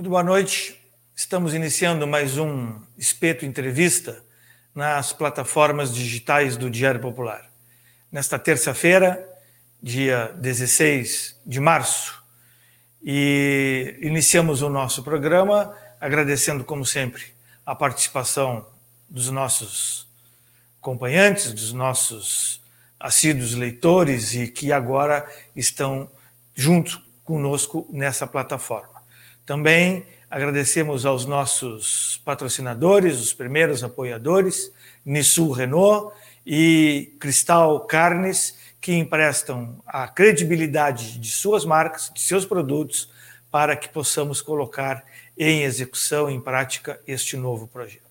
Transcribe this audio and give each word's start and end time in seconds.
Muito 0.00 0.08
boa 0.08 0.24
noite. 0.24 0.80
Estamos 1.14 1.52
iniciando 1.52 2.06
mais 2.06 2.38
um 2.38 2.80
espeto 2.96 3.44
entrevista 3.44 4.24
nas 4.74 5.12
plataformas 5.12 5.94
digitais 5.94 6.56
do 6.56 6.70
Diário 6.70 7.02
Popular. 7.02 7.50
Nesta 8.10 8.38
terça-feira, 8.38 9.28
dia 9.82 10.34
16 10.38 11.38
de 11.44 11.60
março, 11.60 12.24
e 13.02 13.98
iniciamos 14.00 14.62
o 14.62 14.70
nosso 14.70 15.02
programa 15.02 15.76
agradecendo, 16.00 16.64
como 16.64 16.86
sempre, 16.86 17.34
a 17.66 17.74
participação 17.74 18.66
dos 19.06 19.28
nossos 19.28 20.08
acompanhantes, 20.80 21.52
dos 21.52 21.74
nossos 21.74 22.62
assíduos 22.98 23.54
leitores 23.54 24.32
e 24.32 24.48
que 24.48 24.72
agora 24.72 25.30
estão 25.54 26.10
junto 26.54 27.02
conosco 27.22 27.86
nessa 27.92 28.26
plataforma. 28.26 28.89
Também 29.50 30.06
agradecemos 30.30 31.04
aos 31.04 31.26
nossos 31.26 32.22
patrocinadores, 32.24 33.18
os 33.18 33.32
primeiros 33.32 33.82
apoiadores, 33.82 34.72
Nissul 35.04 35.50
Renault 35.50 36.14
e 36.46 37.16
Cristal 37.18 37.80
Carnes, 37.80 38.56
que 38.80 38.94
emprestam 38.94 39.82
a 39.84 40.06
credibilidade 40.06 41.18
de 41.18 41.32
suas 41.32 41.64
marcas, 41.64 42.12
de 42.14 42.20
seus 42.20 42.46
produtos, 42.46 43.10
para 43.50 43.74
que 43.74 43.88
possamos 43.88 44.40
colocar 44.40 45.04
em 45.36 45.64
execução, 45.64 46.30
em 46.30 46.40
prática, 46.40 47.00
este 47.04 47.36
novo 47.36 47.66
projeto. 47.66 48.04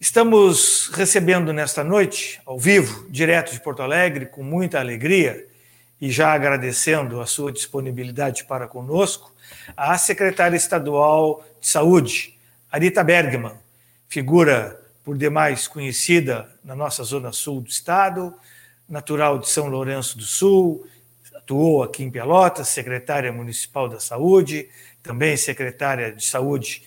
Estamos 0.00 0.90
recebendo 0.92 1.52
nesta 1.52 1.84
noite, 1.84 2.40
ao 2.44 2.58
vivo, 2.58 3.06
direto 3.08 3.52
de 3.52 3.60
Porto 3.60 3.80
Alegre, 3.80 4.26
com 4.26 4.42
muita 4.42 4.80
alegria, 4.80 5.46
e 6.00 6.10
já 6.10 6.32
agradecendo 6.32 7.20
a 7.20 7.26
sua 7.26 7.52
disponibilidade 7.52 8.42
para 8.42 8.66
conosco, 8.66 9.35
a 9.76 9.96
secretária 9.98 10.56
estadual 10.56 11.44
de 11.60 11.68
Saúde, 11.68 12.38
Arita 12.70 13.02
Bergman, 13.02 13.54
figura 14.08 14.80
por 15.04 15.16
demais 15.16 15.68
conhecida 15.68 16.48
na 16.64 16.74
nossa 16.74 17.04
zona 17.04 17.32
sul 17.32 17.60
do 17.60 17.68
estado, 17.68 18.34
natural 18.88 19.38
de 19.38 19.48
São 19.48 19.68
Lourenço 19.68 20.18
do 20.18 20.24
Sul, 20.24 20.86
atuou 21.34 21.82
aqui 21.82 22.02
em 22.02 22.10
Pelotas, 22.10 22.68
secretária 22.68 23.32
municipal 23.32 23.88
da 23.88 24.00
Saúde, 24.00 24.68
também 25.02 25.36
secretária 25.36 26.12
de 26.12 26.24
Saúde 26.24 26.82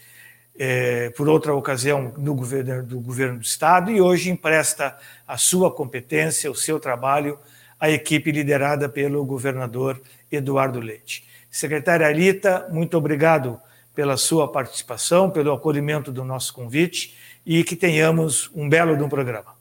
eh, 0.58 1.12
por 1.16 1.30
outra 1.30 1.56
ocasião 1.56 2.14
no 2.18 2.36
governo 2.36 2.84
do 2.84 3.00
governo 3.00 3.40
do 3.40 3.46
estado 3.46 3.90
e 3.90 4.02
hoje 4.02 4.30
empresta 4.30 4.98
a 5.26 5.38
sua 5.38 5.72
competência, 5.72 6.52
o 6.52 6.56
seu 6.56 6.78
trabalho 6.78 7.40
à 7.80 7.90
equipe 7.90 8.30
liderada 8.30 8.90
pelo 8.90 9.24
governador 9.24 10.02
Eduardo 10.30 10.82
Leite. 10.82 11.29
Secretária 11.50 12.08
Alita, 12.08 12.68
muito 12.72 12.98
obrigado 12.98 13.60
pela 13.96 14.18
sua 14.18 14.52
participação, 14.52 15.30
pelo 15.30 15.52
acolhimento 15.52 16.12
do 16.12 16.24
nosso 16.24 16.54
convite 16.54 17.18
e 17.46 17.64
que 17.64 17.76
tenhamos 17.76 18.50
um 18.56 18.70
belo 18.70 18.96
de 18.96 19.04
um 19.04 19.10
programa. 19.10 19.58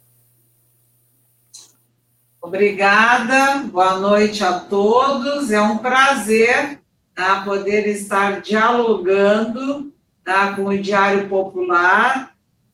Obrigada, 2.41 3.65
boa 3.65 3.99
noite 3.99 4.45
a 4.45 4.61
todos. 4.61 5.51
É 5.51 5.61
um 5.61 5.79
prazer 5.79 6.79
tá, 7.15 7.43
poder 7.43 7.89
estar 7.89 8.41
dialogando 8.41 9.93
tá, 10.23 10.55
com 10.55 10.67
o 10.67 10.79
Diário 10.79 11.29
Popular, 11.29 12.33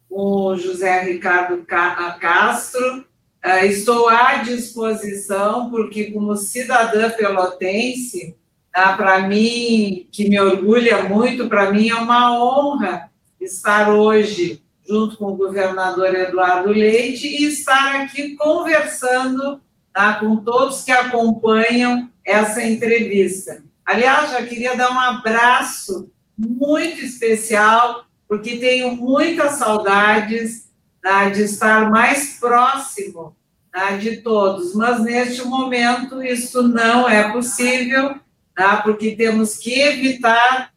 com 0.08 0.16
o 0.16 0.56
José 0.56 1.00
Ricardo 1.00 1.64
Castro. 1.64 3.06
Uh, 3.44 3.64
estou 3.64 4.08
à 4.08 4.36
disposição, 4.36 5.70
porque, 5.70 6.10
como 6.10 6.36
cidadã 6.36 7.10
pelotense, 7.10 8.36
Tá? 8.74 8.96
Para 8.96 9.20
mim, 9.20 10.08
que 10.10 10.28
me 10.28 10.40
orgulha 10.40 11.04
muito, 11.04 11.48
para 11.48 11.70
mim 11.70 11.90
é 11.90 11.94
uma 11.94 12.36
honra 12.36 13.08
estar 13.40 13.88
hoje 13.88 14.60
junto 14.86 15.16
com 15.16 15.26
o 15.26 15.36
governador 15.36 16.12
Eduardo 16.12 16.70
Leite 16.70 17.28
e 17.28 17.44
estar 17.44 18.00
aqui 18.00 18.34
conversando 18.34 19.60
tá, 19.92 20.14
com 20.14 20.38
todos 20.38 20.82
que 20.82 20.90
acompanham 20.90 22.10
essa 22.24 22.64
entrevista. 22.64 23.62
Aliás, 23.86 24.32
já 24.32 24.44
queria 24.44 24.76
dar 24.76 24.90
um 24.90 24.98
abraço 24.98 26.10
muito 26.36 27.00
especial, 27.04 28.06
porque 28.26 28.56
tenho 28.56 28.96
muitas 28.96 29.52
saudades 29.52 30.68
tá, 31.00 31.28
de 31.28 31.42
estar 31.42 31.88
mais 31.90 32.40
próximo 32.40 33.36
tá, 33.70 33.92
de 33.92 34.16
todos, 34.16 34.74
mas 34.74 35.00
neste 35.00 35.44
momento 35.44 36.20
isso 36.20 36.66
não 36.66 37.08
é 37.08 37.30
possível 37.30 38.16
tá? 38.54 38.78
porque 38.82 39.16
temos 39.16 39.56
que 39.58 39.80
evitar, 39.80 40.72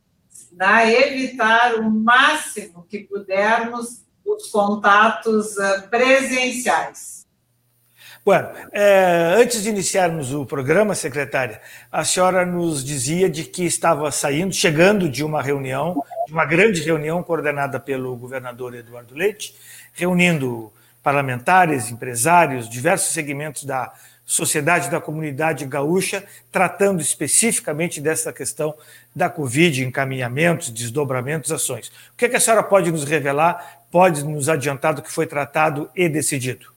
tá? 0.57 0.91
evitar 0.91 1.75
o 1.75 1.89
máximo 1.89 2.85
que 2.89 2.99
pudermos 2.99 4.03
os 4.25 4.47
contatos 4.49 5.55
uh, 5.57 5.87
presenciais. 5.89 7.17
Bueno, 8.27 8.49
é, 8.73 9.35
antes 9.37 9.63
de 9.63 9.69
iniciarmos 9.69 10.33
o 10.33 10.45
programa, 10.45 10.93
secretária, 10.93 11.61
a 11.89 12.03
senhora 12.03 12.45
nos 12.45 12.83
dizia 12.83 13.29
de 13.29 13.45
que 13.45 13.63
estava 13.63 14.11
saindo, 14.11 14.53
chegando 14.53 15.07
de 15.07 15.23
uma 15.23 15.41
reunião, 15.41 16.03
de 16.25 16.33
uma 16.33 16.43
grande 16.43 16.81
reunião 16.81 17.23
coordenada 17.23 17.79
pelo 17.79 18.13
governador 18.17 18.75
Eduardo 18.75 19.15
Leite, 19.15 19.55
reunindo 19.93 20.73
parlamentares, 21.01 21.89
empresários, 21.89 22.67
diversos 22.67 23.13
segmentos 23.13 23.63
da 23.63 23.93
sociedade 24.27 24.89
da 24.91 24.99
comunidade 24.99 25.65
gaúcha, 25.65 26.21
tratando 26.51 27.01
especificamente 27.01 28.01
dessa 28.01 28.33
questão 28.33 28.75
da 29.15 29.29
Covid, 29.29 29.85
encaminhamentos, 29.85 30.69
desdobramentos, 30.69 31.49
ações. 31.49 31.87
O 32.13 32.17
que, 32.17 32.25
é 32.25 32.29
que 32.29 32.35
a 32.35 32.39
senhora 32.39 32.61
pode 32.61 32.91
nos 32.91 33.05
revelar, 33.05 33.85
pode 33.89 34.25
nos 34.25 34.49
adiantar 34.49 34.93
do 34.93 35.01
que 35.01 35.09
foi 35.09 35.25
tratado 35.25 35.89
e 35.95 36.09
decidido? 36.09 36.67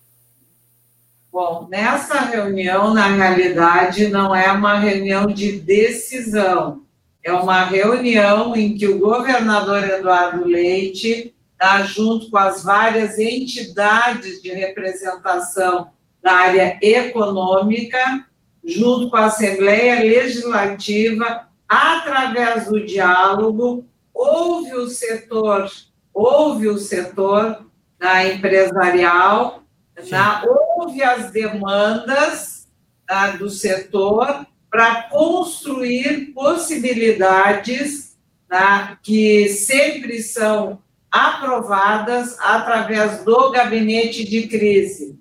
Bom, 1.32 1.66
nessa 1.68 2.20
reunião, 2.20 2.94
na 2.94 3.08
realidade, 3.08 4.06
não 4.06 4.34
é 4.34 4.52
uma 4.52 4.78
reunião 4.78 5.26
de 5.26 5.60
decisão, 5.60 6.82
é 7.22 7.32
uma 7.32 7.64
reunião 7.64 8.54
em 8.54 8.76
que 8.76 8.86
o 8.86 9.00
governador 9.00 9.82
Eduardo 9.82 10.44
Leite 10.44 11.34
está 11.52 11.82
junto 11.82 12.30
com 12.30 12.38
as 12.38 12.62
várias 12.62 13.18
entidades 13.18 14.40
de 14.40 14.50
representação 14.50 15.90
da 16.22 16.32
área 16.32 16.78
econômica, 16.82 18.26
junto 18.64 19.10
com 19.10 19.16
a 19.16 19.26
Assembleia 19.26 20.00
Legislativa, 20.00 21.48
através 21.68 22.66
do 22.66 22.84
diálogo, 22.84 23.86
houve 24.12 24.74
o 24.74 24.88
setor, 24.88 25.70
houve 26.12 26.68
o 26.68 26.78
setor 26.78 27.66
da 27.98 28.26
empresarial, 28.26 29.62
na, 30.10 30.42
houve 30.46 31.02
as 31.02 31.30
demandas 31.30 32.68
tá, 33.06 33.30
do 33.32 33.48
setor 33.48 34.46
para 34.70 35.04
construir 35.04 36.32
possibilidades 36.32 38.16
tá, 38.48 38.98
que 39.02 39.48
sempre 39.48 40.22
são 40.22 40.82
aprovadas 41.10 42.38
através 42.40 43.24
do 43.24 43.50
gabinete 43.50 44.24
de 44.24 44.46
crise 44.46 45.19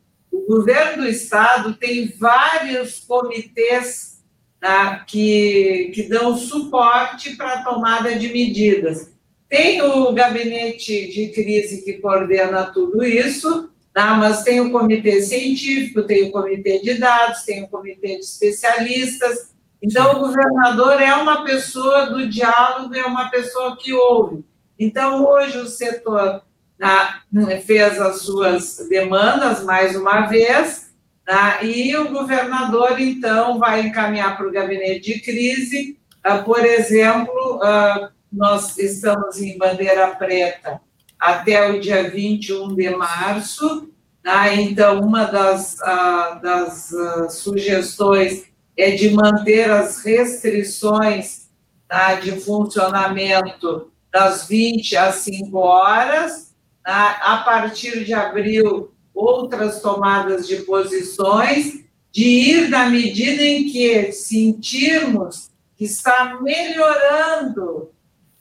governo 0.49 1.03
do 1.03 1.07
estado 1.07 1.75
tem 1.75 2.11
vários 2.17 3.01
comitês 3.01 4.23
tá, 4.59 5.05
que, 5.07 5.91
que 5.93 6.09
dão 6.09 6.35
suporte 6.35 7.35
para 7.35 7.53
a 7.53 7.63
tomada 7.63 8.17
de 8.17 8.29
medidas. 8.29 9.13
Tem 9.47 9.79
o 9.83 10.11
gabinete 10.11 11.07
de 11.11 11.29
crise 11.29 11.83
que 11.83 11.93
coordena 11.93 12.63
tudo 12.63 13.03
isso, 13.03 13.69
tá, 13.93 14.15
mas 14.15 14.41
tem 14.41 14.59
o 14.59 14.71
comitê 14.71 15.21
científico, 15.21 16.01
tem 16.01 16.23
o 16.23 16.31
comitê 16.31 16.79
de 16.79 16.95
dados, 16.95 17.43
tem 17.43 17.63
o 17.63 17.67
comitê 17.67 18.15
de 18.15 18.25
especialistas. 18.25 19.53
Então, 19.79 20.15
o 20.15 20.19
governador 20.19 20.99
é 20.99 21.13
uma 21.13 21.43
pessoa 21.43 22.07
do 22.07 22.27
diálogo, 22.27 22.95
é 22.95 23.05
uma 23.05 23.29
pessoa 23.29 23.77
que 23.77 23.93
ouve. 23.93 24.43
Então, 24.79 25.23
hoje, 25.23 25.59
o 25.59 25.67
setor 25.67 26.41
tá? 26.79 27.23
fez 27.65 27.99
as 27.99 28.21
suas 28.21 28.87
demandas 28.89 29.63
mais 29.63 29.95
uma 29.95 30.21
vez, 30.21 30.91
tá? 31.25 31.61
e 31.61 31.95
o 31.97 32.09
governador, 32.09 32.99
então, 32.99 33.59
vai 33.59 33.81
encaminhar 33.81 34.37
para 34.37 34.47
o 34.47 34.51
gabinete 34.51 35.13
de 35.13 35.19
crise, 35.19 35.99
uh, 36.25 36.43
por 36.43 36.65
exemplo, 36.65 37.57
uh, 37.57 38.09
nós 38.31 38.77
estamos 38.77 39.39
em 39.41 39.57
bandeira 39.57 40.07
preta 40.15 40.79
até 41.19 41.69
o 41.69 41.81
dia 41.81 42.09
21 42.09 42.73
de 42.73 42.89
março, 42.91 43.89
tá? 44.23 44.53
então, 44.53 45.01
uma 45.01 45.25
das, 45.25 45.73
uh, 45.75 46.41
das 46.41 46.91
sugestões 47.31 48.45
é 48.77 48.91
de 48.91 49.09
manter 49.11 49.69
as 49.69 50.01
restrições 50.01 51.49
tá? 51.89 52.15
de 52.15 52.39
funcionamento 52.39 53.91
das 54.09 54.47
20 54.47 54.95
às 54.95 55.15
5 55.15 55.57
horas, 55.57 56.48
a 56.85 57.37
partir 57.45 58.03
de 58.03 58.13
abril, 58.13 58.91
outras 59.13 59.81
tomadas 59.81 60.47
de 60.47 60.57
posições, 60.57 61.83
de 62.11 62.23
ir 62.23 62.69
na 62.69 62.89
medida 62.89 63.43
em 63.43 63.65
que 63.65 64.11
sentirmos 64.11 65.51
que 65.75 65.85
está 65.85 66.39
melhorando 66.41 67.91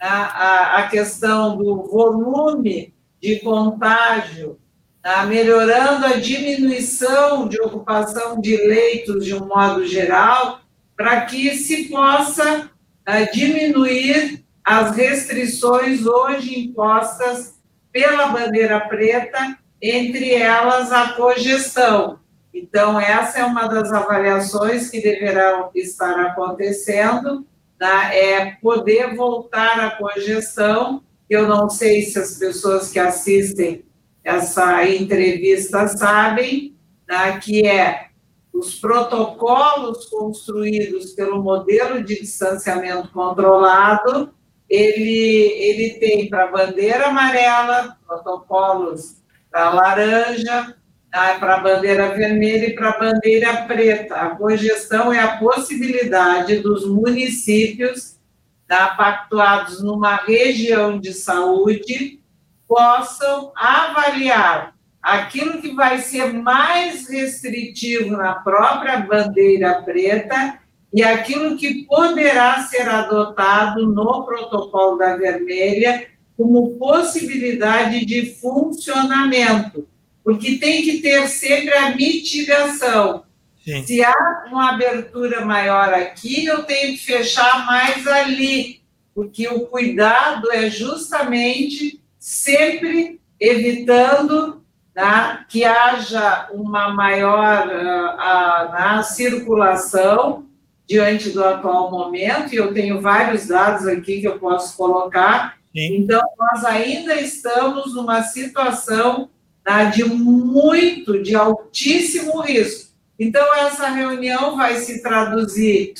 a, 0.00 0.78
a 0.78 0.88
questão 0.88 1.56
do 1.56 1.84
volume 1.88 2.94
de 3.20 3.40
contágio, 3.40 4.58
tá? 5.02 5.26
melhorando 5.26 6.06
a 6.06 6.14
diminuição 6.14 7.48
de 7.48 7.60
ocupação 7.60 8.40
de 8.40 8.56
leitos 8.56 9.24
de 9.24 9.34
um 9.34 9.46
modo 9.46 9.86
geral, 9.86 10.60
para 10.96 11.22
que 11.22 11.56
se 11.56 11.88
possa 11.88 12.70
uh, 13.08 13.32
diminuir 13.32 14.44
as 14.64 14.94
restrições 14.96 16.06
hoje 16.06 16.58
impostas 16.58 17.57
pela 17.98 18.28
bandeira 18.28 18.78
preta, 18.78 19.58
entre 19.82 20.32
elas 20.32 20.92
a 20.92 21.14
cogestão. 21.14 22.20
Então, 22.54 23.00
essa 23.00 23.40
é 23.40 23.44
uma 23.44 23.66
das 23.66 23.92
avaliações 23.92 24.88
que 24.88 25.00
deverão 25.00 25.70
estar 25.74 26.16
acontecendo, 26.26 27.44
né? 27.78 28.16
é 28.16 28.46
poder 28.62 29.16
voltar 29.16 29.80
à 29.80 29.90
cogestão. 29.90 31.02
Eu 31.28 31.48
não 31.48 31.68
sei 31.68 32.02
se 32.02 32.20
as 32.20 32.38
pessoas 32.38 32.88
que 32.92 33.00
assistem 33.00 33.84
essa 34.22 34.86
entrevista 34.86 35.88
sabem, 35.88 36.76
né? 37.08 37.40
que 37.40 37.66
é 37.66 38.10
os 38.54 38.76
protocolos 38.76 40.06
construídos 40.06 41.14
pelo 41.14 41.42
modelo 41.42 42.04
de 42.04 42.20
distanciamento 42.20 43.08
controlado, 43.08 44.32
ele, 44.68 45.52
ele 45.58 45.90
tem 45.94 46.28
para 46.28 46.48
bandeira 46.48 47.06
amarela, 47.06 47.96
protocolos 48.06 49.16
para 49.50 49.70
laranja, 49.70 50.76
tá? 51.10 51.36
para 51.38 51.58
bandeira 51.58 52.14
vermelha 52.14 52.66
e 52.66 52.74
para 52.74 52.98
bandeira 52.98 53.62
preta. 53.62 54.14
A 54.14 54.36
cogestão 54.36 55.12
é 55.12 55.20
a 55.20 55.38
possibilidade 55.38 56.58
dos 56.58 56.86
municípios 56.86 58.18
tá? 58.66 58.88
pactuados 58.88 59.82
numa 59.82 60.16
região 60.16 60.98
de 60.98 61.14
saúde 61.14 62.20
possam 62.66 63.50
avaliar 63.56 64.74
aquilo 65.00 65.62
que 65.62 65.74
vai 65.74 66.00
ser 66.00 66.34
mais 66.34 67.08
restritivo 67.08 68.14
na 68.16 68.34
própria 68.34 68.98
bandeira 69.00 69.82
preta 69.82 70.60
e 70.92 71.02
aquilo 71.02 71.56
que 71.56 71.84
poderá 71.84 72.62
ser 72.62 72.88
adotado 72.88 73.86
no 73.86 74.24
protocolo 74.24 74.96
da 74.96 75.16
vermelha 75.16 76.08
como 76.36 76.78
possibilidade 76.78 78.06
de 78.06 78.34
funcionamento, 78.36 79.86
porque 80.24 80.56
tem 80.56 80.82
que 80.82 80.98
ter 80.98 81.26
sempre 81.28 81.74
a 81.74 81.94
mitigação. 81.94 83.24
Sim. 83.64 83.84
Se 83.84 84.02
há 84.02 84.46
uma 84.50 84.70
abertura 84.70 85.44
maior 85.44 85.92
aqui, 85.92 86.46
eu 86.46 86.62
tenho 86.62 86.92
que 86.92 87.04
fechar 87.04 87.66
mais 87.66 88.06
ali, 88.06 88.80
porque 89.14 89.46
o 89.48 89.66
cuidado 89.66 90.50
é 90.52 90.70
justamente 90.70 92.00
sempre 92.18 93.20
evitando 93.38 94.64
tá, 94.94 95.44
que 95.48 95.64
haja 95.64 96.48
uma 96.52 96.94
maior 96.94 97.68
uh, 97.68 99.00
uh, 99.00 99.04
circulação 99.04 100.47
diante 100.88 101.30
do 101.30 101.44
atual 101.44 101.90
momento, 101.90 102.54
e 102.54 102.56
eu 102.56 102.72
tenho 102.72 103.00
vários 103.00 103.46
dados 103.46 103.86
aqui 103.86 104.20
que 104.20 104.26
eu 104.26 104.38
posso 104.38 104.74
colocar. 104.76 105.58
Sim. 105.76 105.98
Então, 105.98 106.22
nós 106.38 106.64
ainda 106.64 107.14
estamos 107.20 107.94
numa 107.94 108.22
situação 108.22 109.28
tá, 109.62 109.84
de 109.84 110.02
muito, 110.02 111.22
de 111.22 111.34
altíssimo 111.34 112.40
risco. 112.40 112.88
Então, 113.18 113.54
essa 113.56 113.88
reunião 113.88 114.56
vai 114.56 114.76
se 114.76 115.02
traduzir 115.02 115.92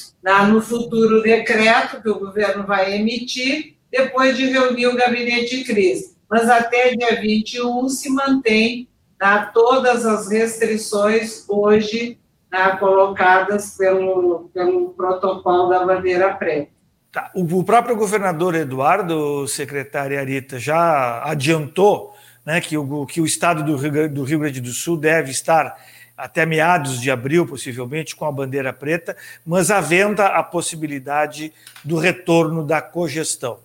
no 0.49 0.62
futuro 0.62 1.20
decreto 1.20 2.00
que 2.00 2.08
o 2.08 2.19
governo 2.19 2.64
vai 2.67 2.94
emitir, 2.94 3.75
depois 3.91 4.37
de 4.37 4.46
reunir 4.46 4.87
o 4.87 4.96
gabinete 4.96 5.58
de 5.58 5.64
crise. 5.64 6.17
Mas 6.31 6.49
até 6.49 6.94
dia 6.94 7.20
21 7.20 7.88
se 7.88 8.08
mantém 8.08 8.88
tá, 9.19 9.46
todas 9.46 10.06
as 10.06 10.31
restrições 10.31 11.44
hoje 11.49 12.19
né, 12.50 12.77
colocadas 12.79 13.77
pelo, 13.77 14.50
pelo 14.55 14.91
protocolo 14.91 15.69
da 15.69 15.85
bandeira 15.85 16.35
preta. 16.35 16.71
Tá. 17.11 17.31
O, 17.35 17.65
próprio 17.65 17.97
governador 17.97 18.55
Eduardo, 18.55 19.49
secretária 19.49 20.21
Arita, 20.21 20.59
já 20.59 21.23
adiantou 21.25 22.15
né, 22.45 22.61
que, 22.61 22.77
o, 22.77 23.06
que 23.06 23.21
o 23.21 23.27
estado 23.27 23.65
do 23.65 23.77
Rio, 23.77 24.09
do 24.11 24.25
Rio 24.25 24.41
Grande 24.41 24.61
do 24.61 24.71
Sul 24.71 24.97
deve 24.97 25.31
estar 25.31 25.77
até 26.17 26.45
meados 26.45 27.00
de 27.00 27.11
abril, 27.11 27.47
possivelmente, 27.47 28.17
com 28.17 28.25
a 28.25 28.33
bandeira 28.33 28.73
preta, 28.73 29.17
mas 29.47 29.71
havendo 29.71 30.21
a 30.21 30.43
possibilidade 30.43 31.53
do 31.85 31.97
retorno 31.97 32.65
da 32.65 32.83
cogestão. 32.83 33.61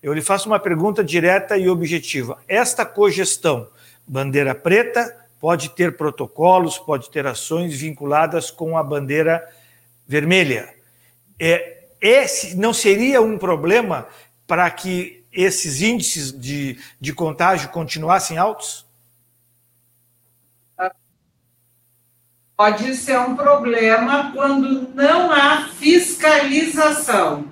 Eu 0.00 0.12
lhe 0.12 0.22
faço 0.22 0.48
uma 0.48 0.60
pergunta 0.60 1.02
direta 1.02 1.58
e 1.58 1.68
objetiva. 1.68 2.38
Esta 2.46 2.86
cogestão, 2.86 3.66
bandeira 4.06 4.54
preta, 4.54 5.25
pode 5.46 5.70
ter 5.70 5.96
protocolos, 5.96 6.76
pode 6.76 7.08
ter 7.08 7.24
ações 7.24 7.78
vinculadas 7.78 8.50
com 8.50 8.76
a 8.76 8.82
bandeira 8.82 9.48
vermelha. 10.04 10.74
É, 11.38 11.84
esse 12.00 12.56
não 12.56 12.74
seria 12.74 13.22
um 13.22 13.38
problema 13.38 14.08
para 14.44 14.68
que 14.68 15.24
esses 15.32 15.80
índices 15.80 16.32
de, 16.32 16.80
de 17.00 17.12
contágio 17.12 17.68
continuassem 17.68 18.36
altos? 18.36 18.84
Pode 22.56 22.96
ser 22.96 23.20
um 23.20 23.36
problema 23.36 24.32
quando 24.32 24.92
não 24.96 25.30
há 25.30 25.68
fiscalização. 25.68 27.44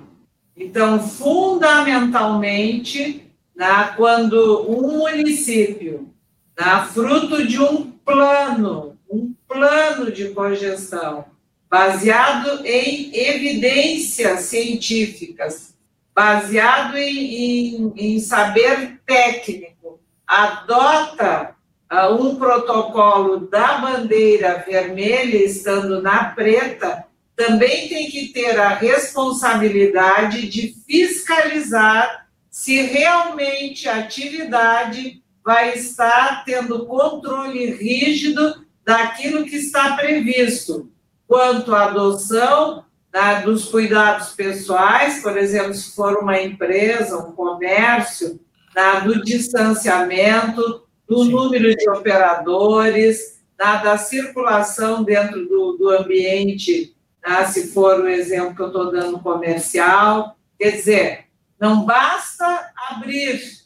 Então, 0.57 0.99
fundamentalmente, 0.99 3.31
né, 3.55 3.93
quando 3.95 4.69
um 4.69 4.97
município 4.97 6.13
tá? 6.55 6.85
fruto 6.85 7.45
de 7.45 7.61
um 7.61 7.91
plano, 7.91 8.97
um 9.09 9.33
plano 9.47 10.11
de 10.11 10.29
cogestão, 10.29 11.25
baseado 11.69 12.65
em 12.65 13.15
evidências 13.15 14.41
científicas, 14.41 15.75
baseado 16.13 16.97
em, 16.97 17.75
em, 17.75 17.93
em 17.97 18.19
saber 18.19 18.99
técnico, 19.05 19.99
adota 20.25 21.55
uh, 21.91 22.13
um 22.13 22.35
protocolo 22.35 23.47
da 23.47 23.77
bandeira 23.79 24.63
vermelha 24.65 25.43
estando 25.43 26.01
na 26.01 26.25
preta, 26.25 27.05
também 27.35 27.89
tem 27.89 28.09
que 28.09 28.29
ter 28.29 28.57
a 28.57 28.69
responsabilidade 28.69 30.47
de 30.47 30.73
fiscalizar 30.87 32.27
se 32.49 32.81
realmente 32.81 33.89
a 33.89 33.97
atividade 33.97 35.21
vai 35.45 35.75
estar 35.75 36.43
tendo 36.43 36.87
controle 36.87 37.69
rígido 37.71 38.65
daquilo 38.83 39.45
que 39.45 39.57
está 39.57 39.95
previsto, 39.95 40.91
quanto 41.27 41.73
à 41.73 41.85
adoção 41.85 42.83
né, 43.13 43.41
dos 43.41 43.65
cuidados 43.65 44.29
pessoais, 44.29 45.21
por 45.21 45.37
exemplo, 45.37 45.73
se 45.75 45.95
for 45.95 46.17
uma 46.17 46.41
empresa, 46.41 47.19
um 47.19 47.31
comércio, 47.31 48.39
né, 48.75 49.01
do 49.01 49.23
distanciamento, 49.23 50.83
do 51.07 51.23
Sim. 51.23 51.31
número 51.31 51.75
de 51.75 51.89
operadores, 51.91 53.39
né, 53.57 53.81
da 53.83 53.97
circulação 53.97 55.03
dentro 55.03 55.47
do, 55.47 55.77
do 55.77 55.89
ambiente, 55.91 56.95
né, 57.25 57.45
se 57.45 57.71
for 57.71 58.01
o 58.01 58.07
exemplo 58.07 58.55
que 58.55 58.61
eu 58.61 58.67
estou 58.67 58.91
dando 58.91 59.19
comercial. 59.19 60.35
Quer 60.59 60.71
dizer, 60.71 61.25
não 61.59 61.85
basta 61.85 62.71
abrir 62.89 63.64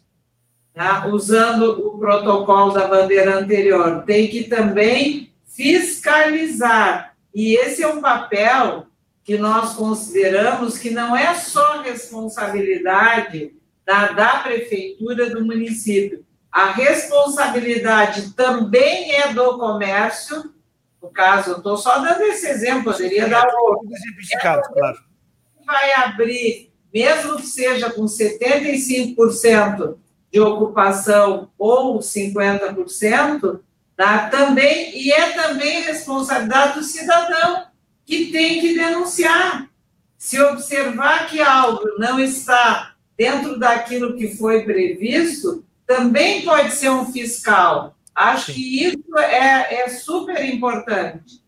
tá? 0.79 1.07
usando 1.07 1.87
o 1.87 1.99
protocolo 1.99 2.71
da 2.71 2.87
bandeira 2.87 3.37
anterior, 3.37 4.03
tem 4.05 4.29
que 4.29 4.45
também 4.45 5.33
fiscalizar. 5.45 7.17
E 7.35 7.53
esse 7.57 7.83
é 7.83 7.87
um 7.87 7.99
papel 7.99 8.87
que 9.21 9.37
nós 9.37 9.73
consideramos 9.73 10.77
que 10.77 10.89
não 10.89 11.17
é 11.17 11.35
só 11.35 11.81
responsabilidade 11.81 13.53
da, 13.85 14.13
da 14.13 14.39
prefeitura 14.39 15.29
do 15.29 15.43
município. 15.43 16.25
A 16.49 16.71
responsabilidade 16.71 18.31
também 18.31 19.11
é 19.15 19.33
do 19.33 19.57
comércio. 19.57 20.53
No 21.03 21.09
caso, 21.09 21.51
eu 21.51 21.57
estou 21.57 21.75
só 21.75 21.99
dando 21.99 22.21
esse 22.21 22.47
exemplo, 22.47 22.93
poderia 22.93 23.27
dar 23.27 23.45
outro. 23.63 23.89
É, 24.33 24.61
claro. 24.61 24.97
Vai 25.65 25.91
abrir, 25.91 26.71
mesmo 26.93 27.35
que 27.35 27.47
seja 27.47 27.91
com 27.91 28.05
75% 28.05 29.97
de 30.31 30.39
ocupação 30.39 31.49
ou 31.57 31.99
50%, 31.99 33.59
tá? 33.95 34.29
também, 34.29 34.97
e 34.97 35.11
é 35.11 35.31
também 35.31 35.81
responsabilidade 35.81 36.79
do 36.79 36.83
cidadão, 36.83 37.65
que 38.05 38.31
tem 38.31 38.59
que 38.59 38.75
denunciar. 38.75 39.69
Se 40.17 40.39
observar 40.41 41.27
que 41.27 41.41
algo 41.41 41.83
não 41.97 42.19
está 42.19 42.95
dentro 43.17 43.57
daquilo 43.59 44.15
que 44.15 44.35
foi 44.35 44.63
previsto, 44.63 45.63
também 45.85 46.43
pode 46.43 46.71
ser 46.71 46.89
um 46.89 47.11
fiscal. 47.11 47.95
Acho 48.13 48.47
Sim. 48.47 48.53
que 48.53 48.85
isso 48.85 49.17
é, 49.17 49.81
é 49.81 49.89
super 49.89 50.43
importante. 50.45 51.41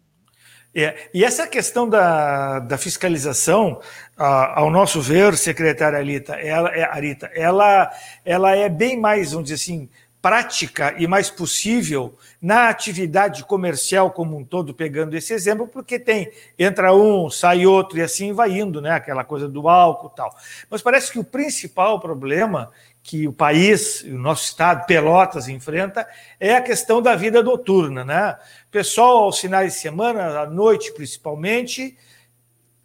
É, 0.73 1.09
e 1.13 1.25
essa 1.25 1.45
questão 1.45 1.87
da, 1.87 2.59
da 2.59 2.77
fiscalização, 2.77 3.81
ao 4.25 4.69
nosso 4.69 5.01
ver, 5.01 5.35
secretária 5.35 5.97
Alita, 5.97 6.33
ela, 6.35 6.69
é, 6.69 6.83
Arita, 6.83 7.31
ela, 7.33 7.91
ela 8.23 8.55
é 8.55 8.69
bem 8.69 8.99
mais, 8.99 9.31
vamos 9.31 9.49
dizer 9.49 9.55
assim, 9.55 9.89
prática 10.21 10.93
e 10.99 11.07
mais 11.07 11.31
possível 11.31 12.15
na 12.39 12.69
atividade 12.69 13.43
comercial 13.43 14.11
como 14.11 14.37
um 14.37 14.45
todo, 14.45 14.73
pegando 14.73 15.15
esse 15.15 15.33
exemplo, 15.33 15.67
porque 15.67 15.97
tem, 15.97 16.31
entra 16.59 16.93
um, 16.93 17.29
sai 17.29 17.65
outro 17.65 17.97
e 17.97 18.01
assim 18.01 18.31
vai 18.31 18.51
indo, 18.51 18.79
né? 18.79 18.91
Aquela 18.91 19.23
coisa 19.23 19.47
do 19.47 19.67
álcool 19.67 20.11
e 20.13 20.15
tal. 20.15 20.35
Mas 20.69 20.81
parece 20.81 21.11
que 21.11 21.17
o 21.17 21.23
principal 21.23 21.99
problema 21.99 22.71
que 23.01 23.27
o 23.27 23.33
país, 23.33 24.03
o 24.03 24.17
nosso 24.17 24.45
estado, 24.45 24.85
Pelotas, 24.85 25.47
enfrenta 25.47 26.07
é 26.39 26.55
a 26.55 26.61
questão 26.61 27.01
da 27.01 27.15
vida 27.15 27.41
noturna, 27.41 28.05
né? 28.05 28.37
Pessoal, 28.69 29.23
aos 29.23 29.39
finais 29.39 29.73
de 29.73 29.79
semana, 29.79 30.41
à 30.41 30.45
noite 30.45 30.93
principalmente, 30.93 31.97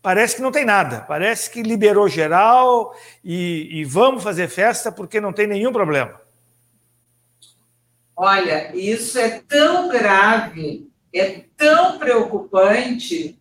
parece 0.07 0.37
que 0.37 0.43
não 0.43 0.53
tem 0.53 0.65
nada, 0.65 1.01
parece 1.01 1.51
que 1.51 1.65
liberou 1.65 2.09
geral 2.09 2.97
e, 3.25 3.81
e 3.81 3.85
vamos 3.85 4.23
fazer 4.23 4.47
festa 4.47 4.93
porque 4.93 5.21
não 5.21 5.33
tem 5.33 5.49
nenhum 5.49 5.73
problema. 5.73 6.21
Olha, 8.15 8.71
isso 8.73 9.19
é 9.19 9.43
tão 9.49 9.89
grave, 9.89 10.89
é 11.13 11.43
tão 11.57 11.99
preocupante 11.99 13.37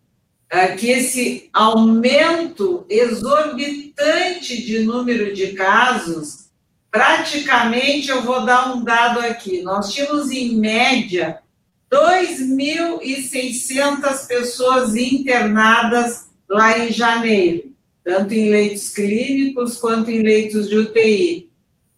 é, 0.50 0.74
que 0.74 0.90
esse 0.90 1.48
aumento 1.52 2.84
exorbitante 2.90 4.66
de 4.66 4.80
número 4.80 5.32
de 5.32 5.52
casos, 5.52 6.50
praticamente, 6.90 8.10
eu 8.10 8.22
vou 8.22 8.44
dar 8.44 8.74
um 8.74 8.82
dado 8.82 9.20
aqui, 9.20 9.62
nós 9.62 9.94
tínhamos 9.94 10.32
em 10.32 10.56
média 10.56 11.38
2.600 11.88 14.26
pessoas 14.26 14.96
internadas 14.96 16.25
lá 16.48 16.78
em 16.78 16.92
janeiro, 16.92 17.72
tanto 18.04 18.32
em 18.34 18.50
leitos 18.50 18.90
clínicos 18.90 19.78
quanto 19.78 20.10
em 20.10 20.22
leitos 20.22 20.68
de 20.68 20.76
UTI. 20.78 21.50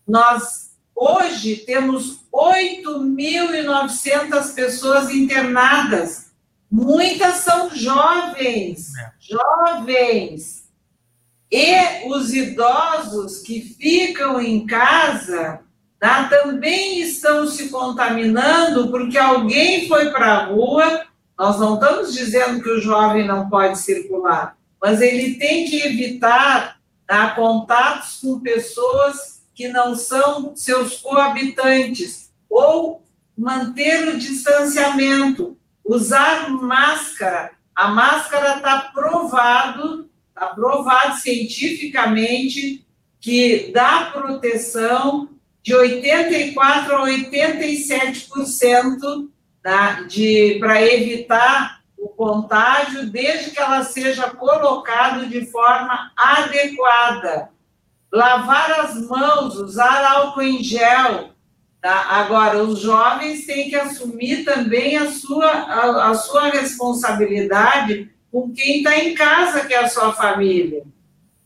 Nós 0.06 0.70
hoje 0.94 1.56
temos 1.56 2.24
8.900 2.32 4.54
pessoas 4.54 5.10
internadas. 5.10 6.28
Muitas 6.70 7.36
são 7.36 7.74
jovens, 7.74 8.94
é. 8.96 9.12
jovens. 9.18 10.68
E 11.50 12.06
os 12.06 12.34
idosos 12.34 13.38
que 13.38 13.60
ficam 13.60 14.38
em 14.40 14.66
casa 14.66 15.60
tá, 15.98 16.28
também 16.28 17.00
estão 17.00 17.46
se 17.46 17.70
contaminando 17.70 18.90
porque 18.90 19.16
alguém 19.16 19.88
foi 19.88 20.10
para 20.10 20.26
a 20.26 20.44
rua. 20.46 21.06
Nós 21.38 21.60
não 21.60 21.74
estamos 21.74 22.12
dizendo 22.12 22.60
que 22.60 22.68
o 22.68 22.80
jovem 22.80 23.24
não 23.24 23.48
pode 23.48 23.78
circular, 23.78 24.58
mas 24.82 25.00
ele 25.00 25.36
tem 25.36 25.70
que 25.70 25.80
evitar 25.80 26.80
tá, 27.06 27.30
contatos 27.30 28.18
com 28.20 28.40
pessoas 28.40 29.44
que 29.54 29.68
não 29.68 29.94
são 29.94 30.56
seus 30.56 30.96
cohabitantes 30.96 32.32
ou 32.50 33.04
manter 33.36 34.08
o 34.08 34.18
distanciamento, 34.18 35.56
usar 35.84 36.50
máscara. 36.50 37.52
A 37.74 37.86
máscara 37.86 38.56
está 38.56 38.90
provado, 38.92 40.10
está 40.28 40.48
provado 40.48 41.18
cientificamente 41.18 42.84
que 43.20 43.70
dá 43.72 44.10
proteção 44.12 45.28
de 45.62 45.72
84 45.72 46.96
a 46.96 47.06
87% 47.06 49.28
tá, 49.68 50.02
de 50.02 50.56
para 50.58 50.82
evitar 50.82 51.80
o 51.98 52.08
contágio, 52.08 53.10
desde 53.10 53.50
que 53.50 53.60
ela 53.60 53.82
seja 53.82 54.30
colocada 54.30 55.26
de 55.26 55.44
forma 55.46 56.10
adequada. 56.16 57.50
Lavar 58.10 58.80
as 58.80 58.94
mãos, 59.06 59.56
usar 59.56 60.04
álcool 60.04 60.42
em 60.42 60.62
gel, 60.62 61.30
Tá? 61.80 62.06
Agora, 62.10 62.60
os 62.60 62.80
jovens 62.80 63.46
têm 63.46 63.70
que 63.70 63.76
assumir 63.76 64.44
também 64.44 64.96
a 64.96 65.12
sua, 65.12 65.46
a, 65.46 66.10
a 66.10 66.14
sua 66.14 66.48
responsabilidade 66.48 68.10
com 68.32 68.52
quem 68.52 68.78
está 68.78 68.98
em 68.98 69.14
casa, 69.14 69.64
que 69.64 69.72
é 69.72 69.78
a 69.78 69.88
sua 69.88 70.12
família. 70.12 70.82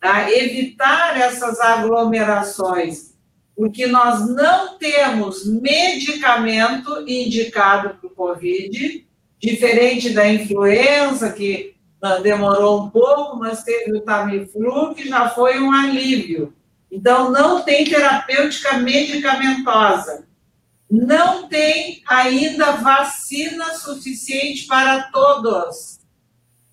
Tá? 0.01 0.31
Evitar 0.31 1.21
essas 1.21 1.61
aglomerações, 1.61 3.12
porque 3.57 3.87
nós 3.87 4.29
não 4.29 4.79
temos 4.79 5.47
medicamento 5.47 7.05
indicado 7.07 7.91
para 7.91 8.07
o 8.07 8.11
Covid, 8.11 9.07
diferente 9.39 10.11
da 10.11 10.27
influenza, 10.27 11.31
que 11.33 11.75
demorou 12.23 12.83
um 12.83 12.91
pouco, 12.91 13.37
mas 13.37 13.63
teve 13.63 13.97
o 13.97 14.01
Tamiflu, 14.01 14.95
que 14.95 15.09
já 15.09 15.29
foi 15.29 15.61
um 15.61 15.71
alívio. 15.71 16.53
Então, 16.91 17.31
não 17.31 17.63
tem 17.63 17.85
terapêutica 17.85 18.79
medicamentosa. 18.79 20.27
Não 20.91 21.49
tem 21.49 22.03
ainda 22.07 22.73
vacina 22.73 23.75
suficiente 23.75 24.67
para 24.67 25.05
todos. 25.05 26.01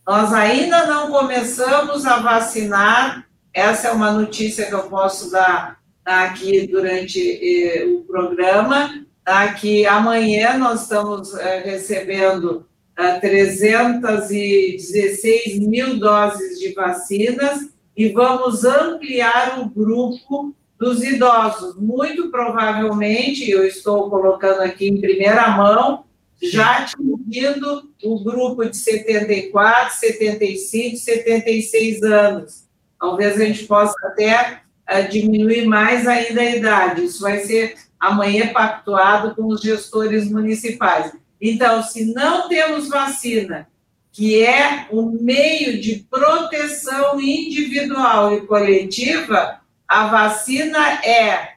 Nós 0.05 0.33
ainda 0.33 0.87
não 0.87 1.09
começamos 1.09 2.05
a 2.05 2.17
vacinar. 2.17 3.27
Essa 3.53 3.87
é 3.87 3.91
uma 3.91 4.11
notícia 4.11 4.65
que 4.65 4.73
eu 4.73 4.89
posso 4.89 5.31
dar, 5.31 5.78
dar 6.05 6.29
aqui 6.29 6.67
durante 6.67 7.19
eh, 7.19 7.85
o 7.85 8.01
programa. 8.01 9.03
Tá? 9.23 9.53
Que 9.53 9.85
amanhã 9.85 10.57
nós 10.57 10.81
estamos 10.83 11.33
eh, 11.35 11.63
recebendo 11.65 12.65
eh, 12.97 13.19
316 13.19 15.59
mil 15.59 15.99
doses 15.99 16.59
de 16.59 16.73
vacinas 16.73 17.69
e 17.95 18.09
vamos 18.09 18.65
ampliar 18.65 19.59
o 19.59 19.69
grupo 19.69 20.55
dos 20.79 21.03
idosos. 21.03 21.75
Muito 21.75 22.31
provavelmente, 22.31 23.51
eu 23.51 23.67
estou 23.67 24.09
colocando 24.09 24.61
aqui 24.61 24.87
em 24.87 25.01
primeira 25.01 25.49
mão, 25.49 26.05
já 26.41 26.77
atingindo 26.77 27.91
o 28.01 28.23
grupo 28.23 28.65
de 28.65 28.77
74, 28.77 29.95
75, 29.95 30.95
76 30.95 32.03
anos. 32.03 32.63
Talvez 32.97 33.39
a 33.39 33.45
gente 33.45 33.65
possa 33.65 33.93
até 34.07 34.61
diminuir 35.01 35.65
mais 35.65 36.07
ainda 36.07 36.41
a 36.41 36.55
idade. 36.55 37.05
Isso 37.05 37.21
vai 37.21 37.39
ser 37.39 37.75
amanhã 37.99 38.51
pactuado 38.53 39.35
com 39.35 39.47
os 39.47 39.61
gestores 39.61 40.29
municipais. 40.29 41.11
Então, 41.41 41.83
se 41.83 42.13
não 42.13 42.47
temos 42.47 42.87
vacina 42.87 43.67
que 44.11 44.43
é 44.43 44.87
um 44.91 45.17
meio 45.21 45.79
de 45.79 46.05
proteção 46.09 47.21
individual 47.21 48.33
e 48.33 48.41
coletiva, 48.41 49.61
a 49.87 50.07
vacina 50.07 51.03
é 51.05 51.53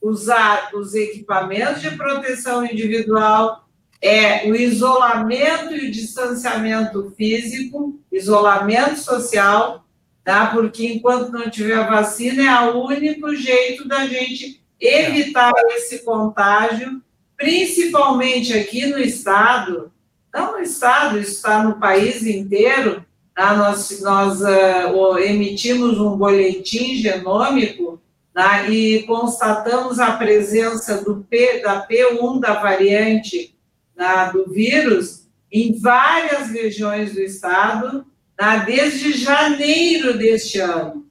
usar 0.00 0.70
os 0.74 0.94
equipamentos 0.94 1.82
de 1.82 1.90
proteção 1.92 2.64
individual, 2.64 3.68
é 4.00 4.48
o 4.48 4.54
isolamento 4.56 5.74
e 5.74 5.88
o 5.88 5.90
distanciamento 5.90 7.12
físico, 7.16 8.00
isolamento 8.10 8.98
social, 8.98 9.84
tá? 10.24 10.46
Porque 10.46 10.86
enquanto 10.86 11.30
não 11.30 11.50
tiver 11.50 11.88
vacina 11.88 12.42
é 12.42 12.70
o 12.70 12.84
único 12.84 13.34
jeito 13.34 13.86
da 13.86 14.06
gente 14.06 14.62
evitar 14.80 15.52
esse 15.70 16.00
contágio, 16.04 17.02
principalmente 17.36 18.52
aqui 18.52 18.86
no 18.86 18.98
estado, 18.98 19.92
não 20.32 20.52
no 20.52 20.60
Estado, 20.60 21.18
isso 21.18 21.32
está 21.32 21.62
no 21.62 21.78
país 21.78 22.24
inteiro. 22.24 23.04
Tá? 23.34 23.54
Nós, 23.54 24.00
nós 24.00 24.40
uh, 24.40 25.18
emitimos 25.18 25.98
um 25.98 26.16
boletim 26.16 26.96
genômico 26.96 28.00
tá? 28.32 28.68
e 28.68 29.02
constatamos 29.02 29.98
a 29.98 30.12
presença 30.12 31.02
do 31.04 31.26
P, 31.28 31.60
da 31.60 31.86
P1 31.86 32.40
da 32.40 32.54
variante 32.54 33.54
tá? 33.96 34.30
do 34.30 34.50
vírus 34.50 35.26
em 35.50 35.78
várias 35.78 36.50
regiões 36.50 37.12
do 37.12 37.20
estado, 37.20 38.06
tá? 38.42 38.56
desde 38.56 39.12
janeiro 39.12 40.18
deste 40.18 40.58
ano. 40.58 41.06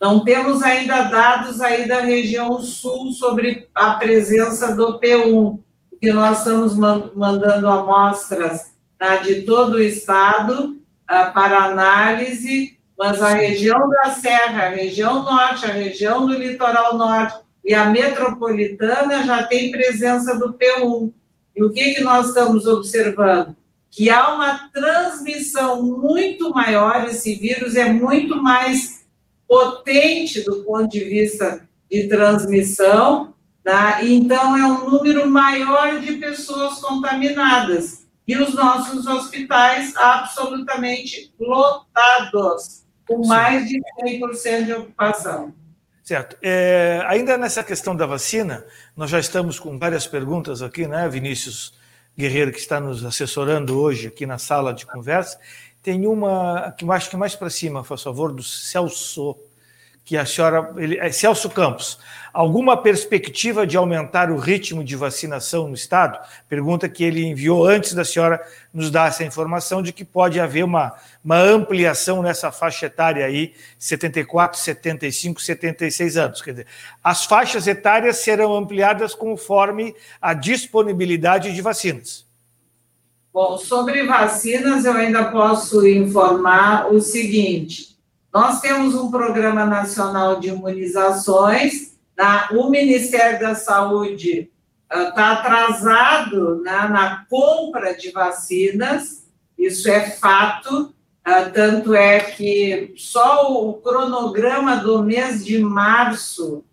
Não 0.00 0.24
temos 0.24 0.62
ainda 0.62 1.02
dados 1.02 1.60
aí 1.60 1.86
da 1.86 2.00
região 2.00 2.58
sul 2.62 3.12
sobre 3.12 3.68
a 3.74 3.94
presença 3.94 4.74
do 4.74 4.98
P1, 4.98 5.58
que 6.00 6.10
nós 6.10 6.38
estamos 6.38 6.74
mandando 6.74 7.68
amostras 7.68 8.72
tá, 8.98 9.16
de 9.16 9.42
todo 9.42 9.74
o 9.74 9.82
estado 9.82 10.76
uh, 11.10 11.32
para 11.34 11.64
análise, 11.64 12.78
mas 12.96 13.20
a 13.20 13.34
região 13.34 13.86
da 13.90 14.10
Serra, 14.12 14.66
a 14.66 14.70
região 14.70 15.24
norte, 15.24 15.66
a 15.66 15.72
região 15.72 16.26
do 16.26 16.32
litoral 16.32 16.96
norte 16.96 17.40
e 17.62 17.74
a 17.74 17.90
metropolitana 17.90 19.22
já 19.24 19.42
tem 19.42 19.70
presença 19.70 20.38
do 20.38 20.54
P1. 20.54 21.12
E 21.54 21.62
o 21.62 21.70
que, 21.70 21.94
que 21.94 22.00
nós 22.00 22.28
estamos 22.28 22.66
observando? 22.66 23.54
Que 23.90 24.10
há 24.10 24.34
uma 24.34 24.68
transmissão 24.68 25.82
muito 25.82 26.50
maior, 26.50 27.06
esse 27.08 27.34
vírus 27.34 27.74
é 27.74 27.92
muito 27.92 28.42
mais 28.42 29.06
potente 29.46 30.42
do 30.42 30.62
ponto 30.64 30.88
de 30.88 31.04
vista 31.04 31.66
de 31.90 32.06
transmissão, 32.06 33.34
Tá? 33.68 34.02
Então, 34.02 34.56
é 34.56 34.64
um 34.64 34.88
número 34.88 35.28
maior 35.28 36.00
de 36.00 36.14
pessoas 36.14 36.80
contaminadas. 36.80 38.06
e 38.26 38.34
os 38.36 38.54
nossos 38.54 39.06
hospitais 39.06 39.94
absolutamente 39.96 41.32
lotados, 41.40 42.84
com 43.06 43.26
mais 43.26 43.66
de 43.68 43.80
100% 44.02 44.64
de 44.66 44.72
ocupação. 44.74 45.54
Certo. 46.02 46.36
É, 46.42 47.02
ainda 47.06 47.38
nessa 47.38 47.64
questão 47.64 47.96
da 47.96 48.04
vacina, 48.04 48.64
nós 48.94 49.08
já 49.08 49.18
estamos 49.18 49.58
com 49.58 49.78
várias 49.78 50.06
perguntas 50.06 50.60
aqui, 50.60 50.86
né, 50.86 51.08
Vinícius 51.08 51.72
Guerreiro, 52.18 52.50
que 52.50 52.58
está 52.58 52.80
nos 52.80 53.04
assessorando 53.04 53.78
hoje 53.80 54.08
aqui 54.08 54.26
na 54.26 54.38
sala 54.38 54.74
de 54.74 54.84
conversa. 54.84 55.38
Tem 55.80 56.04
uma 56.04 56.74
que 56.76 56.84
acho 56.90 57.08
que 57.08 57.16
mais 57.16 57.36
para 57.36 57.48
cima, 57.48 57.84
por 57.84 57.96
favor, 57.96 58.32
do 58.32 58.42
Celso 58.42 59.36
que 60.08 60.16
a 60.16 60.24
senhora. 60.24 60.72
Ele, 60.78 60.96
é 60.96 61.12
Celso 61.12 61.50
Campos, 61.50 61.98
alguma 62.32 62.78
perspectiva 62.78 63.66
de 63.66 63.76
aumentar 63.76 64.30
o 64.30 64.38
ritmo 64.38 64.82
de 64.82 64.96
vacinação 64.96 65.68
no 65.68 65.74
Estado? 65.74 66.18
Pergunta 66.48 66.88
que 66.88 67.04
ele 67.04 67.26
enviou 67.26 67.66
antes 67.66 67.92
da 67.92 68.06
senhora 68.06 68.40
nos 68.72 68.90
dar 68.90 69.08
essa 69.08 69.22
informação 69.22 69.82
de 69.82 69.92
que 69.92 70.06
pode 70.06 70.40
haver 70.40 70.64
uma, 70.64 70.94
uma 71.22 71.36
ampliação 71.38 72.22
nessa 72.22 72.50
faixa 72.50 72.86
etária 72.86 73.26
aí, 73.26 73.52
74, 73.78 74.58
75, 74.58 75.42
76 75.42 76.16
anos. 76.16 76.40
Quer 76.40 76.52
dizer, 76.52 76.66
as 77.04 77.26
faixas 77.26 77.66
etárias 77.66 78.16
serão 78.16 78.56
ampliadas 78.56 79.14
conforme 79.14 79.94
a 80.22 80.32
disponibilidade 80.32 81.52
de 81.52 81.60
vacinas. 81.60 82.26
Bom, 83.30 83.58
sobre 83.58 84.06
vacinas, 84.06 84.86
eu 84.86 84.94
ainda 84.94 85.30
posso 85.30 85.86
informar 85.86 86.90
o 86.90 86.98
seguinte 86.98 87.87
nós 88.32 88.60
temos 88.60 88.94
um 88.94 89.10
Programa 89.10 89.64
Nacional 89.64 90.38
de 90.38 90.48
Imunizações, 90.48 91.96
né? 92.16 92.48
o 92.52 92.68
Ministério 92.68 93.40
da 93.40 93.54
Saúde 93.54 94.50
está 94.90 95.30
uh, 95.30 95.32
atrasado 95.32 96.62
né, 96.62 96.88
na 96.88 97.24
compra 97.28 97.94
de 97.94 98.10
vacinas, 98.10 99.26
isso 99.58 99.88
é 99.90 100.10
fato, 100.10 100.94
uh, 101.26 101.52
tanto 101.52 101.94
é 101.94 102.20
que 102.20 102.92
só 102.96 103.52
o 103.52 103.74
cronograma 103.74 104.76
do 104.76 105.02
mês 105.02 105.44
de 105.44 105.58
março 105.58 106.64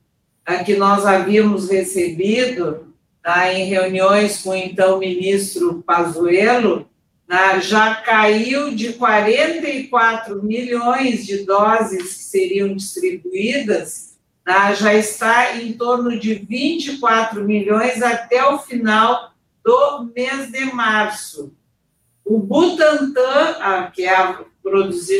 uh, 0.49 0.63
que 0.65 0.75
nós 0.75 1.05
havíamos 1.05 1.69
recebido 1.69 2.93
tá, 3.23 3.51
em 3.53 3.65
reuniões 3.65 4.41
com 4.41 4.49
o 4.49 4.55
então 4.55 4.99
ministro 4.99 5.83
Pazuello, 5.85 6.87
né, 7.27 7.59
já 7.59 7.95
caiu 7.95 8.73
de 8.75 8.93
44 8.93 10.43
milhões 10.43 11.25
de 11.25 11.45
doses 11.45 12.13
que 12.13 12.23
seriam 12.23 12.75
distribuídas, 12.75 14.17
né, 14.45 14.75
já 14.75 14.93
está 14.93 15.57
em 15.57 15.73
torno 15.73 16.19
de 16.19 16.35
24 16.35 17.43
milhões 17.43 18.01
até 18.01 18.45
o 18.45 18.59
final 18.59 19.31
do 19.63 20.11
mês 20.15 20.51
de 20.51 20.65
março. 20.65 21.51
O 22.23 22.39
Butantan, 22.39 23.91
que 23.93 24.03
é 24.03 24.15
a, 24.15 24.45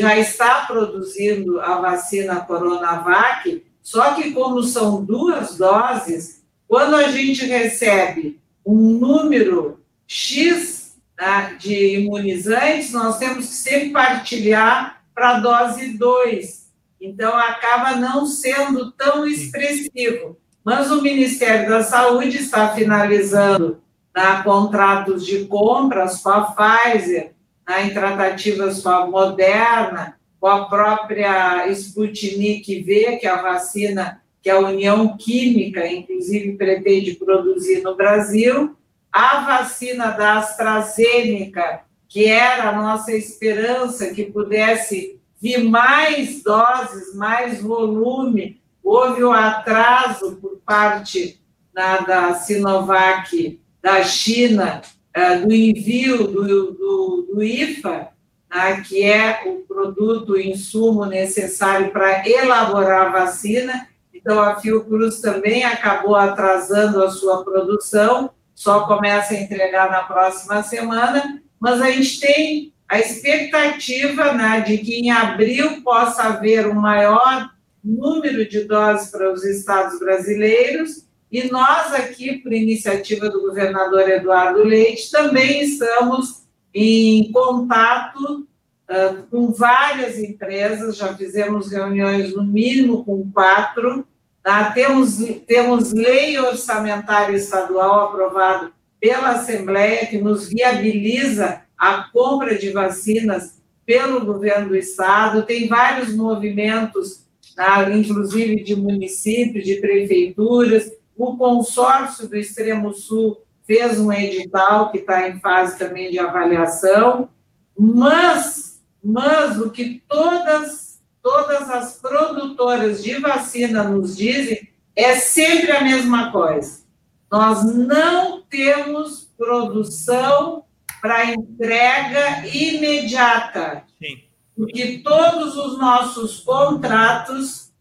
já 0.00 0.16
está 0.18 0.66
produzindo 0.66 1.60
a 1.60 1.80
vacina 1.80 2.40
Coronavac, 2.40 3.64
só 3.82 4.14
que 4.14 4.32
como 4.32 4.62
são 4.62 5.04
duas 5.04 5.56
doses, 5.56 6.44
quando 6.66 6.96
a 6.96 7.08
gente 7.08 7.46
recebe 7.46 8.40
um 8.64 8.98
número 8.98 9.80
X 10.06 10.75
né, 11.18 11.56
de 11.58 12.00
imunizantes, 12.00 12.92
nós 12.92 13.18
temos 13.18 13.46
que 13.46 13.54
sempre 13.54 13.90
partilhar 13.90 15.02
para 15.14 15.36
a 15.36 15.40
dose 15.40 15.96
2. 15.96 16.66
Então, 17.00 17.36
acaba 17.36 17.96
não 17.96 18.26
sendo 18.26 18.90
tão 18.92 19.26
expressivo. 19.26 20.36
Mas 20.64 20.90
o 20.90 21.00
Ministério 21.00 21.70
da 21.70 21.82
Saúde 21.82 22.38
está 22.38 22.74
finalizando 22.74 23.80
né, 24.14 24.42
contratos 24.42 25.24
de 25.24 25.44
compras 25.44 26.20
com 26.20 26.30
a 26.30 26.52
Pfizer, 26.52 27.32
né, 27.68 27.86
em 27.86 27.94
tratativas 27.94 28.82
com 28.82 28.88
a 28.88 29.06
Moderna, 29.06 30.18
com 30.40 30.48
a 30.48 30.66
própria 30.66 31.68
Sputnik 31.68 32.82
V, 32.82 33.16
que 33.16 33.26
é 33.26 33.30
a 33.30 33.42
vacina 33.42 34.20
que 34.42 34.50
a 34.50 34.58
União 34.58 35.16
Química, 35.16 35.86
inclusive, 35.86 36.56
pretende 36.56 37.14
produzir 37.14 37.82
no 37.82 37.96
Brasil, 37.96 38.76
a 39.12 39.40
vacina 39.40 40.10
da 40.10 40.38
AstraZeneca, 40.38 41.80
que 42.08 42.26
era 42.26 42.68
a 42.68 42.72
nossa 42.72 43.12
esperança 43.12 44.12
que 44.12 44.24
pudesse 44.24 45.20
vir 45.40 45.64
mais 45.64 46.42
doses, 46.42 47.14
mais 47.14 47.60
volume, 47.60 48.60
houve 48.82 49.24
um 49.24 49.32
atraso 49.32 50.36
por 50.36 50.58
parte 50.64 51.40
da, 51.72 51.98
da 51.98 52.34
Sinovac 52.34 53.60
da 53.82 54.02
China, 54.02 54.82
uh, 55.16 55.46
do 55.46 55.52
envio 55.52 56.26
do, 56.26 56.72
do, 56.72 57.28
do 57.32 57.42
IFA, 57.42 58.08
né, 58.52 58.80
que 58.80 59.04
é 59.04 59.42
o 59.46 59.66
produto, 59.66 60.32
o 60.32 60.40
insumo 60.40 61.04
necessário 61.04 61.90
para 61.90 62.28
elaborar 62.28 63.08
a 63.08 63.10
vacina. 63.10 63.88
Então, 64.14 64.40
a 64.40 64.56
Fiocruz 64.56 65.20
também 65.20 65.64
acabou 65.64 66.16
atrasando 66.16 67.02
a 67.04 67.10
sua 67.10 67.44
produção 67.44 68.30
só 68.56 68.86
começa 68.86 69.34
a 69.34 69.36
entregar 69.40 69.90
na 69.90 70.02
próxima 70.02 70.62
semana, 70.62 71.42
mas 71.60 71.80
a 71.82 71.90
gente 71.90 72.18
tem 72.18 72.72
a 72.88 72.98
expectativa 72.98 74.32
né, 74.32 74.62
de 74.62 74.78
que 74.78 74.94
em 74.94 75.10
abril 75.10 75.82
possa 75.82 76.22
haver 76.22 76.66
um 76.66 76.74
maior 76.74 77.50
número 77.84 78.48
de 78.48 78.64
doses 78.64 79.10
para 79.10 79.30
os 79.30 79.44
estados 79.44 79.98
brasileiros, 79.98 81.06
e 81.30 81.50
nós 81.50 81.92
aqui, 81.92 82.38
por 82.38 82.52
iniciativa 82.52 83.28
do 83.28 83.42
governador 83.42 84.08
Eduardo 84.08 84.64
Leite, 84.64 85.10
também 85.10 85.60
estamos 85.60 86.44
em 86.72 87.30
contato 87.32 88.46
uh, 88.88 89.22
com 89.30 89.52
várias 89.52 90.18
empresas, 90.18 90.96
já 90.96 91.14
fizemos 91.14 91.70
reuniões 91.70 92.34
no 92.34 92.42
mínimo 92.42 93.04
com 93.04 93.30
quatro, 93.30 94.06
Tá? 94.46 94.70
Temos, 94.70 95.18
temos 95.44 95.92
lei 95.92 96.38
orçamentária 96.38 97.34
estadual 97.34 98.04
aprovada 98.04 98.70
pela 99.00 99.30
Assembleia, 99.30 100.06
que 100.06 100.18
nos 100.18 100.48
viabiliza 100.48 101.62
a 101.76 102.04
compra 102.12 102.56
de 102.56 102.70
vacinas 102.70 103.60
pelo 103.84 104.24
governo 104.24 104.68
do 104.68 104.76
Estado. 104.76 105.42
Tem 105.42 105.66
vários 105.66 106.14
movimentos, 106.14 107.24
tá? 107.56 107.90
inclusive 107.90 108.62
de 108.62 108.76
municípios, 108.76 109.64
de 109.64 109.80
prefeituras. 109.80 110.92
O 111.16 111.36
consórcio 111.36 112.28
do 112.28 112.36
Extremo 112.36 112.94
Sul 112.94 113.38
fez 113.66 113.98
um 113.98 114.12
edital 114.12 114.92
que 114.92 114.98
está 114.98 115.28
em 115.28 115.40
fase 115.40 115.76
também 115.76 116.08
de 116.08 116.20
avaliação, 116.20 117.28
mas, 117.76 118.80
mas 119.02 119.60
o 119.60 119.72
que 119.72 120.00
todas 120.08 120.85
todas 121.26 121.68
as 121.68 121.98
produtoras 121.98 123.02
de 123.02 123.18
vacina 123.18 123.82
nos 123.82 124.16
dizem 124.16 124.68
é 124.94 125.16
sempre 125.16 125.72
a 125.72 125.82
mesma 125.82 126.30
coisa. 126.30 126.84
Nós 127.28 127.64
não 127.64 128.42
temos 128.42 129.28
produção 129.36 130.64
para 131.02 131.32
entrega 131.32 132.46
imediata. 132.46 133.82
Sim. 133.98 134.22
Porque 134.54 134.98
todos 134.98 135.56
os 135.56 135.76
nossos 135.76 136.38
contratos. 136.42 137.72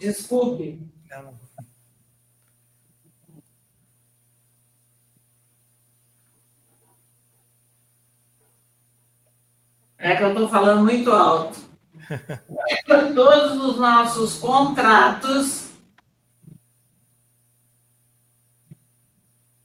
Desculpe. 0.00 0.80
É 10.04 10.16
que 10.16 10.22
eu 10.22 10.28
estou 10.28 10.46
falando 10.50 10.84
muito 10.84 11.10
alto. 11.10 11.58
Todos 13.14 13.52
os 13.52 13.78
nossos 13.78 14.34
contratos. 14.34 15.70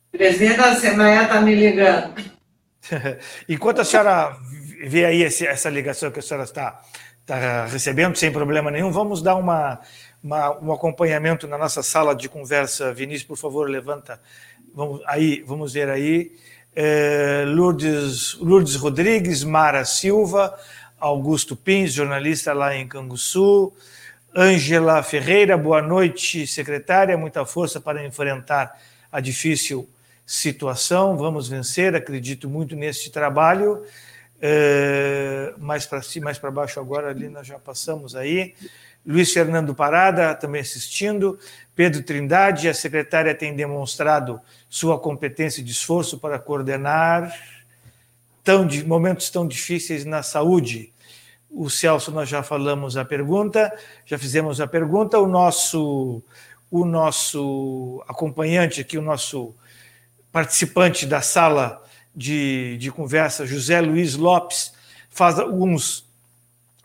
Presidente 0.10 0.56
da 0.56 0.71
Assembleia 0.71 1.23
está 1.23 1.41
me 1.41 1.54
ligando. 1.54 2.13
Enquanto 3.49 3.82
a 3.82 3.84
senhora 3.84 4.38
vê 4.88 5.04
aí 5.04 5.25
essa 5.25 5.69
ligação 5.69 6.10
que 6.10 6.19
a 6.19 6.21
senhora 6.21 6.45
está, 6.45 6.84
está 7.19 7.65
recebendo, 7.65 8.15
sem 8.15 8.32
problema 8.32 8.71
nenhum, 8.71 8.93
vamos 8.93 9.21
dar 9.21 9.36
uma, 9.36 9.82
uma, 10.23 10.58
um 10.62 10.71
acompanhamento 10.71 11.49
na 11.49 11.58
nossa 11.58 11.84
sala 11.84 12.15
de 12.15 12.30
conversa. 12.30 12.93
Vinícius, 12.93 13.28
por 13.28 13.38
favor, 13.38 13.69
levanta. 13.69 14.21
Vamos, 14.73 15.02
aí, 15.06 15.43
vamos 15.45 15.73
ver 15.73 15.89
aí 15.89 16.32
é, 16.75 17.43
Lourdes, 17.47 18.36
Lourdes 18.36 18.75
Rodrigues, 18.75 19.43
Mara 19.43 19.84
Silva, 19.86 20.58
Augusto 20.99 21.55
Pins, 21.55 21.93
jornalista 21.93 22.53
lá 22.53 22.75
em 22.75 22.88
Canguçu, 22.88 23.73
Ângela 24.36 25.01
Ferreira, 25.01 25.58
boa 25.58 25.82
noite, 25.82 26.45
secretária, 26.45 27.17
muita 27.17 27.45
força 27.45 27.79
para 27.82 28.05
enfrentar 28.05 28.79
a 29.12 29.19
difícil 29.19 29.89
situação, 30.25 31.17
vamos 31.17 31.49
vencer, 31.49 31.95
acredito 31.95 32.47
muito 32.47 32.75
nesse 32.75 33.10
trabalho. 33.10 33.84
É, 34.41 35.53
mais 35.58 35.86
para 35.86 36.01
cima, 36.01 36.25
mais 36.25 36.38
para 36.38 36.51
baixo 36.51 36.79
agora, 36.79 37.10
ali 37.10 37.27
nós 37.27 37.45
já 37.45 37.60
passamos 37.60 38.15
aí. 38.15 38.53
Luiz 39.05 39.31
Fernando 39.31 39.73
Parada, 39.73 40.35
também 40.35 40.62
assistindo. 40.62 41.39
Pedro 41.75 42.03
Trindade, 42.03 42.67
a 42.67 42.73
secretária 42.73 43.33
tem 43.33 43.55
demonstrado 43.55 44.39
sua 44.69 44.99
competência 44.99 45.62
e 45.62 45.65
esforço 45.65 46.19
para 46.19 46.38
coordenar 46.38 47.33
tão, 48.43 48.67
momentos 48.85 49.29
tão 49.29 49.47
difíceis 49.47 50.05
na 50.05 50.21
saúde. 50.21 50.93
O 51.49 51.69
Celso, 51.69 52.12
nós 52.12 52.29
já 52.29 52.43
falamos 52.43 52.97
a 52.97 53.05
pergunta, 53.05 53.73
já 54.05 54.17
fizemos 54.17 54.62
a 54.62 54.67
pergunta. 54.67 55.17
O 55.17 55.27
nosso, 55.27 56.21
o 56.69 56.85
nosso 56.85 58.03
acompanhante 58.07 58.81
aqui, 58.81 58.97
o 58.97 59.01
nosso 59.01 59.55
participante 60.31 61.05
da 61.07 61.21
sala 61.21 61.83
de, 62.15 62.77
de 62.77 62.91
conversa, 62.91 63.45
José 63.45 63.81
Luiz 63.81 64.15
Lopes, 64.15 64.73
faz 65.09 65.39
alguns 65.39 66.07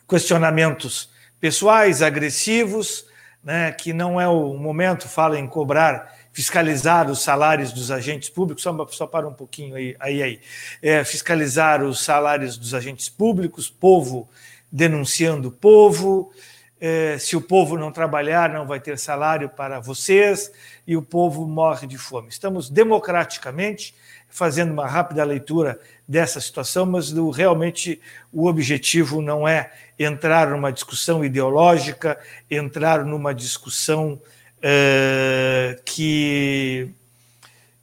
questionamentos 0.08 1.12
pessoais, 1.44 2.00
agressivos, 2.00 3.04
né, 3.42 3.70
que 3.70 3.92
não 3.92 4.18
é 4.18 4.26
o 4.26 4.54
momento, 4.54 5.06
fala 5.06 5.38
em 5.38 5.46
cobrar, 5.46 6.10
fiscalizar 6.32 7.10
os 7.10 7.22
salários 7.22 7.70
dos 7.70 7.90
agentes 7.90 8.30
públicos, 8.30 8.62
só, 8.62 8.86
só 8.88 9.06
para 9.06 9.28
um 9.28 9.34
pouquinho 9.34 9.74
aí, 9.74 9.94
aí, 10.00 10.22
aí. 10.22 10.40
É, 10.80 11.04
fiscalizar 11.04 11.82
os 11.82 12.02
salários 12.02 12.56
dos 12.56 12.72
agentes 12.72 13.10
públicos, 13.10 13.68
povo 13.68 14.26
denunciando 14.72 15.48
o 15.48 15.52
povo, 15.52 16.32
é, 16.80 17.18
se 17.18 17.36
o 17.36 17.42
povo 17.42 17.76
não 17.76 17.92
trabalhar, 17.92 18.48
não 18.48 18.66
vai 18.66 18.80
ter 18.80 18.98
salário 18.98 19.50
para 19.50 19.80
vocês, 19.80 20.50
e 20.86 20.96
o 20.96 21.02
povo 21.02 21.46
morre 21.46 21.86
de 21.86 21.98
fome. 21.98 22.28
Estamos 22.28 22.70
democraticamente 22.70 23.94
fazendo 24.34 24.72
uma 24.72 24.88
rápida 24.88 25.22
leitura 25.24 25.78
dessa 26.08 26.40
situação, 26.40 26.84
mas 26.86 27.12
do, 27.12 27.28
realmente 27.28 28.00
o 28.32 28.46
objetivo 28.46 29.22
não 29.22 29.46
é 29.46 29.70
entrar 29.98 30.50
numa 30.50 30.72
discussão 30.72 31.24
ideológica, 31.24 32.18
entrar 32.50 33.04
numa 33.04 33.34
discussão 33.34 34.20
uh, 34.58 35.82
que 35.84 36.90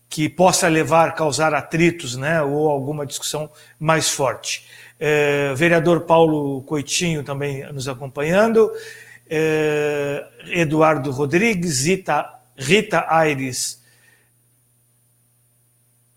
que 0.10 0.28
possa 0.28 0.68
levar, 0.68 1.16
causar 1.16 1.54
atritos, 1.54 2.18
né, 2.18 2.42
ou 2.42 2.70
alguma 2.70 3.06
discussão 3.06 3.50
mais 3.80 4.10
forte. 4.10 4.68
Uh, 5.00 5.56
vereador 5.56 6.02
Paulo 6.02 6.62
Coitinho 6.64 7.24
também 7.24 7.64
nos 7.72 7.88
acompanhando, 7.88 8.66
uh, 8.66 10.50
Eduardo 10.50 11.12
Rodrigues, 11.12 11.86
Rita, 11.86 12.30
Rita 12.58 13.06
Aires 13.08 13.82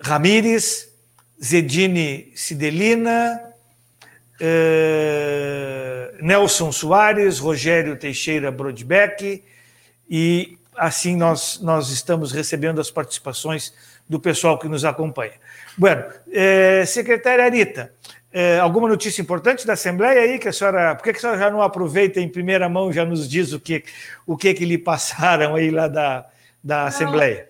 Ramires, 0.01 0.93
Zedine 1.43 2.33
Sidelina, 2.35 3.54
eh, 4.47 6.13
Nelson 6.21 6.71
Soares, 6.71 7.39
Rogério 7.39 7.97
Teixeira 7.97 8.53
Brodbeck, 8.53 9.43
e 10.09 10.59
assim 10.77 11.17
nós, 11.17 11.61
nós 11.63 11.89
estamos 11.89 12.31
recebendo 12.31 12.79
as 12.79 12.91
participações 12.91 13.73
do 14.07 14.21
pessoal 14.21 14.59
que 14.59 14.69
nos 14.69 14.85
acompanha. 14.85 15.33
Bueno, 15.79 16.05
eh, 16.31 16.85
secretária 16.87 17.43
Arita, 17.43 17.91
eh, 18.31 18.59
alguma 18.59 18.87
notícia 18.87 19.23
importante 19.23 19.67
da 19.67 19.73
Assembleia 19.73 20.21
aí 20.21 20.39
que 20.39 20.49
a 20.49 20.53
senhora, 20.53 20.95
por 20.95 21.05
que 21.05 21.11
a 21.11 21.15
senhora 21.19 21.39
já 21.39 21.51
não 21.51 21.63
aproveita 21.63 22.21
em 22.21 22.29
primeira 22.29 22.69
mão 22.69 22.93
já 22.93 23.05
nos 23.05 23.27
diz 23.27 23.55
o 23.55 23.61
que 23.61 23.83
o 24.27 24.37
que, 24.37 24.53
que 24.53 24.67
lhe 24.67 24.77
passaram 24.77 25.55
aí 25.55 25.71
lá 25.71 25.89
da, 25.89 26.27
da 26.63 26.85
Assembleia? 26.85 27.49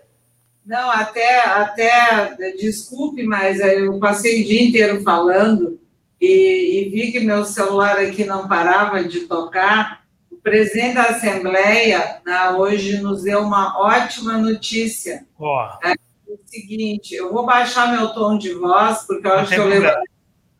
Não, 0.65 0.91
até, 0.91 1.41
até, 1.41 2.37
desculpe, 2.59 3.25
mas 3.25 3.59
eu 3.61 3.99
passei 3.99 4.43
o 4.43 4.47
dia 4.47 4.63
inteiro 4.63 5.03
falando 5.03 5.79
e, 6.25 6.81
e 6.81 6.89
vi 6.89 7.13
que 7.13 7.21
meu 7.21 7.45
celular 7.45 7.99
aqui 7.99 8.25
não 8.25 8.49
parava 8.49 9.05
de 9.05 9.21
tocar. 9.21 10.05
O 10.31 10.37
presidente 10.37 10.95
da 10.95 11.05
Assembleia 11.05 12.21
né, 12.25 12.51
hoje 12.51 13.01
nos 13.01 13.23
deu 13.23 13.41
uma 13.41 13.79
ótima 13.79 14.39
notícia. 14.39 15.27
Oh. 15.39 15.69
É 15.85 15.95
o 16.29 16.39
seguinte, 16.47 17.15
eu 17.15 17.33
vou 17.33 17.45
baixar 17.45 17.93
meu 17.93 18.09
tom 18.15 18.39
de 18.39 18.53
voz, 18.55 19.05
porque 19.07 19.27
eu 19.27 19.35
acho 19.35 19.53
que 19.53 19.61
eu 19.61 19.69
levo 19.69 19.87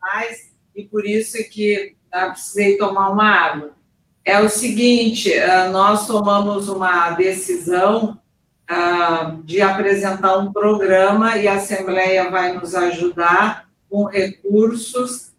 mais, 0.01 0.53
e 0.75 0.83
por 0.83 1.05
isso 1.05 1.37
é 1.37 1.43
que 1.43 1.95
né, 2.13 2.29
precisei 2.29 2.77
tomar 2.77 3.09
uma 3.09 3.29
água. 3.29 3.71
É 4.23 4.39
o 4.39 4.49
seguinte, 4.49 5.31
eh, 5.31 5.67
nós 5.69 6.07
tomamos 6.07 6.67
uma 6.67 7.11
decisão 7.11 8.19
ah, 8.67 9.35
de 9.43 9.61
apresentar 9.61 10.37
um 10.37 10.51
programa 10.51 11.37
e 11.37 11.47
a 11.47 11.53
Assembleia 11.53 12.31
vai 12.31 12.53
nos 12.53 12.73
ajudar 12.73 13.69
com 13.87 14.05
recursos 14.05 15.34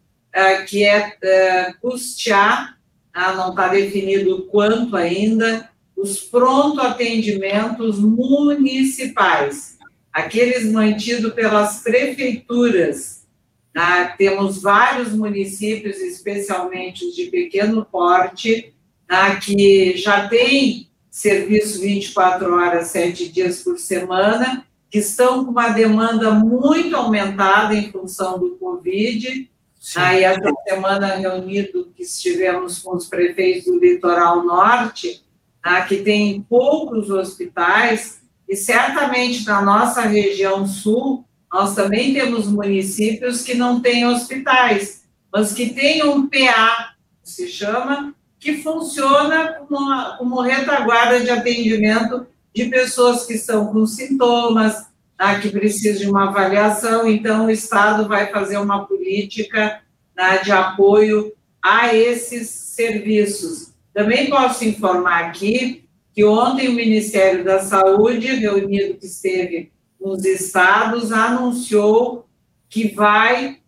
que 0.67 0.85
é 0.85 1.17
ah, 1.25 1.75
custear, 1.81 2.79
ah, 3.13 3.33
não 3.33 3.51
está 3.51 3.69
definido 3.69 4.47
quanto 4.51 4.95
ainda, 4.97 5.71
os 5.97 6.21
pronto 6.21 6.81
atendimentos 6.81 7.99
municipais, 7.99 9.79
aqueles 10.13 10.71
mantidos 10.71 11.33
pelas 11.33 11.83
prefeituras. 11.83 13.27
Ah, 13.75 14.15
temos 14.17 14.61
vários 14.61 15.13
municípios, 15.13 15.97
especialmente 15.99 17.07
os 17.07 17.17
de 17.17 17.27
pequeno 17.27 17.85
porte, 17.85 18.75
ah, 19.09 19.37
que 19.37 19.97
já 19.97 20.29
têm 20.29 20.89
serviço 21.11 21.81
24 21.81 22.55
horas, 22.55 22.89
7 22.89 23.29
dias 23.33 23.63
por 23.63 23.79
semana, 23.79 24.67
que 24.91 24.99
estão 24.99 25.45
com 25.45 25.51
uma 25.51 25.71
demanda 25.71 26.31
muito 26.33 26.95
aumentada 26.95 27.75
em 27.75 27.91
função 27.91 28.39
do 28.39 28.51
Covid. 28.57 29.51
Sim. 29.87 30.01
Aí, 30.01 30.25
essa 30.25 30.53
semana, 30.67 31.15
reunido, 31.15 31.93
que 31.95 32.03
estivemos 32.03 32.81
com 32.81 32.97
os 32.97 33.07
prefeitos 33.07 33.67
do 33.67 33.79
litoral 33.79 34.45
norte, 34.45 35.25
tá, 35.63 35.83
que 35.83 35.99
tem 35.99 36.43
poucos 36.43 37.09
hospitais, 37.09 38.21
e 38.49 38.57
certamente 38.57 39.47
na 39.47 39.63
nossa 39.63 40.01
região 40.01 40.67
sul, 40.67 41.25
nós 41.53 41.77
também 41.77 42.13
temos 42.13 42.49
municípios 42.49 43.43
que 43.43 43.55
não 43.55 43.81
têm 43.81 44.05
hospitais, 44.05 45.05
mas 45.33 45.53
que 45.53 45.73
têm 45.73 46.03
um 46.03 46.29
PA, 46.29 46.97
se 47.23 47.47
chama 47.47 48.13
que 48.41 48.57
funciona 48.57 49.53
como, 49.69 50.17
como 50.19 50.41
retaguarda 50.41 51.21
de 51.21 51.31
atendimento 51.31 52.27
de 52.53 52.65
pessoas 52.65 53.25
que 53.25 53.35
estão 53.35 53.69
com 53.69 53.87
sintomas, 53.87 54.89
tá, 55.17 55.39
que 55.41 55.51
precisam 55.51 56.03
de 56.03 56.11
uma 56.11 56.29
avaliação. 56.29 57.09
Então, 57.09 57.47
o 57.47 57.51
Estado 57.51 58.07
vai 58.07 58.31
fazer 58.31 58.59
uma 58.59 58.87
política 58.87 59.81
né, 60.17 60.39
de 60.39 60.53
apoio 60.53 61.33
a 61.63 61.95
esses 61.95 62.49
serviços. 62.49 63.73
Também 63.93 64.29
posso 64.29 64.65
informar 64.65 65.25
aqui 65.25 65.85
que 66.15 66.25
ontem 66.25 66.69
o 66.69 66.75
Ministério 66.75 67.45
da 67.45 67.61
Saúde, 67.61 68.35
reunido 68.35 68.95
que 68.95 69.07
esteve 69.07 69.71
nos 70.01 70.25
estados, 70.25 71.13
anunciou 71.13 72.27
que 72.69 72.89
vai 72.89 73.59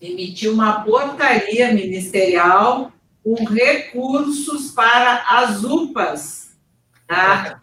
emitir 0.00 0.50
uma 0.50 0.82
portaria 0.82 1.72
ministerial 1.72 2.92
com 3.22 3.44
recursos 3.44 4.70
para 4.70 5.24
as 5.28 5.62
UPAs, 5.62 6.56
tá? 7.06 7.60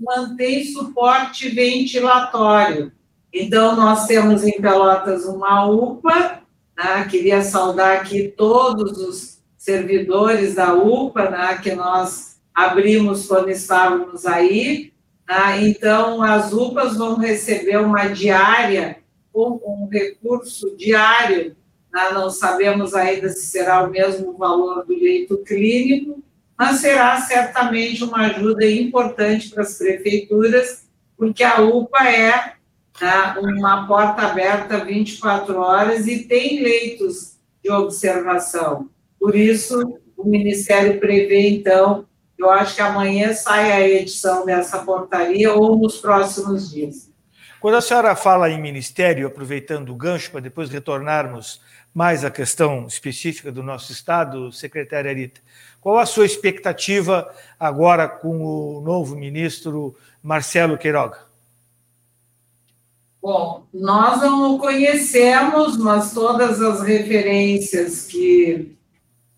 Mantém 0.00 0.64
suporte 0.64 1.48
ventilatório. 1.50 2.92
Então, 3.32 3.76
nós 3.76 4.06
temos 4.06 4.42
em 4.44 4.60
Pelotas 4.60 5.24
uma 5.24 5.66
UPA, 5.66 6.42
tá? 6.74 7.04
queria 7.04 7.42
saudar 7.42 7.98
aqui 7.98 8.32
todos 8.36 8.98
os 8.98 9.38
servidores 9.56 10.54
da 10.54 10.74
UPA, 10.74 11.30
né? 11.30 11.58
que 11.62 11.74
nós 11.74 12.40
abrimos 12.54 13.26
quando 13.26 13.50
estávamos 13.50 14.26
aí. 14.26 14.92
Tá? 15.26 15.60
Então, 15.60 16.22
as 16.22 16.52
UPAs 16.52 16.96
vão 16.96 17.16
receber 17.16 17.78
uma 17.78 18.08
diária, 18.08 18.98
um, 19.32 19.60
um 19.64 19.88
recurso 19.88 20.76
diário 20.76 21.54
né? 21.92 22.10
Não 22.12 22.30
sabemos 22.30 22.94
ainda 22.94 23.28
se 23.28 23.46
será 23.46 23.82
o 23.82 23.90
mesmo 23.90 24.32
valor 24.36 24.84
do 24.86 24.94
leito 24.94 25.38
clínico, 25.38 26.22
mas 26.60 26.80
será 26.80 27.18
certamente 27.22 28.04
uma 28.04 28.26
ajuda 28.26 28.66
importante 28.66 29.48
para 29.48 29.62
as 29.62 29.78
prefeituras, 29.78 30.84
porque 31.16 31.42
a 31.42 31.58
UPA 31.62 32.06
é 32.06 32.52
né, 33.00 33.34
uma 33.38 33.86
porta 33.86 34.26
aberta 34.26 34.84
24 34.84 35.58
horas 35.58 36.06
e 36.06 36.24
tem 36.24 36.62
leitos 36.62 37.38
de 37.64 37.70
observação. 37.70 38.90
Por 39.18 39.34
isso, 39.34 39.98
o 40.14 40.28
Ministério 40.28 41.00
prevê, 41.00 41.48
então, 41.48 42.04
eu 42.36 42.50
acho 42.50 42.74
que 42.74 42.82
amanhã 42.82 43.32
sai 43.32 43.72
a 43.72 43.88
edição 43.88 44.44
dessa 44.44 44.80
portaria 44.80 45.54
ou 45.54 45.78
nos 45.78 45.96
próximos 45.96 46.70
dias. 46.70 47.10
Quando 47.58 47.76
a 47.76 47.80
senhora 47.80 48.14
fala 48.14 48.50
em 48.50 48.60
ministério, 48.60 49.26
aproveitando 49.26 49.90
o 49.90 49.94
gancho 49.94 50.30
para 50.30 50.40
depois 50.40 50.68
retornarmos 50.68 51.62
mais 51.92 52.22
à 52.22 52.30
questão 52.30 52.86
específica 52.86 53.50
do 53.50 53.62
nosso 53.62 53.92
Estado, 53.92 54.52
secretária 54.52 55.10
Arita, 55.10 55.40
qual 55.80 55.98
a 55.98 56.06
sua 56.06 56.26
expectativa 56.26 57.32
agora 57.58 58.08
com 58.08 58.42
o 58.42 58.80
novo 58.80 59.16
ministro 59.16 59.96
Marcelo 60.22 60.76
Queiroga? 60.76 61.18
Bom, 63.22 63.66
nós 63.72 64.20
não 64.22 64.54
o 64.54 64.58
conhecemos, 64.58 65.76
mas 65.76 66.12
todas 66.12 66.62
as 66.62 66.82
referências 66.82 68.06
que 68.06 68.76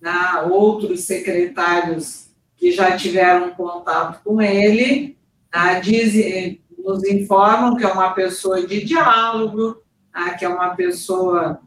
né, 0.01 0.47
outros 0.51 1.03
secretários 1.03 2.29
que 2.57 2.71
já 2.73 2.97
tiveram 2.97 3.51
contato 3.51 4.21
com 4.25 4.41
ele, 4.41 5.17
ah, 5.51 5.75
dizem, 5.81 6.61
nos 6.79 7.05
informam 7.05 7.77
que 7.77 7.85
é 7.85 7.89
uma 7.89 8.11
pessoa 8.11 8.65
de 8.67 8.85
diálogo, 8.85 9.83
ah, 10.13 10.31
que 10.31 10.45
é 10.45 10.49
uma 10.49 10.75
pessoa 10.77 11.61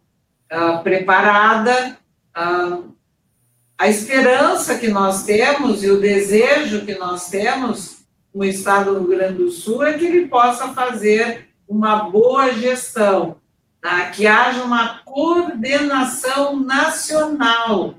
ah, 0.49 0.77
preparada. 0.77 1.97
Ah, 2.33 2.79
a 3.77 3.89
esperança 3.89 4.77
que 4.77 4.88
nós 4.88 5.23
temos 5.23 5.83
e 5.83 5.89
o 5.89 5.99
desejo 5.99 6.85
que 6.85 6.95
nós 6.95 7.29
temos 7.29 7.97
no 8.33 8.43
estado 8.43 8.93
do 8.93 8.99
Rio 8.99 9.17
Grande 9.17 9.38
do 9.38 9.51
Sul 9.51 9.83
é 9.83 9.97
que 9.97 10.05
ele 10.05 10.27
possa 10.27 10.69
fazer 10.69 11.49
uma 11.67 12.09
boa 12.09 12.53
gestão, 12.53 13.38
tá? 13.81 14.09
que 14.11 14.27
haja 14.27 14.63
uma 14.63 14.99
coordenação 14.99 16.59
nacional, 16.59 17.95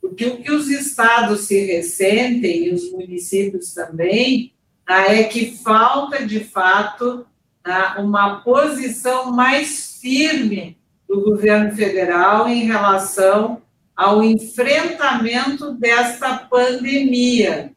porque 0.00 0.26
o 0.26 0.42
que 0.42 0.50
os 0.50 0.68
estados 0.68 1.42
se 1.42 1.60
ressentem, 1.64 2.66
e 2.66 2.74
os 2.74 2.90
municípios 2.92 3.74
também, 3.74 4.52
tá? 4.86 5.12
é 5.12 5.24
que 5.24 5.56
falta, 5.58 6.24
de 6.24 6.40
fato, 6.40 7.26
tá? 7.62 7.96
uma 7.98 8.40
posição 8.40 9.30
mais 9.32 9.98
firme 10.00 10.78
do 11.06 11.20
governo 11.20 11.74
federal 11.74 12.48
em 12.48 12.64
relação 12.64 13.62
ao 13.98 14.22
enfrentamento 14.22 15.72
desta 15.72 16.38
pandemia. 16.48 17.72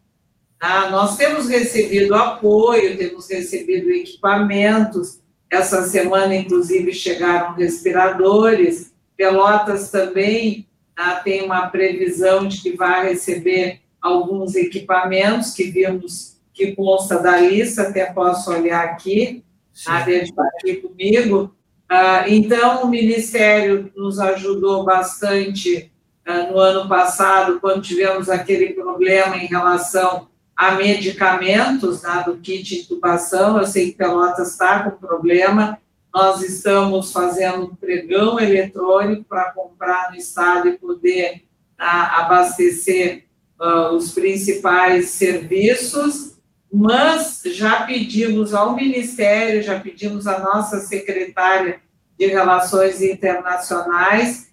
Tá? 0.60 0.92
Nós 0.92 1.18
temos 1.18 1.50
recebido 1.50 2.14
apoio, 2.14 2.96
temos 2.96 3.28
recebido 3.28 3.90
equipamentos, 3.90 5.20
essa 5.50 5.82
semana, 5.82 6.36
inclusive, 6.36 6.94
chegaram 6.94 7.56
respiradores. 7.56 8.94
Pelotas 9.18 9.90
também 9.90 10.68
tá, 10.96 11.16
tem 11.16 11.44
uma 11.44 11.68
previsão 11.70 12.48
de 12.48 12.62
que 12.62 12.78
vai 12.78 13.10
receber 13.10 13.82
alguns 14.00 14.54
equipamentos 14.54 15.56
que 15.56 15.64
vimos 15.64 16.38
que 16.54 16.76
consta 16.76 17.18
da 17.18 17.38
lista, 17.38 17.82
até 17.82 18.06
posso 18.06 18.52
olhar 18.52 18.84
aqui, 18.84 19.44
a 19.88 20.00
tá, 20.00 20.06
dentro 20.06 20.36
aqui 20.40 20.76
comigo. 20.76 21.56
Ah, 21.90 22.26
então, 22.28 22.84
o 22.84 22.88
Ministério 22.88 23.92
nos 23.96 24.20
ajudou 24.20 24.86
bastante 24.86 25.88
ah, 25.88 25.91
no 26.26 26.60
ano 26.60 26.88
passado, 26.88 27.60
quando 27.60 27.82
tivemos 27.82 28.30
aquele 28.30 28.74
problema 28.74 29.38
em 29.38 29.48
relação 29.48 30.28
a 30.56 30.72
medicamentos 30.76 32.04
né, 32.04 32.24
do 32.26 32.38
kit 32.38 32.82
intubação. 32.82 33.58
Eu 33.58 33.66
sei 33.66 33.92
que 33.92 33.98
Pelotas 33.98 34.52
está 34.52 34.84
com 34.84 34.92
problema. 34.92 35.80
Nós 36.14 36.44
estamos 36.44 37.12
fazendo 37.12 37.66
um 37.66 37.76
pregão 37.76 38.40
eletrônico 38.40 39.24
para 39.24 39.52
comprar 39.54 40.12
no 40.12 40.18
estado 40.18 40.68
e 40.68 40.78
poder 40.78 41.46
tá, 41.76 42.18
abastecer 42.20 43.24
uh, 43.60 43.96
os 43.96 44.12
principais 44.12 45.10
serviços, 45.10 46.38
mas 46.72 47.42
já 47.46 47.84
pedimos 47.84 48.54
ao 48.54 48.76
Ministério, 48.76 49.64
já 49.64 49.80
pedimos 49.80 50.28
à 50.28 50.40
nossa 50.40 50.80
secretária 50.80 51.80
de 52.20 52.28
Relações 52.28 53.02
Internacionais 53.02 54.51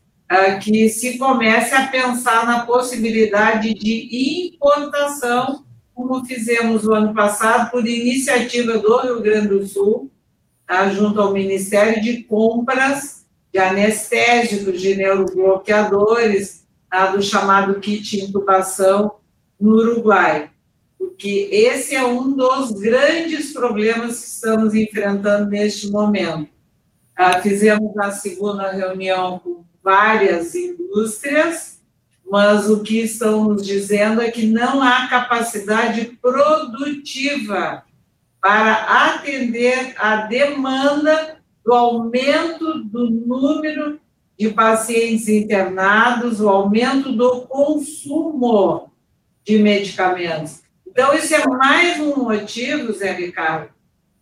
que 0.62 0.88
se 0.88 1.17
comece 1.17 1.75
a 1.75 1.87
pensar 1.87 2.47
na 2.47 2.67
possibilidade 2.67 3.73
de 3.73 4.53
importação 4.53 5.64
como 5.99 6.25
fizemos 6.25 6.87
o 6.87 6.95
ano 6.95 7.12
passado, 7.12 7.73
por 7.73 7.85
iniciativa 7.85 8.79
do 8.79 8.99
Rio 8.99 9.21
Grande 9.21 9.49
do 9.49 9.67
Sul, 9.67 10.09
tá, 10.64 10.88
junto 10.91 11.21
ao 11.21 11.33
Ministério 11.33 12.01
de 12.01 12.23
Compras 12.23 13.27
de 13.53 13.59
anestésicos, 13.59 14.81
de 14.81 14.95
neurobloqueadores, 14.95 16.64
tá, 16.88 17.07
do 17.07 17.21
chamado 17.21 17.81
kit 17.81 18.21
intubação 18.21 19.17
no 19.61 19.75
Uruguai. 19.75 20.53
Porque 20.97 21.49
esse 21.51 21.97
é 21.97 22.05
um 22.05 22.31
dos 22.31 22.71
grandes 22.81 23.53
problemas 23.53 24.21
que 24.21 24.27
estamos 24.27 24.75
enfrentando 24.77 25.51
neste 25.51 25.91
momento. 25.91 26.49
Ah, 27.17 27.43
fizemos 27.43 27.99
a 27.99 28.12
segunda 28.12 28.71
reunião 28.71 29.41
com 29.41 29.64
várias 29.83 30.55
indústrias, 30.55 31.81
mas 32.31 32.69
o 32.69 32.83
que 32.83 33.01
estão 33.01 33.45
nos 33.45 33.67
dizendo 33.67 34.21
é 34.21 34.31
que 34.31 34.47
não 34.47 34.83
há 34.83 35.09
capacidade 35.09 36.19
produtiva 36.21 37.83
para 38.41 39.14
atender 39.14 39.95
a 39.97 40.17
demanda 40.27 41.38
do 41.64 41.73
aumento 41.73 42.85
do 42.85 43.11
número 43.11 44.01
de 44.38 44.51
pacientes 44.51 45.29
internados, 45.29 46.41
o 46.41 46.49
aumento 46.49 47.12
do 47.12 47.43
consumo 47.43 48.91
de 49.45 49.59
medicamentos. 49.59 50.62
Então, 50.87 51.14
isso 51.14 51.35
é 51.35 51.47
mais 51.47 51.99
um 52.01 52.25
motivo, 52.25 52.93
Zé 52.93 53.12
Ricardo, 53.12 53.71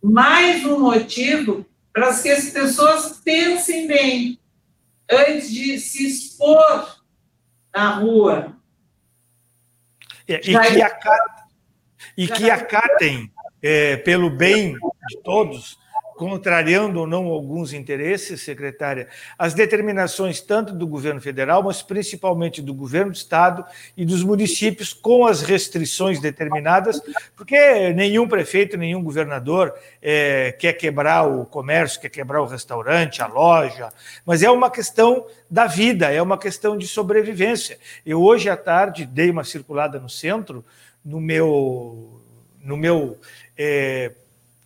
mais 0.01 0.65
um 0.65 0.79
motivo 0.79 1.65
para 1.93 2.13
que 2.21 2.29
as 2.29 2.49
pessoas 2.49 3.19
pensem 3.23 3.87
bem 3.87 4.39
antes 5.09 5.51
de 5.51 5.79
se 5.79 6.07
expor 6.07 7.01
na 7.73 7.95
rua. 7.95 8.57
É, 10.27 10.35
e, 10.35 10.41
que 10.41 10.81
acatem, 10.81 11.45
e 12.17 12.27
que 12.27 12.49
acatem 12.49 13.31
é, 13.61 13.97
pelo 13.97 14.29
bem 14.29 14.73
de 15.07 15.17
todos 15.23 15.79
contrariando 16.17 16.99
ou 16.99 17.07
não 17.07 17.27
alguns 17.27 17.73
interesses, 17.73 18.41
secretária, 18.41 19.07
as 19.37 19.53
determinações 19.53 20.41
tanto 20.41 20.73
do 20.73 20.87
governo 20.87 21.21
federal, 21.21 21.61
mas 21.61 21.83
principalmente 21.83 22.59
do 22.59 22.73
governo 22.73 23.11
do 23.11 23.15
estado 23.15 23.63
e 23.95 24.03
dos 24.03 24.23
municípios 24.23 24.93
com 24.93 25.27
as 25.27 25.43
restrições 25.43 26.19
determinadas, 26.19 26.99
porque 27.35 27.93
nenhum 27.93 28.27
prefeito, 28.27 28.75
nenhum 28.77 29.03
governador 29.03 29.75
é, 30.01 30.51
quer 30.53 30.73
quebrar 30.73 31.27
o 31.27 31.45
comércio, 31.45 32.01
quer 32.01 32.09
quebrar 32.09 32.41
o 32.41 32.47
restaurante, 32.47 33.21
a 33.21 33.27
loja, 33.27 33.93
mas 34.25 34.41
é 34.41 34.49
uma 34.49 34.71
questão 34.71 35.27
da 35.49 35.67
vida, 35.67 36.11
é 36.11 36.21
uma 36.21 36.37
questão 36.37 36.75
de 36.75 36.87
sobrevivência. 36.87 37.77
Eu 38.03 38.23
hoje 38.23 38.49
à 38.49 38.57
tarde 38.57 39.05
dei 39.05 39.29
uma 39.29 39.43
circulada 39.43 39.99
no 39.99 40.09
centro, 40.09 40.65
no 41.05 41.21
meu, 41.21 42.19
no 42.59 42.75
meu 42.75 43.19
é, 43.55 44.13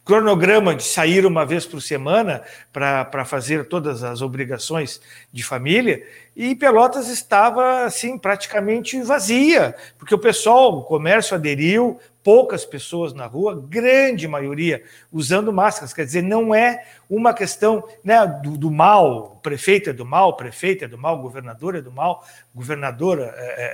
cronograma 0.04 0.76
de 0.76 0.84
sair 0.84 1.26
uma 1.26 1.46
vez 1.46 1.66
por 1.66 1.82
semana 1.82 2.42
para 2.74 3.24
fazer 3.24 3.68
todas 3.68 4.04
as 4.04 4.22
obrigações 4.22 5.00
de 5.32 5.44
família, 5.44 6.04
e 6.36 6.56
Pelotas 6.56 7.08
estava 7.08 7.84
assim 7.84 8.18
praticamente 8.18 9.02
vazia, 9.04 9.76
porque 9.98 10.16
o 10.16 10.20
pessoal, 10.20 10.80
o 10.80 10.84
comércio 10.84 11.36
aderiu, 11.36 12.00
poucas 12.24 12.66
pessoas 12.66 13.14
na 13.14 13.26
rua, 13.26 13.60
grande 13.68 14.28
maioria 14.28 14.84
usando 15.12 15.52
máscaras, 15.52 15.94
quer 15.94 16.06
dizer, 16.06 16.22
não 16.22 16.54
é 16.54 16.84
uma 17.10 17.34
questão 17.34 17.84
né, 18.04 18.26
do, 18.44 18.58
do 18.58 18.72
mal, 18.72 19.40
prefeito 19.42 19.90
é 19.90 19.94
do 19.94 20.06
mal, 20.06 20.30
o 20.30 20.34
prefeito 20.34 20.86
é 20.86 20.88
do 20.88 20.98
mal, 20.98 21.22
governador 21.22 21.76
é 21.76 21.82
do 21.82 21.92
mal, 21.92 22.24
governadora 22.54 23.34
é, 23.36 23.40
é, 23.40 23.66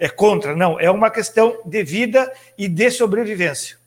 é, 0.00 0.06
é 0.06 0.08
contra, 0.08 0.54
não, 0.54 0.78
é 0.78 0.90
uma 0.90 1.10
questão 1.10 1.60
de 1.64 1.82
vida 1.82 2.32
e 2.58 2.68
de 2.68 2.90
sobrevivência. 2.90 3.81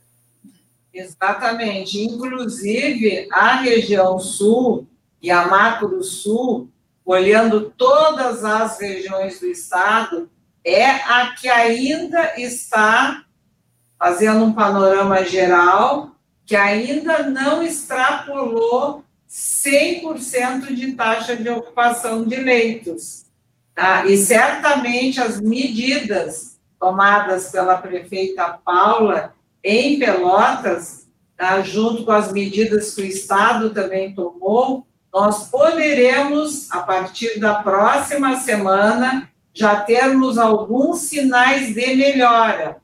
Exatamente. 0.96 2.02
Inclusive, 2.02 3.28
a 3.30 3.58
região 3.58 4.18
sul 4.18 4.88
e 5.22 5.30
a 5.30 5.46
macro 5.46 6.02
sul, 6.02 6.70
olhando 7.04 7.74
todas 7.78 8.46
as 8.46 8.80
regiões 8.80 9.38
do 9.42 9.46
estado, 9.46 10.30
é 10.64 10.86
a 10.86 11.36
que 11.38 11.50
ainda 11.50 12.40
está 12.40 13.26
fazendo 14.00 14.46
um 14.46 14.54
panorama 14.54 15.26
geral, 15.26 16.12
que 16.46 16.56
ainda 16.56 17.24
não 17.24 17.62
extrapolou 17.62 19.04
100% 19.30 20.74
de 20.74 20.94
taxa 20.94 21.36
de 21.36 21.50
ocupação 21.50 22.24
de 22.24 22.38
leitos. 22.38 23.26
Tá? 23.76 24.06
E 24.06 24.16
certamente 24.18 25.20
as 25.20 25.42
medidas 25.42 26.58
tomadas 26.80 27.52
pela 27.52 27.78
prefeita 27.78 28.58
Paula 28.64 29.35
em 29.66 29.98
Pelotas, 29.98 31.08
tá, 31.36 31.60
junto 31.64 32.06
com 32.06 32.12
as 32.12 32.32
medidas 32.32 32.94
que 32.94 33.02
o 33.02 33.06
Estado 33.06 33.72
também 33.72 34.14
tomou, 34.14 34.86
nós 35.12 35.50
poderemos, 35.50 36.72
a 36.72 36.82
partir 36.82 37.40
da 37.40 37.56
próxima 37.56 38.38
semana, 38.38 39.28
já 39.52 39.80
termos 39.80 40.38
alguns 40.38 41.00
sinais 41.00 41.74
de 41.74 41.96
melhora. 41.96 42.78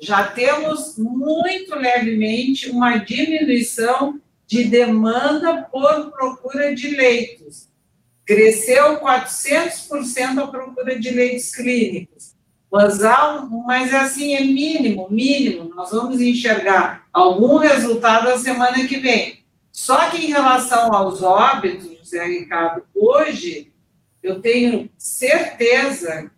Já 0.00 0.26
temos 0.26 0.98
muito 0.98 1.76
levemente 1.76 2.68
uma 2.68 2.96
diminuição 2.96 4.20
de 4.44 4.64
demanda 4.64 5.68
por 5.70 6.10
procura 6.10 6.74
de 6.74 6.88
leitos. 6.88 7.68
Cresceu 8.26 8.98
400% 8.98 10.42
a 10.42 10.46
procura 10.48 10.98
de 10.98 11.10
leitos 11.10 11.54
clínicos 11.54 12.13
mas, 12.74 13.04
há, 13.04 13.48
mas 13.64 13.94
assim, 13.94 14.34
é 14.34 14.40
mínimo, 14.40 15.06
mínimo. 15.08 15.70
Nós 15.76 15.92
vamos 15.92 16.20
enxergar 16.20 17.06
algum 17.12 17.58
resultado 17.58 18.28
a 18.28 18.36
semana 18.36 18.84
que 18.88 18.98
vem. 18.98 19.38
Só 19.70 20.10
que 20.10 20.26
em 20.26 20.32
relação 20.32 20.92
aos 20.92 21.22
óbitos, 21.22 21.96
José 22.00 22.26
Ricardo, 22.26 22.82
hoje 22.92 23.72
eu 24.20 24.40
tenho 24.40 24.90
certeza 24.98 26.32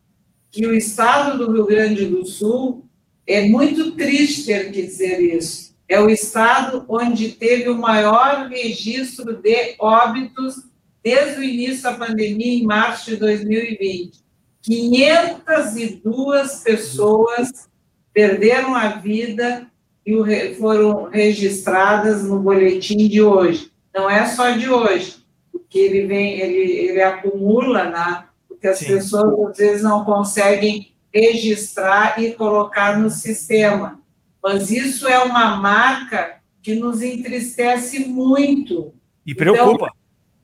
que 0.51 0.67
o 0.67 0.75
estado 0.75 1.39
do 1.39 1.51
Rio 1.55 1.65
Grande 1.65 2.05
do 2.05 2.27
Sul 2.27 2.87
é 3.27 3.49
muito 3.49 3.93
triste 3.93 4.45
ter 4.45 4.71
que 4.71 4.83
dizer 4.83 5.19
isso. 5.19 5.75
É 5.89 5.99
o 5.99 6.11
estado 6.11 6.85
onde 6.87 7.31
teve 7.31 7.71
o 7.71 7.79
maior 7.79 8.47
registro 8.49 9.41
de 9.41 9.75
óbitos 9.79 10.67
desde 11.03 11.41
o 11.41 11.43
início 11.43 11.85
da 11.85 11.95
pandemia, 11.95 12.59
em 12.59 12.65
março 12.65 13.09
de 13.09 13.17
2020. 13.17 14.26
502 14.67 16.63
pessoas 16.65 17.69
perderam 18.13 18.75
a 18.75 18.89
vida 18.89 19.71
e 20.05 20.55
foram 20.55 21.05
registradas 21.09 22.25
no 22.25 22.41
boletim 22.41 23.09
de 23.09 23.23
hoje. 23.23 23.71
Não 23.95 24.11
é 24.11 24.27
só 24.27 24.51
de 24.51 24.69
hoje, 24.69 25.19
porque 25.53 25.79
ele 25.79 26.07
vem, 26.07 26.41
ele, 26.41 26.73
ele 26.73 27.01
acumula, 27.01 27.85
né? 27.85 28.25
Porque 28.49 28.67
as 28.67 28.79
Sim. 28.79 28.87
pessoas 28.87 29.51
às 29.51 29.57
vezes 29.57 29.83
não 29.83 30.05
conseguem 30.05 30.93
registrar 31.15 32.21
e 32.21 32.33
colocar 32.33 32.99
no 32.99 33.09
sistema. 33.09 34.01
Mas 34.43 34.71
isso 34.71 35.07
é 35.07 35.23
uma 35.23 35.57
marca 35.57 36.41
que 36.61 36.75
nos 36.75 37.03
entristece 37.03 38.01
muito. 38.07 38.93
E 39.25 39.33
preocupa. 39.33 39.93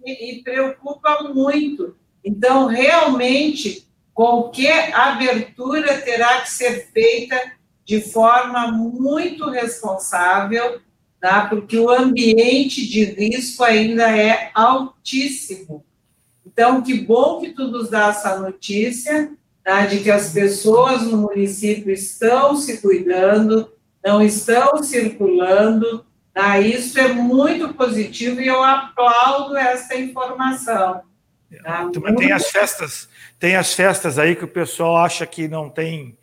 Então, 0.01 0.15
e, 0.15 0.39
e 0.39 0.43
preocupa 0.45 1.25
muito. 1.35 1.97
Então, 2.25 2.67
realmente, 2.67 3.91
qualquer 4.15 4.95
abertura 4.95 5.99
terá 5.99 6.41
que 6.41 6.51
ser 6.51 6.89
feita 6.93 7.53
de 7.85 8.01
forma 8.01 8.71
muito 8.71 9.51
responsável, 9.51 10.81
tá? 11.21 11.47
porque 11.47 11.79
o 11.79 11.91
ambiente 11.91 12.87
de 12.87 13.05
risco 13.05 13.65
ainda 13.65 14.17
é 14.17 14.51
altíssimo. 14.55 15.85
Então, 16.47 16.83
que 16.83 16.95
bom 16.95 17.41
que 17.41 17.51
tu 17.51 17.69
nos 17.69 17.89
dá 17.91 18.09
essa 18.09 18.39
notícia, 18.39 19.33
tá? 19.65 19.87
de 19.87 20.01
que 20.01 20.11
as 20.11 20.33
pessoas 20.33 21.03
no 21.03 21.17
município 21.17 21.93
estão 21.93 22.57
se 22.57 22.81
cuidando, 22.81 23.73
não 24.05 24.21
estão 24.21 24.83
circulando, 24.83 26.05
tá? 26.35 26.61
isso 26.61 26.99
é 26.99 27.09
muito 27.09 27.73
positivo 27.75 28.41
e 28.41 28.47
eu 28.47 28.63
aplaudo 28.63 29.57
essa 29.57 29.97
informação. 29.97 31.03
Tá? 31.63 31.91
Tem 32.17 32.33
as 32.33 32.49
festas, 32.49 33.09
tem 33.43 33.57
as 33.57 33.75
festas 33.75 34.21
aí 34.21 34.37
que 34.37 34.45
o 34.45 34.49
pessoal 34.49 34.99
acha 34.99 35.27
que 35.27 35.49
não 35.49 35.69
tem 35.69 36.17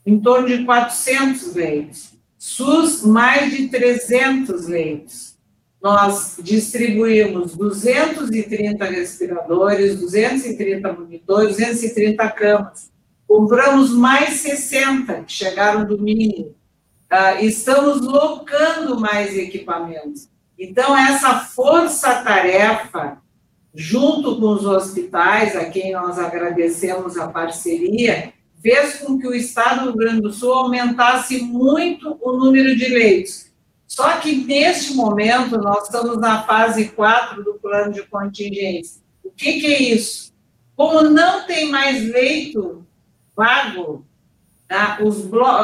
em 0.04 0.18
torno 0.20 0.48
de 0.48 0.64
400 0.64 1.54
leitos. 1.54 2.12
SUS, 2.38 3.02
mais 3.02 3.56
de 3.56 3.68
300 3.68 4.66
leitos. 4.66 5.32
Nós 5.80 6.36
distribuímos 6.42 7.56
230 7.56 8.84
respiradores, 8.84 9.98
230 9.98 10.92
monitores, 10.92 11.56
230 11.56 12.30
camas. 12.30 12.90
Compramos 13.26 13.90
mais 13.90 14.34
60, 14.40 15.22
que 15.22 15.32
chegaram 15.32 15.86
domingo. 15.86 16.54
Uh, 17.12 17.44
estamos 17.44 18.00
locando 18.00 18.98
mais 18.98 19.36
equipamentos. 19.36 20.28
Então, 20.58 20.96
essa 20.96 21.40
força-tarefa, 21.40 23.18
junto 23.74 24.38
com 24.38 24.50
os 24.50 24.64
hospitais, 24.64 25.56
a 25.56 25.64
quem 25.64 25.92
nós 25.92 26.18
agradecemos 26.18 27.16
a 27.16 27.28
parceria, 27.28 28.32
fez 28.62 28.98
com 28.98 29.18
que 29.18 29.26
o 29.26 29.34
Estado 29.34 29.80
do 29.80 29.86
Rio 29.86 29.96
Grande 29.96 30.20
do 30.22 30.32
Sul 30.32 30.52
aumentasse 30.52 31.42
muito 31.42 32.16
o 32.20 32.32
número 32.32 32.76
de 32.76 32.86
leitos. 32.86 33.50
Só 33.86 34.16
que, 34.18 34.34
neste 34.36 34.94
momento, 34.94 35.58
nós 35.58 35.84
estamos 35.84 36.16
na 36.18 36.44
fase 36.44 36.86
4 36.90 37.42
do 37.42 37.54
plano 37.54 37.92
de 37.92 38.02
contingência. 38.04 39.02
O 39.22 39.30
que, 39.30 39.60
que 39.60 39.66
é 39.66 39.82
isso? 39.82 40.32
Como 40.76 41.02
não 41.02 41.46
tem 41.46 41.70
mais 41.70 42.02
leito 42.08 42.86
vago, 43.36 44.06
tá? 44.66 44.98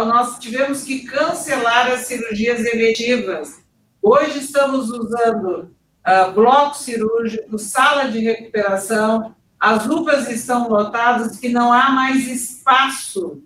Nós 0.06 0.38
tivemos 0.38 0.82
que 0.82 1.04
cancelar 1.04 1.90
as 1.90 2.00
cirurgias 2.00 2.64
eletivas. 2.66 3.62
Hoje 4.02 4.40
estamos 4.40 4.90
usando 4.90 5.70
uh, 6.06 6.32
bloco 6.32 6.76
cirúrgico, 6.76 7.58
sala 7.58 8.10
de 8.10 8.20
recuperação, 8.20 9.34
as 9.60 9.86
UPAs 9.86 10.30
estão 10.30 10.68
lotadas 10.68 11.38
que 11.38 11.48
não 11.48 11.72
há 11.72 11.90
mais 11.90 12.28
espaço 12.28 13.42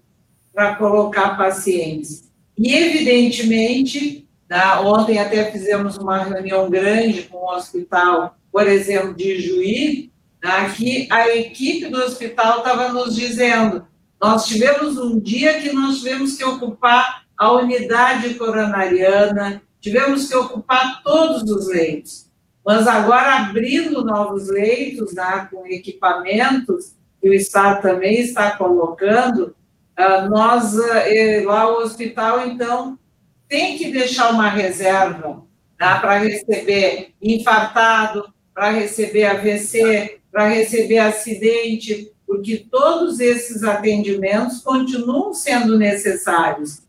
para 0.53 0.75
colocar 0.77 1.37
pacientes. 1.37 2.31
E, 2.57 2.75
evidentemente, 2.75 4.29
tá, 4.46 4.81
ontem 4.83 5.18
até 5.18 5.51
fizemos 5.51 5.96
uma 5.96 6.18
reunião 6.18 6.68
grande 6.68 7.22
com 7.22 7.38
o 7.38 7.55
hospital, 7.55 8.37
por 8.51 8.66
exemplo, 8.66 9.14
de 9.14 9.40
Juí, 9.40 10.12
tá, 10.40 10.68
que 10.68 11.09
a 11.11 11.35
equipe 11.35 11.88
do 11.88 11.98
hospital 11.98 12.59
estava 12.59 12.92
nos 12.92 13.16
dizendo: 13.16 13.87
nós 14.20 14.44
tivemos 14.44 14.98
um 14.98 15.18
dia 15.18 15.61
que 15.61 15.72
nós 15.72 15.98
tivemos 15.98 16.37
que 16.37 16.44
ocupar 16.44 17.25
a 17.38 17.53
unidade 17.53 18.35
coronariana, 18.35 19.62
tivemos 19.81 20.29
que 20.29 20.37
ocupar 20.37 21.03
todos 21.03 21.42
os 21.51 21.68
leitos. 21.68 22.31
Mas 22.64 22.87
agora, 22.87 23.38
abrindo 23.38 24.05
novos 24.05 24.48
leitos, 24.48 25.12
né, 25.14 25.48
com 25.51 25.66
equipamentos, 25.66 26.94
que 27.20 27.29
o 27.29 27.35
Estado 27.35 27.83
também 27.83 28.20
está 28.20 28.57
colocando, 28.57 29.55
uh, 29.98 30.29
nós, 30.31 30.75
uh, 30.75 31.44
lá 31.44 31.68
o 31.68 31.83
hospital, 31.83 32.47
então, 32.47 32.99
tem 33.49 33.76
que 33.76 33.91
deixar 33.91 34.30
uma 34.30 34.49
reserva 34.49 35.43
tá, 35.76 35.99
para 35.99 36.18
receber 36.18 37.12
infartado, 37.20 38.32
para 38.55 38.70
receber 38.70 39.24
AVC, 39.24 40.20
para 40.30 40.49
receber 40.49 40.99
acidente, 40.99 42.11
porque 42.26 42.66
todos 42.70 43.20
esses 43.20 43.62
atendimentos 43.62 44.61
continuam 44.62 45.34
sendo 45.34 45.76
necessários. 45.76 46.82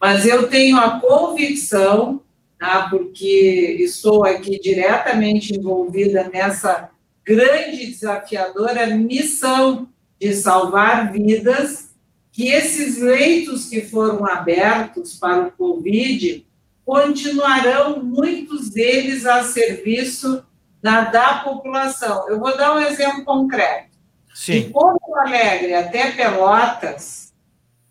Mas 0.00 0.26
eu 0.26 0.48
tenho 0.48 0.76
a 0.76 0.98
convicção 0.98 2.22
tá? 2.58 2.88
porque 2.90 3.76
estou 3.80 4.24
aqui 4.24 4.58
diretamente 4.58 5.54
envolvida 5.54 6.28
nessa 6.32 6.90
grande 7.24 7.86
desafiadora 7.86 8.86
missão 8.86 9.88
de 10.18 10.34
salvar 10.34 11.12
vidas, 11.12 11.90
que 12.32 12.48
esses 12.48 12.98
leitos 12.98 13.66
que 13.66 13.82
foram 13.82 14.26
abertos 14.26 15.14
para 15.14 15.48
o 15.48 15.52
Covid 15.52 16.46
continuarão, 16.84 18.02
muitos 18.02 18.70
deles, 18.70 19.26
a 19.26 19.42
serviço 19.42 20.42
da, 20.82 21.02
da 21.02 21.40
população. 21.40 22.28
Eu 22.28 22.40
vou 22.40 22.56
dar 22.56 22.74
um 22.74 22.80
exemplo 22.80 23.24
concreto. 23.24 23.88
Sim. 24.34 24.62
De 24.62 24.70
Porto 24.70 25.14
Alegre 25.16 25.74
até 25.74 26.12
Pelotas, 26.12 27.34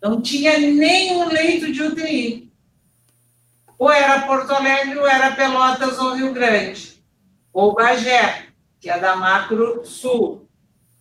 não 0.01 0.21
tinha 0.21 0.57
nenhum 0.57 1.27
leito 1.27 1.71
de 1.71 1.83
UTI. 1.83 2.51
Ou 3.77 3.91
era 3.91 4.21
Porto 4.21 4.51
Alegre, 4.51 4.97
ou 4.97 5.07
era 5.07 5.31
Pelotas 5.31 5.99
ou 5.99 6.15
Rio 6.15 6.33
Grande, 6.33 7.01
ou 7.53 7.73
Bagé, 7.73 8.45
que 8.79 8.89
é 8.89 8.97
da 8.97 9.15
Macro 9.15 9.85
Sul. 9.85 10.47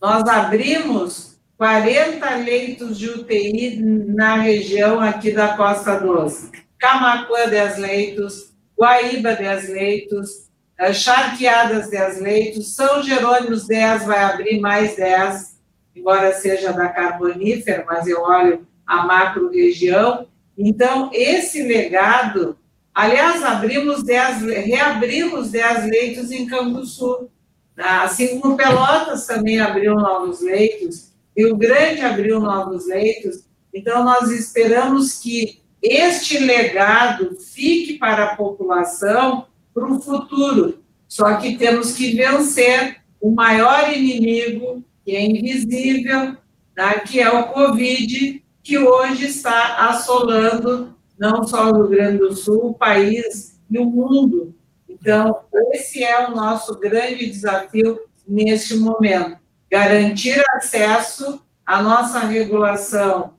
Nós 0.00 0.28
abrimos 0.28 1.38
40 1.56 2.28
leitos 2.36 2.98
de 2.98 3.08
UTI 3.08 3.80
na 3.80 4.36
região 4.36 5.00
aqui 5.00 5.30
da 5.30 5.56
Costa 5.56 5.98
Doce. 5.98 6.50
Camacuã, 6.78 7.48
10 7.48 7.78
leitos, 7.78 8.54
Guaíba, 8.78 9.34
10 9.34 9.70
leitos, 9.70 10.50
eh, 10.78 10.92
Charqueadas, 10.92 11.88
10 11.88 12.20
leitos, 12.20 12.74
São 12.74 13.02
Jerônimo, 13.02 13.56
10, 13.56 14.04
vai 14.04 14.22
abrir 14.22 14.60
mais 14.60 14.96
10, 14.96 15.58
embora 15.94 16.34
seja 16.34 16.72
da 16.72 16.88
carbonífera, 16.88 17.84
mas 17.86 18.06
eu 18.06 18.20
olho 18.20 18.66
a 18.86 19.06
macro 19.06 19.50
região. 19.50 20.28
Então, 20.56 21.10
esse 21.12 21.62
legado, 21.62 22.58
aliás, 22.96 23.44
abrimos 23.44 24.02
10, 24.02 24.42
reabrimos 24.64 25.50
10 25.50 25.84
leitos 25.90 26.30
em 26.30 26.46
Canguçu, 26.46 27.28
assim 27.76 28.40
como 28.40 28.56
Pelotas 28.56 29.26
também 29.26 29.60
abriu 29.60 29.94
novos 29.96 30.40
leitos, 30.40 31.12
Rio 31.36 31.54
Grande 31.56 32.00
abriu 32.00 32.40
novos 32.40 32.86
leitos, 32.86 33.44
então 33.74 34.02
nós 34.02 34.30
esperamos 34.30 35.18
que 35.18 35.60
este 35.82 36.38
legado 36.38 37.36
fique 37.38 37.98
para 37.98 38.24
a 38.24 38.36
população 38.36 39.46
para 39.74 39.84
o 39.84 40.00
futuro. 40.00 40.82
Só 41.06 41.36
que 41.36 41.58
temos 41.58 41.92
que 41.92 42.16
vencer 42.16 43.02
o 43.20 43.30
maior 43.30 43.92
inimigo, 43.92 44.82
que 45.04 45.14
é 45.14 45.22
invisível, 45.22 46.34
né, 46.74 47.00
que 47.06 47.20
é 47.20 47.30
o 47.30 47.48
Covid, 47.52 48.42
que 48.62 48.78
hoje 48.78 49.26
está 49.26 49.90
assolando 49.90 50.95
não 51.18 51.46
só 51.46 51.70
o 51.70 51.74
Rio 51.74 51.88
Grande 51.88 52.18
do 52.18 52.34
Sul, 52.34 52.66
o 52.66 52.74
país 52.74 53.60
e 53.70 53.78
o 53.78 53.84
mundo. 53.84 54.54
Então, 54.88 55.40
esse 55.72 56.02
é 56.02 56.28
o 56.28 56.34
nosso 56.34 56.78
grande 56.78 57.26
desafio 57.26 58.00
neste 58.26 58.76
momento: 58.76 59.38
garantir 59.70 60.42
acesso 60.54 61.40
à 61.64 61.82
nossa 61.82 62.20
regulação 62.20 63.36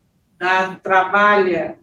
trabalha 0.84 1.80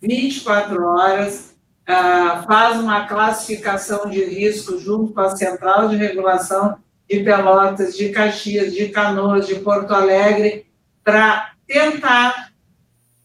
24 0.00 0.82
horas, 0.82 1.54
uh, 1.82 2.42
faz 2.46 2.80
uma 2.80 3.06
classificação 3.06 4.08
de 4.08 4.24
risco 4.24 4.78
junto 4.78 5.12
com 5.12 5.20
a 5.20 5.36
Central 5.36 5.88
de 5.88 5.96
Regulação 5.96 6.78
de 7.08 7.20
Pelotas, 7.20 7.96
de 7.96 8.08
Caxias, 8.10 8.72
de 8.72 8.88
Canoas, 8.88 9.46
de 9.46 9.56
Porto 9.56 9.92
Alegre, 9.92 10.66
para 11.04 11.52
tentar 11.66 12.52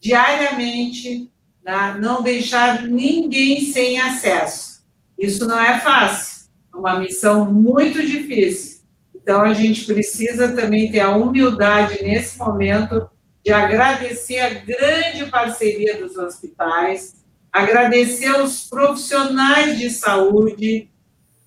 diariamente 0.02 1.32
né, 1.66 1.98
não 2.00 2.22
deixar 2.22 2.84
ninguém 2.84 3.62
sem 3.72 4.00
acesso. 4.00 4.86
Isso 5.18 5.48
não 5.48 5.60
é 5.60 5.80
fácil, 5.80 6.48
é 6.74 6.78
uma 6.78 7.00
missão 7.00 7.52
muito 7.52 8.06
difícil. 8.06 8.82
Então, 9.16 9.42
a 9.42 9.54
gente 9.54 9.86
precisa 9.86 10.50
também 10.50 10.92
ter 10.92 11.00
a 11.00 11.16
humildade 11.16 12.04
nesse 12.04 12.38
momento 12.38 13.10
de 13.44 13.52
agradecer 13.52 14.40
a 14.40 14.50
grande 14.50 15.26
parceria 15.32 15.98
dos 15.98 16.16
hospitais, 16.16 17.16
agradecer 17.52 18.28
aos 18.28 18.68
profissionais 18.68 19.80
de 19.80 19.90
saúde 19.90 20.90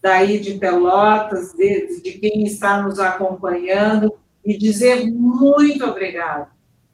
daí 0.03 0.39
de 0.39 0.55
Pelotas, 0.55 1.53
de, 1.53 2.01
de 2.03 2.13
quem 2.19 2.45
está 2.45 2.83
nos 2.83 2.99
acompanhando, 2.99 4.13
e 4.45 4.57
dizer 4.57 5.05
muito 5.11 5.85
obrigado, 5.85 6.49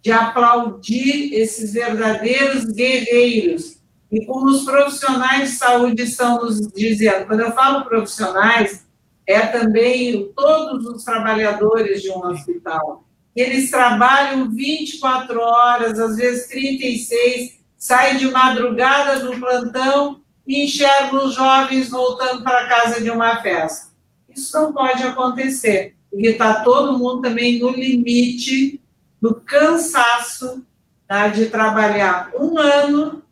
de 0.04 0.12
aplaudir 0.12 1.32
esses 1.32 1.72
verdadeiros 1.72 2.66
guerreiros. 2.66 3.78
E 4.12 4.24
como 4.26 4.46
os 4.46 4.64
profissionais 4.64 5.50
de 5.50 5.56
saúde 5.56 6.02
estão 6.02 6.36
nos 6.36 6.60
dizendo, 6.68 7.26
quando 7.26 7.40
eu 7.40 7.52
falo 7.52 7.84
profissionais, 7.86 8.84
é 9.26 9.40
também 9.46 10.30
todos 10.36 10.86
os 10.86 11.02
trabalhadores 11.02 12.02
de 12.02 12.10
um 12.10 12.18
hospital 12.18 13.04
eles 13.34 13.68
trabalham 13.70 14.48
24 14.50 15.40
horas, 15.40 15.98
às 15.98 16.16
vezes 16.16 16.46
36, 16.46 17.58
saem 17.76 18.16
de 18.16 18.30
madrugada 18.30 19.20
do 19.20 19.38
plantão 19.40 20.20
e 20.46 20.64
enxergam 20.64 21.26
os 21.26 21.34
jovens 21.34 21.90
voltando 21.90 22.44
para 22.44 22.68
casa 22.68 23.00
de 23.02 23.10
uma 23.10 23.42
festa. 23.42 23.92
Isso 24.28 24.56
não 24.56 24.72
pode 24.72 25.02
acontecer, 25.02 25.96
porque 26.10 26.28
está 26.28 26.62
todo 26.62 26.98
mundo 26.98 27.22
também 27.22 27.58
no 27.58 27.70
limite 27.70 28.80
do 29.24 29.36
cansaço 29.36 30.62
tá, 31.08 31.28
de 31.28 31.46
trabalhar 31.46 32.30
um 32.38 32.58
ano 32.58 33.22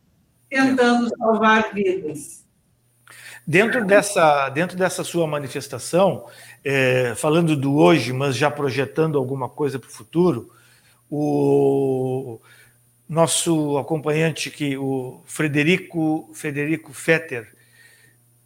tentando 0.49 1.07
salvar 1.15 1.71
vidas. 1.71 2.43
Dentro 3.45 3.85
dessa, 3.85 4.49
dentro 4.49 4.75
dessa 4.75 5.03
sua 5.03 5.27
manifestação, 5.27 6.25
é, 6.65 7.13
falando 7.15 7.55
do 7.55 7.75
hoje, 7.75 8.11
mas 8.11 8.35
já 8.35 8.49
projetando 8.49 9.19
alguma 9.19 9.47
coisa 9.47 9.77
para 9.77 9.87
o 9.87 9.91
futuro, 9.91 10.51
o 11.11 12.41
nosso 13.07 13.77
acompanhante 13.77 14.49
aqui, 14.49 14.75
o 14.75 15.21
Frederico, 15.25 16.27
Frederico 16.33 16.91
Fetter, 16.91 17.53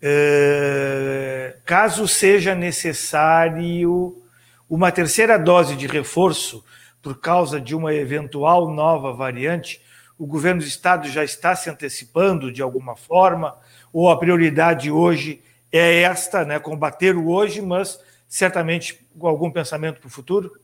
é, 0.02 1.56
caso 1.64 2.10
seja 2.10 2.54
necessário 2.54 4.22
uma 4.70 4.92
terceira 4.92 5.40
dose 5.40 5.78
de 5.78 5.88
reforço 5.88 6.62
por 7.02 7.20
causa 7.20 7.60
de 7.60 7.76
uma 7.76 7.94
eventual 7.94 8.70
nova 8.70 9.14
variante, 9.14 9.82
o 10.18 10.26
governo 10.26 10.62
do 10.62 10.68
estado 10.68 11.08
já 11.08 11.24
está 11.24 11.56
se 11.56 11.70
antecipando 11.70 12.52
de 12.52 12.62
alguma 12.62 12.96
forma, 12.96 13.56
ou 13.94 14.10
a 14.10 14.18
prioridade 14.18 14.92
hoje 14.92 15.42
é 15.72 16.02
esta, 16.02 16.44
né, 16.44 16.60
combater 16.60 17.16
o 17.16 17.30
hoje, 17.30 17.62
mas 17.62 18.00
certamente 18.28 19.06
com 19.18 19.28
algum 19.28 19.52
pensamento 19.52 20.00
para 20.00 20.08
o 20.08 20.12
futuro? 20.12 20.60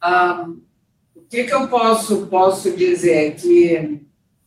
Ah, 0.00 0.46
o 1.14 1.22
que, 1.22 1.44
que 1.44 1.54
eu 1.54 1.68
posso, 1.68 2.26
posso 2.26 2.76
dizer? 2.76 3.36
Que 3.36 4.06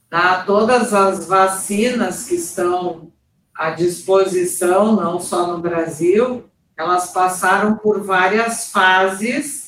tá, 0.09 0.43
todas 0.43 0.93
as 0.93 1.27
vacinas 1.27 2.25
que 2.27 2.35
estão 2.35 3.11
à 3.55 3.71
disposição, 3.71 4.95
não 4.95 5.19
só 5.19 5.47
no 5.47 5.59
Brasil, 5.59 6.47
elas 6.77 7.11
passaram 7.11 7.75
por 7.77 8.03
várias 8.03 8.69
fases, 8.69 9.66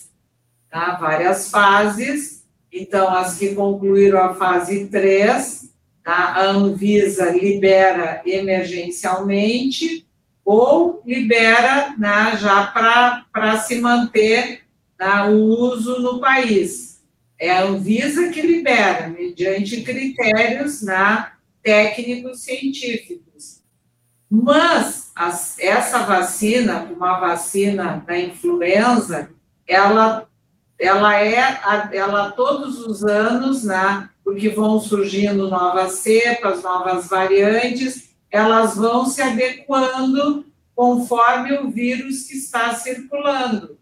tá? 0.70 0.98
várias 1.00 1.50
fases. 1.50 2.46
Então, 2.72 3.10
as 3.10 3.38
que 3.38 3.56
concluíram 3.56 4.20
a 4.20 4.34
fase 4.36 4.88
3, 4.88 5.74
tá? 6.04 6.14
a 6.14 6.46
Anvisa 6.46 7.32
libera 7.32 8.22
emergencialmente, 8.26 10.06
ou 10.46 11.02
libera 11.06 11.96
né, 11.98 12.38
já 12.38 12.66
para 12.68 13.58
se 13.60 13.80
manter 13.80 14.62
né, 15.00 15.24
o 15.30 15.36
uso 15.46 16.00
no 16.00 16.20
país. 16.20 17.02
É 17.38 17.52
a 17.52 17.64
Anvisa 17.64 18.30
que 18.30 18.42
libera, 18.42 19.08
mediante 19.08 19.82
critérios 19.82 20.82
né, 20.82 21.32
técnicos 21.64 22.42
científicos. 22.42 23.62
Mas 24.30 25.12
as, 25.16 25.58
essa 25.60 26.00
vacina, 26.00 26.84
uma 26.84 27.20
vacina 27.20 28.04
da 28.06 28.20
influenza, 28.20 29.30
ela, 29.68 30.29
ela 30.80 31.22
é, 31.22 31.60
ela 31.92 32.32
todos 32.32 32.80
os 32.80 33.04
anos, 33.04 33.64
né, 33.66 34.10
porque 34.24 34.50
vão 34.50 34.80
surgindo 34.80 35.50
novas 35.50 35.94
cepas, 35.94 36.64
novas 36.64 37.08
variantes, 37.08 38.12
elas 38.32 38.76
vão 38.76 39.06
se 39.06 39.22
adequando 39.22 40.46
conforme 40.74 41.58
o 41.58 41.70
vírus 41.70 42.24
que 42.24 42.38
está 42.38 42.74
circulando. 42.74 43.78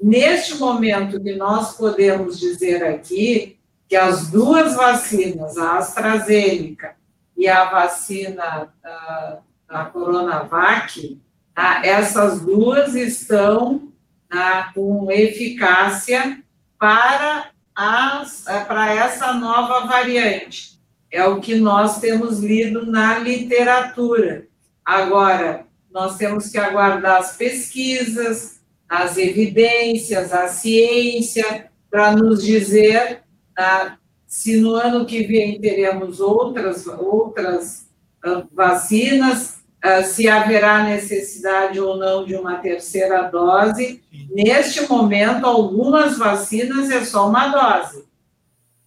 Neste 0.00 0.56
momento 0.58 1.20
que 1.20 1.34
nós 1.34 1.76
podemos 1.76 2.38
dizer 2.38 2.84
aqui 2.84 3.58
que 3.88 3.96
as 3.96 4.30
duas 4.30 4.74
vacinas, 4.74 5.56
a 5.56 5.78
AstraZeneca 5.78 6.94
e 7.36 7.48
a 7.48 7.64
vacina 7.64 8.72
da, 8.82 9.38
da 9.68 9.84
Coronavac, 9.86 11.20
tá, 11.54 11.80
essas 11.84 12.40
duas 12.40 12.94
estão 12.94 13.92
tá, 14.28 14.72
com 14.74 15.10
eficácia 15.10 16.42
para, 16.78 17.50
as, 17.74 18.44
para 18.66 18.94
essa 18.94 19.32
nova 19.32 19.86
variante. 19.86 20.76
É 21.10 21.24
o 21.24 21.40
que 21.40 21.54
nós 21.54 22.00
temos 22.00 22.40
lido 22.40 22.84
na 22.84 23.18
literatura. 23.18 24.46
Agora, 24.84 25.66
nós 25.90 26.16
temos 26.16 26.48
que 26.50 26.58
aguardar 26.58 27.18
as 27.18 27.36
pesquisas, 27.36 28.60
as 28.88 29.16
evidências, 29.16 30.32
a 30.32 30.48
ciência, 30.48 31.70
para 31.90 32.12
nos 32.12 32.44
dizer 32.44 33.22
ah, 33.56 33.96
se 34.26 34.60
no 34.60 34.74
ano 34.74 35.06
que 35.06 35.22
vem 35.22 35.60
teremos 35.60 36.20
outras, 36.20 36.86
outras 36.86 37.88
ah, 38.22 38.44
vacinas, 38.52 39.55
ah, 39.86 40.02
se 40.02 40.28
haverá 40.28 40.84
necessidade 40.84 41.80
ou 41.80 41.96
não 41.96 42.24
de 42.24 42.34
uma 42.34 42.56
terceira 42.56 43.22
dose. 43.22 44.02
Neste 44.30 44.88
momento, 44.88 45.46
algumas 45.46 46.18
vacinas 46.18 46.90
é 46.90 47.04
só 47.04 47.28
uma 47.28 47.48
dose. 47.48 48.04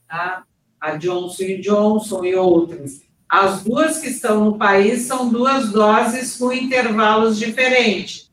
Tá? 0.08 0.44
a 0.80 0.96
Johnson 0.96 1.60
Johnson 1.62 2.24
e 2.24 2.36
outras. 2.36 3.02
As 3.28 3.64
duas 3.64 4.00
que 4.00 4.08
estão 4.08 4.44
no 4.46 4.58
país 4.58 5.04
são 5.04 5.30
duas 5.30 5.72
doses 5.72 6.38
com 6.38 6.52
intervalos 6.52 7.38
diferentes. 7.38 8.30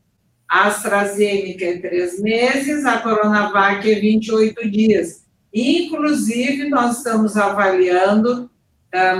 A 0.49 0.67
AstraZeneca 0.67 1.65
é 1.65 1.77
três 1.77 2.19
meses, 2.19 2.85
a 2.85 2.99
Coronavac 2.99 3.89
é 3.89 3.99
28 3.99 4.69
dias. 4.71 5.25
Inclusive, 5.53 6.69
nós 6.69 6.97
estamos 6.97 7.35
avaliando, 7.35 8.49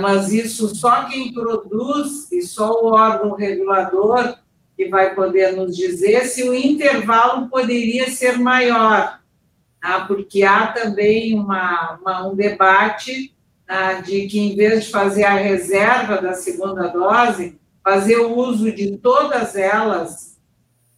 mas 0.00 0.32
isso 0.32 0.74
só 0.74 1.04
quem 1.04 1.32
produz 1.32 2.30
e 2.32 2.42
só 2.42 2.72
o 2.82 2.92
órgão 2.94 3.34
regulador 3.34 4.38
que 4.76 4.88
vai 4.88 5.14
poder 5.14 5.52
nos 5.52 5.76
dizer 5.76 6.24
se 6.26 6.48
o 6.48 6.54
intervalo 6.54 7.48
poderia 7.48 8.08
ser 8.10 8.38
maior, 8.38 9.20
tá? 9.80 10.04
porque 10.06 10.44
há 10.44 10.68
também 10.68 11.34
uma, 11.34 11.98
uma 12.00 12.28
um 12.28 12.36
debate 12.36 13.34
tá? 13.66 13.94
de 13.94 14.26
que, 14.28 14.38
em 14.38 14.54
vez 14.54 14.84
de 14.84 14.90
fazer 14.92 15.24
a 15.24 15.34
reserva 15.34 16.22
da 16.22 16.32
segunda 16.32 16.86
dose, 16.86 17.58
fazer 17.82 18.18
o 18.18 18.36
uso 18.36 18.70
de 18.70 18.96
todas 18.98 19.56
elas. 19.56 20.38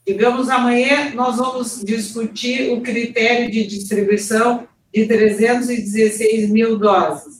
Digamos, 0.06 0.50
amanhã 0.50 1.14
nós 1.14 1.36
vamos 1.36 1.82
discutir 1.82 2.72
o 2.72 2.82
critério 2.82 3.50
de 3.50 3.66
distribuição 3.66 4.66
de 4.92 5.06
316 5.06 6.50
mil 6.50 6.78
doses. 6.78 7.39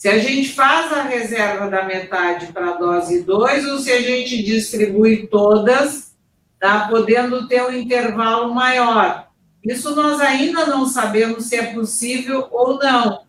Se 0.00 0.08
a 0.08 0.18
gente 0.18 0.54
faz 0.54 0.90
a 0.94 1.02
reserva 1.02 1.68
da 1.68 1.84
metade 1.84 2.46
para 2.54 2.70
a 2.70 2.76
dose 2.78 3.22
2 3.22 3.66
ou 3.66 3.78
se 3.80 3.92
a 3.92 4.00
gente 4.00 4.42
distribui 4.42 5.26
todas, 5.26 6.16
tá, 6.58 6.88
podendo 6.88 7.46
ter 7.46 7.62
um 7.62 7.70
intervalo 7.70 8.54
maior. 8.54 9.28
Isso 9.62 9.94
nós 9.94 10.18
ainda 10.18 10.64
não 10.64 10.86
sabemos 10.86 11.44
se 11.44 11.56
é 11.56 11.74
possível 11.74 12.48
ou 12.50 12.78
não. 12.78 13.24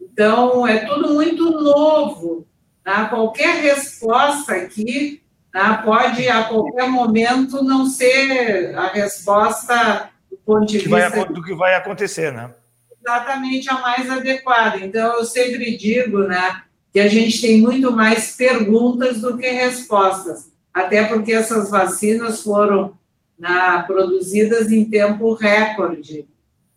Então, 0.00 0.64
é 0.64 0.86
tudo 0.86 1.12
muito 1.12 1.50
novo. 1.60 2.46
Tá? 2.84 3.06
Qualquer 3.06 3.56
resposta 3.56 4.54
aqui 4.54 5.20
tá, 5.52 5.78
pode, 5.78 6.28
a 6.28 6.44
qualquer 6.44 6.88
momento, 6.88 7.64
não 7.64 7.86
ser 7.86 8.76
a 8.76 8.92
resposta 8.92 10.08
do 10.30 10.36
ponto 10.36 10.66
de 10.66 10.78
vista... 10.78 11.24
do 11.24 11.42
que 11.42 11.52
vai 11.52 11.74
acontecer, 11.74 12.32
né? 12.32 12.54
Exatamente 13.02 13.68
a 13.68 13.80
mais 13.80 14.08
adequada. 14.08 14.78
Então, 14.78 15.18
eu 15.18 15.24
sempre 15.24 15.76
digo 15.76 16.18
né, 16.18 16.62
que 16.92 17.00
a 17.00 17.08
gente 17.08 17.40
tem 17.40 17.60
muito 17.60 17.90
mais 17.92 18.36
perguntas 18.36 19.20
do 19.20 19.36
que 19.36 19.48
respostas, 19.48 20.50
até 20.72 21.04
porque 21.04 21.32
essas 21.32 21.70
vacinas 21.70 22.42
foram 22.42 22.96
né, 23.38 23.82
produzidas 23.86 24.70
em 24.70 24.84
tempo 24.84 25.34
recorde. 25.34 26.26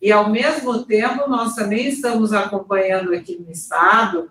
E, 0.02 0.12
ao 0.12 0.28
mesmo 0.28 0.84
tempo, 0.84 1.28
nós 1.28 1.54
também 1.54 1.86
estamos 1.86 2.32
acompanhando 2.32 3.14
aqui 3.14 3.38
no 3.38 3.50
Estado, 3.50 4.30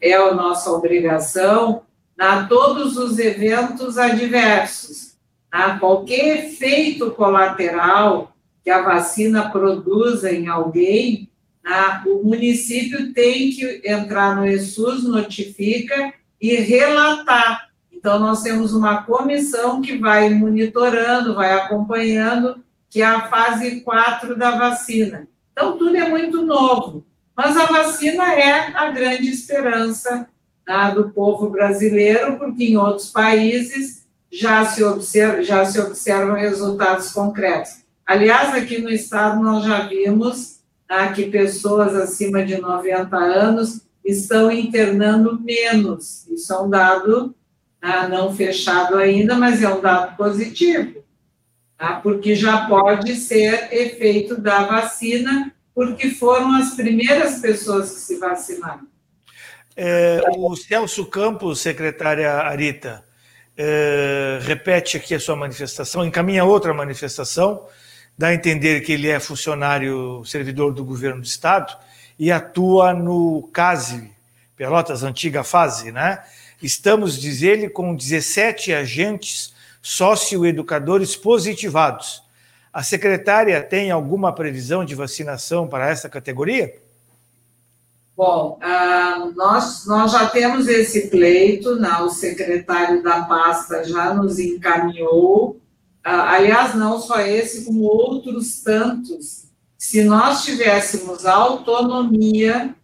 é 0.00 0.14
a 0.14 0.34
nossa 0.34 0.70
obrigação, 0.70 1.82
na 2.16 2.46
todos 2.46 2.96
os 2.96 3.18
eventos 3.18 3.98
adversos. 3.98 5.10
Na 5.52 5.78
qualquer 5.78 6.44
efeito 6.44 7.10
colateral 7.12 8.32
que 8.70 8.74
a 8.74 8.82
vacina 8.82 9.50
produza 9.50 10.30
em 10.30 10.46
alguém, 10.46 11.28
né, 11.64 12.04
o 12.06 12.22
município 12.22 13.12
tem 13.12 13.50
que 13.50 13.82
entrar 13.84 14.36
no 14.36 14.46
ESUS, 14.46 15.02
notifica 15.02 16.14
e 16.40 16.54
relatar. 16.54 17.68
Então, 17.92 18.20
nós 18.20 18.42
temos 18.42 18.72
uma 18.72 19.02
comissão 19.02 19.82
que 19.82 19.98
vai 19.98 20.30
monitorando, 20.30 21.34
vai 21.34 21.52
acompanhando, 21.52 22.62
que 22.88 23.02
é 23.02 23.06
a 23.06 23.26
fase 23.26 23.80
4 23.80 24.38
da 24.38 24.52
vacina. 24.52 25.26
Então, 25.50 25.76
tudo 25.76 25.96
é 25.96 26.08
muito 26.08 26.42
novo, 26.42 27.04
mas 27.34 27.56
a 27.56 27.66
vacina 27.66 28.32
é 28.34 28.72
a 28.72 28.92
grande 28.92 29.28
esperança 29.28 30.28
né, 30.64 30.92
do 30.94 31.10
povo 31.10 31.50
brasileiro, 31.50 32.38
porque 32.38 32.66
em 32.66 32.76
outros 32.76 33.10
países 33.10 34.06
já 34.30 34.64
se, 34.64 34.84
observa, 34.84 35.42
já 35.42 35.64
se 35.64 35.80
observam 35.80 36.36
resultados 36.36 37.10
concretos. 37.10 37.80
Aliás, 38.10 38.52
aqui 38.56 38.78
no 38.78 38.90
estado 38.90 39.40
nós 39.40 39.64
já 39.64 39.86
vimos 39.86 40.58
tá, 40.88 41.12
que 41.12 41.30
pessoas 41.30 41.94
acima 41.94 42.44
de 42.44 42.60
90 42.60 43.16
anos 43.16 43.82
estão 44.04 44.50
internando 44.50 45.40
menos. 45.40 46.26
Isso 46.26 46.52
é 46.52 46.60
um 46.60 46.68
dado 46.68 47.32
tá, 47.80 48.08
não 48.08 48.34
fechado 48.34 48.96
ainda, 48.96 49.36
mas 49.36 49.62
é 49.62 49.72
um 49.72 49.80
dado 49.80 50.16
positivo, 50.16 51.04
tá, 51.78 52.00
porque 52.02 52.34
já 52.34 52.66
pode 52.66 53.14
ser 53.14 53.72
efeito 53.72 54.40
da 54.40 54.64
vacina, 54.64 55.54
porque 55.72 56.10
foram 56.10 56.52
as 56.56 56.74
primeiras 56.74 57.38
pessoas 57.38 57.92
que 57.92 58.00
se 58.00 58.16
vacinaram. 58.16 58.88
É, 59.76 60.20
o 60.36 60.56
Celso 60.56 61.06
Campos, 61.06 61.60
secretária 61.60 62.32
Arita, 62.32 63.04
é, 63.56 64.40
repete 64.42 64.96
aqui 64.96 65.14
a 65.14 65.20
sua 65.20 65.36
manifestação, 65.36 66.04
encaminha 66.04 66.42
outra 66.42 66.74
manifestação 66.74 67.68
dá 68.20 68.26
a 68.26 68.34
entender 68.34 68.82
que 68.82 68.92
ele 68.92 69.08
é 69.08 69.18
funcionário, 69.18 70.22
servidor 70.26 70.74
do 70.74 70.84
governo 70.84 71.22
do 71.22 71.26
Estado 71.26 71.74
e 72.18 72.30
atua 72.30 72.92
no 72.92 73.48
CASE, 73.50 74.12
Pelotas, 74.54 75.02
antiga 75.02 75.42
fase, 75.42 75.90
né? 75.90 76.22
Estamos, 76.62 77.18
diz 77.18 77.40
ele, 77.40 77.70
com 77.70 77.96
17 77.96 78.74
agentes 78.74 79.54
socioeducadores 79.80 81.16
positivados. 81.16 82.22
A 82.70 82.82
secretária 82.82 83.62
tem 83.62 83.90
alguma 83.90 84.34
previsão 84.34 84.84
de 84.84 84.94
vacinação 84.94 85.66
para 85.66 85.88
essa 85.88 86.06
categoria? 86.06 86.74
Bom, 88.14 88.60
uh, 88.62 89.34
nós, 89.34 89.86
nós 89.86 90.12
já 90.12 90.28
temos 90.28 90.68
esse 90.68 91.08
pleito, 91.08 91.76
né? 91.76 91.96
o 92.02 92.10
secretário 92.10 93.02
da 93.02 93.22
pasta 93.22 93.82
já 93.82 94.12
nos 94.12 94.38
encaminhou 94.38 95.58
aliás, 96.04 96.74
não 96.74 97.00
só 97.00 97.20
esse, 97.20 97.64
como 97.64 97.82
outros 97.82 98.62
tantos. 98.62 99.46
Se 99.76 100.04
nós 100.04 100.44
tivéssemos 100.44 101.26
autonomia 101.26 102.74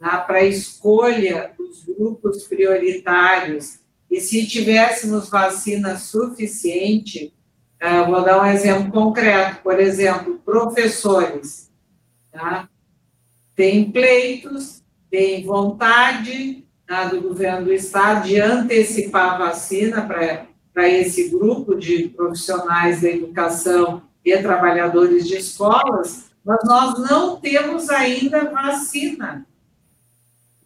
né, 0.00 0.24
para 0.26 0.38
a 0.38 0.44
escolha 0.44 1.52
dos 1.56 1.84
grupos 1.84 2.44
prioritários 2.44 3.78
e 4.10 4.20
se 4.20 4.46
tivéssemos 4.46 5.28
vacina 5.28 5.96
suficiente, 5.96 7.32
ah, 7.80 8.02
vou 8.04 8.24
dar 8.24 8.42
um 8.42 8.46
exemplo 8.46 8.90
concreto, 8.90 9.62
por 9.62 9.78
exemplo, 9.78 10.40
professores. 10.44 11.70
Tá? 12.32 12.68
Tem 13.54 13.90
pleitos, 13.90 14.82
tem 15.10 15.44
vontade 15.44 16.64
tá, 16.86 17.04
do 17.04 17.20
governo 17.20 17.66
do 17.66 17.72
estado 17.72 18.26
de 18.26 18.40
antecipar 18.40 19.34
a 19.34 19.38
vacina 19.38 20.06
para 20.06 20.46
para 20.76 20.90
esse 20.90 21.30
grupo 21.30 21.74
de 21.74 22.10
profissionais 22.10 23.00
da 23.00 23.08
educação 23.08 24.02
e 24.22 24.36
trabalhadores 24.36 25.26
de 25.26 25.38
escolas, 25.38 26.26
mas 26.44 26.58
nós 26.64 26.98
não 26.98 27.40
temos 27.40 27.88
ainda 27.88 28.50
vacina. 28.50 29.46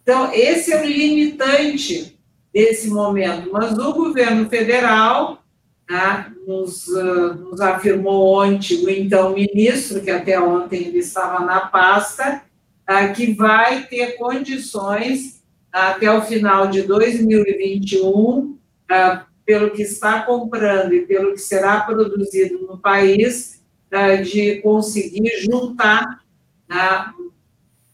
Então, 0.03 0.29
esse 0.33 0.73
é 0.73 0.81
o 0.81 0.85
limitante 0.85 2.19
desse 2.53 2.89
momento. 2.89 3.51
Mas 3.53 3.77
o 3.77 3.93
governo 3.93 4.49
federal 4.49 5.41
né, 5.89 6.29
nos, 6.45 6.89
uh, 6.89 7.33
nos, 7.35 7.61
afirmou 7.61 8.43
ontem 8.43 8.83
o 8.85 8.89
então 8.89 9.33
ministro, 9.33 10.01
que 10.01 10.11
até 10.11 10.37
ontem 10.37 10.87
ele 10.87 10.97
estava 10.97 11.45
na 11.45 11.61
pasta, 11.61 12.43
uh, 12.89 13.13
que 13.13 13.31
vai 13.31 13.83
ter 13.87 14.17
condições 14.17 15.41
até 15.71 16.11
o 16.11 16.21
final 16.21 16.67
de 16.67 16.81
2021 16.81 18.09
uh, 18.09 19.30
pelo 19.45 19.71
que 19.71 19.81
está 19.81 20.23
comprando 20.23 20.93
e 20.93 21.05
pelo 21.05 21.33
que 21.33 21.39
será 21.39 21.81
produzido 21.81 22.59
no 22.59 22.77
país, 22.77 23.61
eh, 23.91 24.17
de 24.17 24.61
conseguir 24.61 25.41
juntar 25.41 26.21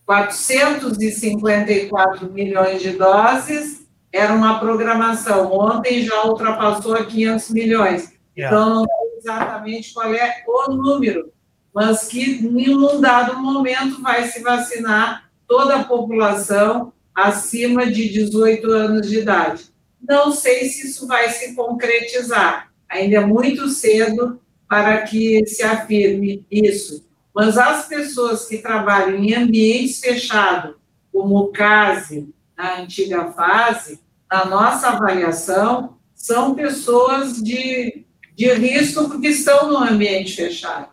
454 0.06 2.28
né, 2.28 2.34
milhões 2.34 2.82
de 2.82 2.92
doses, 2.92 3.88
era 4.12 4.34
uma 4.34 4.60
programação. 4.60 5.50
Ontem 5.52 6.04
já 6.04 6.26
ultrapassou 6.26 6.96
a 6.96 7.06
500 7.06 7.50
milhões. 7.50 8.14
Então, 8.36 8.76
não 8.76 8.86
sei 8.86 9.18
exatamente 9.18 9.94
qual 9.94 10.14
é 10.14 10.44
o 10.48 10.74
número, 10.74 11.32
mas 11.74 12.08
que 12.08 12.22
em 12.22 12.76
um 12.76 13.02
dado 13.02 13.40
momento 13.40 14.02
vai 14.02 14.28
se 14.28 14.42
vacinar 14.42 15.30
toda 15.48 15.78
a 15.78 15.84
população 15.84 16.94
acima 17.14 17.86
de 17.88 18.10
18 18.10 18.72
anos 18.72 19.10
de 19.10 19.20
idade. 19.20 19.72
Não 20.02 20.32
sei 20.32 20.70
se 20.70 20.88
isso 20.88 21.08
vai 21.08 21.30
se 21.30 21.56
concretizar. 21.56 22.72
Ainda 22.90 23.18
é 23.18 23.26
muito 23.26 23.68
cedo 23.70 24.40
para 24.68 25.02
que 25.04 25.46
se 25.46 25.64
afirme 25.64 26.46
isso. 26.52 27.06
Mas 27.34 27.58
as 27.58 27.88
pessoas 27.88 28.46
que 28.46 28.58
trabalham 28.58 29.24
em 29.24 29.34
ambientes 29.34 30.00
fechados, 30.00 30.76
como 31.12 31.38
o 31.38 31.48
CASE, 31.52 32.34
na 32.58 32.80
antiga 32.80 33.32
fase, 33.32 34.00
na 34.30 34.46
nossa 34.46 34.90
avaliação, 34.90 35.98
são 36.14 36.56
pessoas 36.56 37.42
de, 37.42 38.06
de 38.36 38.54
risco 38.54 39.08
porque 39.08 39.28
estão 39.28 39.70
no 39.70 39.78
ambiente 39.78 40.36
fechado. 40.36 40.90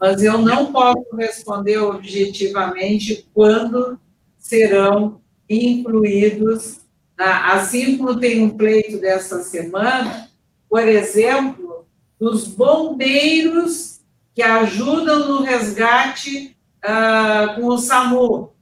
Mas 0.00 0.22
eu 0.22 0.38
não 0.38 0.72
posso 0.72 1.16
responder 1.16 1.78
objetivamente 1.78 3.28
quando 3.34 3.98
serão 4.38 5.20
incluídos 5.48 6.83
assim 7.18 7.96
como 7.96 8.18
tem 8.18 8.42
um 8.42 8.50
pleito 8.50 8.98
dessa 8.98 9.42
semana, 9.42 10.30
por 10.68 10.86
exemplo, 10.86 11.86
dos 12.18 12.46
bombeiros 12.46 14.00
que 14.34 14.42
ajudam 14.42 15.28
no 15.28 15.42
resgate 15.42 16.56
uh, 16.84 17.54
com 17.54 17.66
o 17.68 17.78
SAMU. 17.78 18.52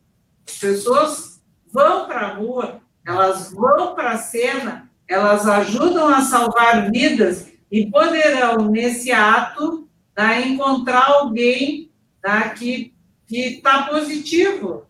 As 0.46 0.58
pessoas 0.58 1.42
vão 1.72 2.06
para 2.06 2.20
a 2.20 2.34
rua, 2.34 2.80
elas 3.06 3.52
vão 3.52 3.94
para 3.94 4.12
a 4.12 4.18
cena, 4.18 4.90
elas 5.08 5.48
ajudam 5.48 6.08
a 6.08 6.20
salvar 6.20 6.90
vidas 6.90 7.48
e 7.70 7.86
poderão, 7.90 8.70
nesse 8.70 9.10
ato, 9.10 9.88
né, 10.16 10.46
encontrar 10.46 11.08
alguém 11.08 11.90
né, 12.22 12.50
que 12.50 12.92
está 13.30 13.84
positivo. 13.84 14.86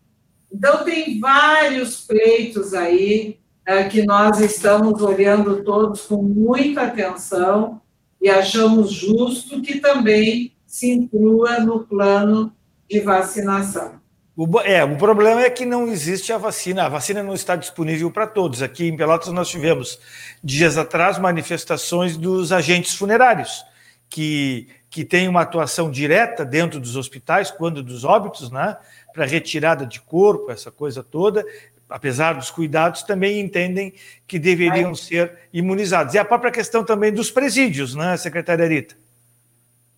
Então, 0.52 0.84
tem 0.84 1.20
vários 1.20 2.00
pleitos 2.00 2.74
aí 2.74 3.38
é, 3.66 3.84
que 3.84 4.04
nós 4.04 4.40
estamos 4.40 5.00
olhando 5.02 5.62
todos 5.62 6.02
com 6.02 6.22
muita 6.22 6.82
atenção 6.82 7.80
e 8.20 8.28
achamos 8.28 8.92
justo 8.92 9.60
que 9.62 9.80
também 9.80 10.54
se 10.66 10.90
inclua 10.90 11.60
no 11.60 11.80
plano 11.80 12.52
de 12.88 13.00
vacinação. 13.00 14.00
O, 14.34 14.60
é, 14.60 14.82
o 14.82 14.96
problema 14.96 15.42
é 15.42 15.50
que 15.50 15.66
não 15.66 15.88
existe 15.88 16.32
a 16.32 16.38
vacina, 16.38 16.84
a 16.84 16.88
vacina 16.88 17.22
não 17.22 17.34
está 17.34 17.54
disponível 17.54 18.10
para 18.10 18.26
todos. 18.26 18.62
Aqui 18.62 18.88
em 18.88 18.96
Pelotas 18.96 19.32
nós 19.32 19.48
tivemos, 19.48 19.98
dias 20.42 20.78
atrás, 20.78 21.18
manifestações 21.18 22.16
dos 22.16 22.50
agentes 22.50 22.94
funerários, 22.94 23.62
que, 24.08 24.68
que 24.88 25.04
têm 25.04 25.28
uma 25.28 25.42
atuação 25.42 25.90
direta 25.90 26.44
dentro 26.44 26.80
dos 26.80 26.96
hospitais, 26.96 27.50
quando 27.50 27.82
dos 27.82 28.04
óbitos, 28.04 28.50
né, 28.50 28.78
para 29.12 29.26
retirada 29.26 29.84
de 29.84 30.00
corpo, 30.00 30.50
essa 30.50 30.70
coisa 30.70 31.02
toda, 31.02 31.44
apesar 31.92 32.32
dos 32.32 32.50
cuidados, 32.50 33.02
também 33.02 33.38
entendem 33.38 33.92
que 34.26 34.38
deveriam 34.38 34.94
ser 34.94 35.38
imunizados. 35.52 36.14
E 36.14 36.18
a 36.18 36.24
própria 36.24 36.50
questão 36.50 36.82
também 36.82 37.12
dos 37.12 37.30
presídios, 37.30 37.94
né, 37.94 38.16
secretária 38.16 38.66
Rita? 38.66 38.96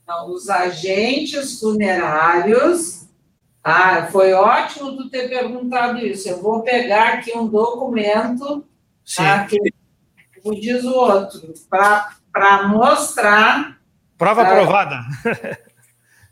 Então, 0.03 0.30
os 0.30 0.51
agentes 0.51 1.61
funerários, 1.61 3.07
ah, 3.62 4.09
foi 4.11 4.32
ótimo 4.32 4.97
tu 4.97 5.09
ter 5.09 5.28
perguntado 5.28 5.99
isso. 5.99 6.28
Eu 6.28 6.42
vou 6.42 6.62
pegar 6.62 7.14
aqui 7.14 7.32
um 7.36 7.47
documento, 7.47 8.64
tá, 9.16 9.47
que 9.47 9.57
como 10.42 10.61
diz 10.61 10.84
o 10.84 10.92
outro, 10.92 11.55
para 11.70 12.68
mostrar. 12.68 13.78
Prova 14.18 14.45
tá, 14.45 14.51
aprovada. 14.51 15.01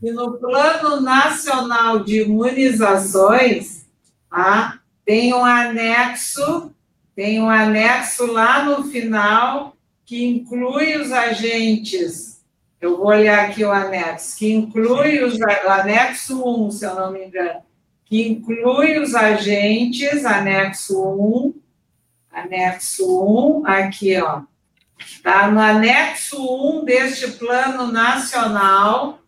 E 0.02 0.10
no 0.10 0.36
Plano 0.36 1.00
Nacional 1.00 2.00
de 2.00 2.22
Imunizações, 2.22 3.86
ah, 4.28 4.80
tem 5.05 5.34
um 5.34 5.44
anexo, 5.44 6.72
tem 7.14 7.42
um 7.42 7.50
anexo 7.50 8.26
lá 8.26 8.64
no 8.64 8.84
final 8.84 9.76
que 10.05 10.24
inclui 10.24 10.96
os 10.96 11.11
agentes. 11.11 12.42
Eu 12.80 12.96
vou 12.96 13.07
olhar 13.07 13.48
aqui 13.48 13.64
o 13.64 13.70
anexo, 13.70 14.36
que 14.38 14.53
inclui 14.53 15.22
os, 15.22 15.38
o 15.38 15.68
anexo 15.68 16.42
1, 16.44 16.70
se 16.72 16.84
eu 16.84 16.94
não 16.94 17.12
me 17.12 17.24
engano, 17.24 17.61
que 18.05 18.28
inclui 18.28 18.98
os 18.98 19.14
agentes, 19.14 20.24
anexo 20.24 21.00
1, 21.00 21.55
anexo 22.32 23.62
1, 23.62 23.66
aqui, 23.66 24.20
ó. 24.20 24.42
Tá 25.22 25.50
no 25.50 25.61
anexo 25.61 26.36
1 26.80 26.84
deste 26.84 27.28
plano 27.32 27.90
nacional, 27.90 29.20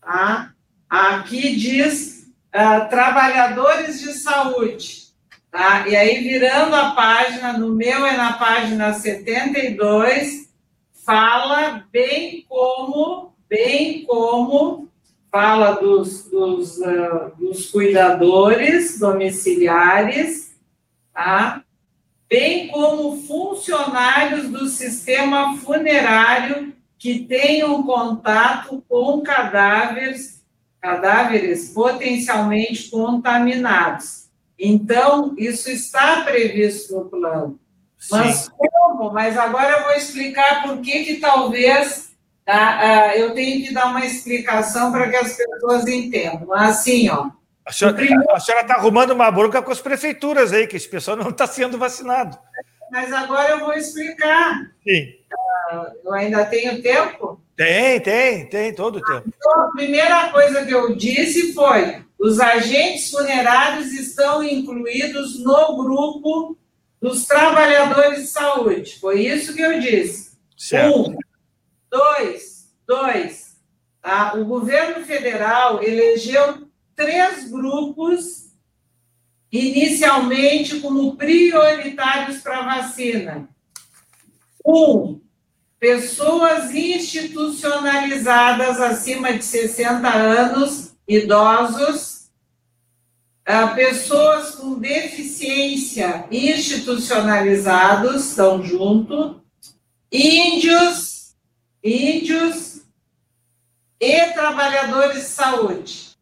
tá? 0.00 0.52
Aqui 0.88 1.56
diz 1.56 2.11
uh, 2.54 2.88
trabalhadores 2.88 4.00
de 4.00 4.12
saúde. 4.12 5.02
Tá? 5.50 5.86
E 5.88 5.96
aí, 5.96 6.22
virando 6.22 6.74
a 6.74 6.92
página, 6.92 7.52
no 7.52 7.74
meu 7.74 8.06
é 8.06 8.16
na 8.16 8.34
página 8.34 8.92
72, 8.94 10.50
fala 11.04 11.84
bem 11.90 12.46
como, 12.48 13.34
bem 13.48 14.04
como, 14.04 14.88
fala 15.30 15.72
dos, 15.72 16.30
dos, 16.30 16.78
uh, 16.78 17.32
dos 17.38 17.70
cuidadores 17.70 18.98
domiciliares, 18.98 20.54
tá? 21.12 21.62
bem 22.32 22.68
como 22.68 23.20
funcionários 23.26 24.48
do 24.48 24.66
sistema 24.66 25.58
funerário 25.58 26.72
que 26.98 27.18
tenham 27.26 27.82
contato 27.82 28.82
com 28.88 29.20
cadáveres 29.20 30.41
cadáveres 30.82 31.70
potencialmente 31.70 32.90
contaminados. 32.90 34.28
Então, 34.58 35.34
isso 35.38 35.70
está 35.70 36.22
previsto 36.22 36.94
no 36.94 37.04
plano. 37.04 37.58
Mas 38.10 38.36
Sim. 38.36 38.50
como? 38.56 39.12
Mas 39.12 39.38
agora 39.38 39.78
eu 39.78 39.84
vou 39.84 39.92
explicar 39.92 40.62
por 40.62 40.80
que, 40.80 41.04
que 41.04 41.14
talvez 41.20 42.12
tá, 42.44 43.12
eu 43.16 43.32
tenho 43.32 43.64
que 43.64 43.72
dar 43.72 43.86
uma 43.86 44.04
explicação 44.04 44.90
para 44.90 45.08
que 45.08 45.16
as 45.16 45.36
pessoas 45.36 45.86
entendam. 45.86 46.52
Assim, 46.52 47.08
ó. 47.08 47.30
A 47.64 47.72
senhora 47.72 48.02
está 48.62 48.74
arrumando 48.74 49.12
uma 49.12 49.30
bronca 49.30 49.62
com 49.62 49.70
as 49.70 49.80
prefeituras 49.80 50.52
aí, 50.52 50.66
que 50.66 50.76
esse 50.76 50.88
pessoal 50.88 51.16
não 51.16 51.30
está 51.30 51.46
sendo 51.46 51.78
vacinado. 51.78 52.36
Mas 52.90 53.12
agora 53.12 53.52
eu 53.52 53.60
vou 53.60 53.72
explicar. 53.72 54.70
Sim. 54.82 55.14
Uh, 55.72 55.86
eu 56.04 56.12
ainda 56.12 56.44
tenho 56.44 56.82
tempo? 56.82 57.41
Tem, 57.56 58.00
tem, 58.00 58.46
tem 58.46 58.74
todo 58.74 58.96
o 58.96 59.02
tempo. 59.02 59.28
Então, 59.28 59.60
a 59.60 59.70
primeira 59.72 60.30
coisa 60.30 60.64
que 60.64 60.72
eu 60.72 60.94
disse 60.96 61.52
foi: 61.52 62.02
os 62.18 62.40
agentes 62.40 63.10
funerários 63.10 63.92
estão 63.92 64.42
incluídos 64.42 65.38
no 65.38 65.76
grupo 65.76 66.56
dos 67.00 67.26
trabalhadores 67.26 68.20
de 68.20 68.26
saúde. 68.28 68.98
Foi 69.00 69.20
isso 69.20 69.54
que 69.54 69.62
eu 69.62 69.80
disse. 69.80 70.32
Certo. 70.56 71.10
Um, 71.10 71.16
dois, 71.90 72.72
dois. 72.86 73.56
Tá? 74.00 74.34
O 74.34 74.44
governo 74.44 75.04
federal 75.04 75.82
elegeu 75.82 76.68
três 76.94 77.50
grupos 77.50 78.52
inicialmente 79.50 80.80
como 80.80 81.16
prioritários 81.16 82.38
para 82.38 82.62
vacina. 82.62 83.48
Um, 84.64 85.20
pessoas 85.82 86.72
institucionalizadas 86.72 88.80
acima 88.80 89.32
de 89.32 89.44
60 89.44 90.08
anos, 90.08 90.94
idosos, 91.08 92.30
ah, 93.44 93.66
pessoas 93.66 94.54
com 94.54 94.78
deficiência 94.78 96.24
institucionalizados 96.30 98.26
estão 98.26 98.62
junto, 98.62 99.42
índios, 100.12 101.34
índios 101.82 102.82
e 103.98 104.26
trabalhadores 104.34 105.22
de 105.22 105.28
saúde. 105.30 106.12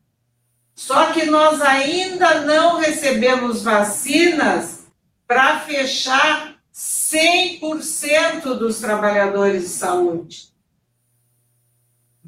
Só 0.74 1.12
que 1.12 1.26
nós 1.26 1.60
ainda 1.60 2.46
não 2.46 2.78
recebemos 2.78 3.62
vacinas 3.62 4.86
para 5.26 5.60
fechar 5.60 6.49
100% 7.10 8.58
dos 8.58 8.78
trabalhadores 8.78 9.62
de 9.62 9.68
saúde. 9.68 10.50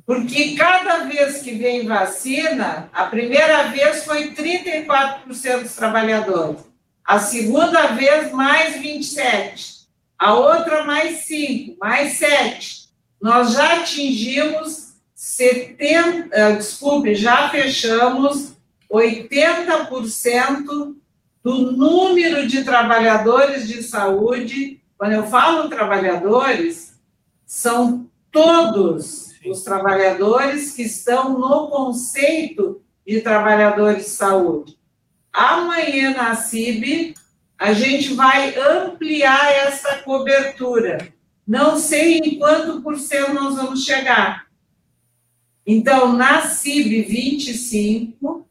Porque 0.04 0.56
cada 0.56 1.04
vez 1.04 1.42
que 1.42 1.52
vem 1.52 1.86
vacina, 1.86 2.90
a 2.92 3.06
primeira 3.06 3.68
vez 3.68 4.04
foi 4.04 4.34
34% 4.34 5.62
dos 5.62 5.74
trabalhadores, 5.74 6.60
a 7.04 7.20
segunda 7.20 7.88
vez 7.88 8.32
mais 8.32 8.80
27, 8.80 9.86
a 10.18 10.34
outra 10.34 10.84
mais 10.84 11.24
5, 11.24 11.76
mais 11.80 12.14
7. 12.14 12.88
Nós 13.20 13.52
já 13.52 13.80
atingimos 13.80 14.94
70, 15.14 16.28
eh, 16.32 16.56
desculpe, 16.56 17.14
já 17.14 17.48
fechamos 17.48 18.54
80% 18.90 20.96
do 21.42 21.72
número 21.72 22.46
de 22.46 22.64
trabalhadores 22.64 23.66
de 23.66 23.82
saúde. 23.82 24.80
Quando 24.96 25.12
eu 25.12 25.26
falo 25.26 25.68
trabalhadores, 25.68 27.00
são 27.44 28.08
todos 28.30 29.32
os 29.44 29.62
trabalhadores 29.62 30.72
que 30.72 30.82
estão 30.82 31.38
no 31.38 31.68
conceito 31.68 32.80
de 33.06 33.20
trabalhadores 33.20 34.04
de 34.04 34.10
saúde. 34.10 34.78
Amanhã 35.32 36.14
na 36.14 36.34
CIB, 36.34 37.14
a 37.58 37.72
gente 37.72 38.14
vai 38.14 38.56
ampliar 38.56 39.52
essa 39.52 39.98
cobertura. 39.98 41.12
Não 41.46 41.76
sei 41.76 42.18
em 42.18 42.38
quanto 42.38 42.80
por 42.82 42.98
cento 42.98 43.34
nós 43.34 43.56
vamos 43.56 43.84
chegar. 43.84 44.46
Então, 45.66 46.12
na 46.12 46.42
CIB 46.42 47.02
25, 47.02 48.46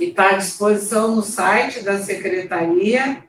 que 0.00 0.06
está 0.06 0.30
à 0.30 0.38
disposição 0.38 1.14
no 1.14 1.22
site 1.22 1.82
da 1.82 2.02
secretaria, 2.02 3.22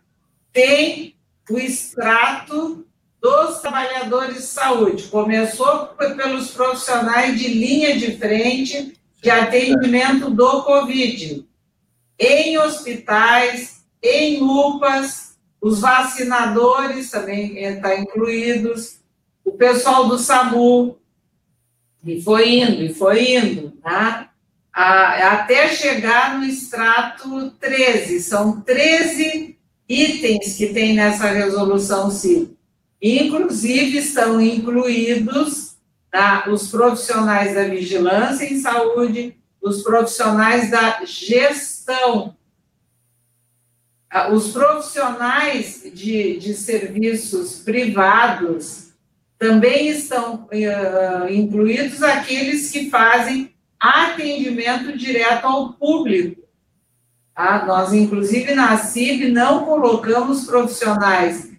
tem 0.53 1.17
o 1.49 1.57
extrato 1.57 2.85
dos 3.21 3.59
trabalhadores 3.59 4.35
de 4.35 4.41
saúde. 4.43 5.09
Começou 5.09 5.87
pelos 5.87 6.51
profissionais 6.51 7.37
de 7.37 7.49
linha 7.49 7.97
de 7.97 8.17
frente 8.17 8.97
de 9.21 9.29
atendimento 9.29 10.29
do 10.29 10.63
Covid, 10.63 11.45
em 12.17 12.57
hospitais, 12.57 13.83
em 14.01 14.41
UPAs, 14.41 15.37
os 15.59 15.81
vacinadores 15.81 17.11
também 17.11 17.63
estão 17.63 17.93
incluídos, 17.97 19.01
o 19.43 19.51
pessoal 19.51 20.07
do 20.07 20.17
SAMU, 20.17 20.97
e 22.03 22.21
foi 22.21 22.59
indo, 22.59 22.81
e 22.81 22.93
foi 22.93 23.35
indo, 23.35 23.73
né? 24.75 25.23
até 25.23 25.67
chegar 25.69 26.37
no 26.37 26.45
extrato 26.45 27.51
13. 27.59 28.21
São 28.21 28.61
13 28.61 29.57
itens 29.87 30.55
que 30.55 30.67
tem 30.67 30.95
nessa 30.95 31.27
resolução 31.27 32.09
CIP. 32.09 32.55
Inclusive, 33.01 33.97
estão 33.97 34.39
incluídos 34.39 35.75
tá, 36.11 36.45
os 36.49 36.69
profissionais 36.69 37.55
da 37.55 37.63
vigilância 37.63 38.45
em 38.45 38.59
saúde, 38.59 39.35
os 39.61 39.81
profissionais 39.81 40.69
da 40.69 41.03
gestão, 41.03 42.35
os 44.31 44.51
profissionais 44.51 45.83
de, 45.93 46.37
de 46.37 46.53
serviços 46.53 47.59
privados 47.59 48.91
também 49.39 49.87
estão 49.87 50.47
uh, 50.51 51.29
incluídos 51.31 52.03
aqueles 52.03 52.69
que 52.69 52.89
fazem 52.89 53.51
atendimento 53.81 54.95
direto 54.95 55.45
ao 55.45 55.73
público. 55.73 56.43
Tá? 57.33 57.65
Nós, 57.65 57.91
inclusive, 57.91 58.53
na 58.53 58.77
CIB, 58.77 59.29
não 59.31 59.65
colocamos 59.65 60.45
profissionais 60.45 61.51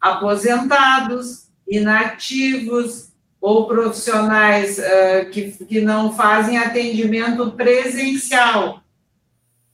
aposentados, 0.00 1.48
inativos 1.68 3.10
ou 3.38 3.66
profissionais 3.66 4.78
uh, 4.78 5.30
que, 5.30 5.50
que 5.66 5.80
não 5.82 6.16
fazem 6.16 6.56
atendimento 6.56 7.52
presencial. 7.52 8.80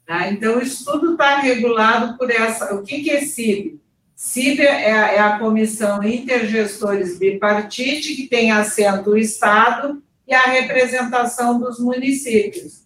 Tá? 0.04 0.28
Então, 0.28 0.60
isso 0.60 0.84
tudo 0.84 1.12
está 1.12 1.38
regulado 1.38 2.18
por 2.18 2.30
essa. 2.30 2.74
O 2.74 2.82
que, 2.82 3.02
que 3.02 3.10
é 3.10 3.20
CIB? 3.20 3.80
CIB 4.16 4.62
é 4.62 4.92
a, 4.92 5.12
é 5.12 5.18
a 5.20 5.38
Comissão 5.38 6.02
Intergestores 6.02 7.18
Bipartite, 7.18 8.16
que 8.16 8.26
tem 8.26 8.50
assento 8.50 9.10
o 9.10 9.16
Estado 9.16 10.02
e 10.26 10.34
a 10.34 10.42
representação 10.42 11.58
dos 11.58 11.78
municípios. 11.78 12.82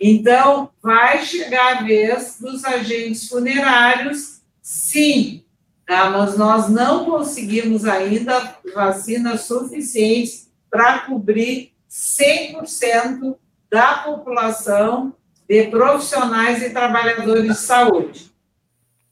Então, 0.00 0.70
vai 0.82 1.24
chegar 1.24 1.78
a 1.78 1.82
vez 1.82 2.38
dos 2.40 2.64
agentes 2.64 3.28
funerários, 3.28 4.40
sim, 4.62 5.44
tá? 5.86 6.08
mas 6.08 6.38
nós 6.38 6.70
não 6.70 7.04
conseguimos 7.04 7.84
ainda 7.84 8.56
vacinas 8.74 9.42
suficientes 9.42 10.48
para 10.70 11.00
cobrir 11.00 11.72
100% 11.90 13.36
da 13.70 13.98
população 13.98 15.14
de 15.48 15.64
profissionais 15.64 16.62
e 16.62 16.70
trabalhadores 16.70 17.44
de 17.44 17.54
saúde. 17.54 18.29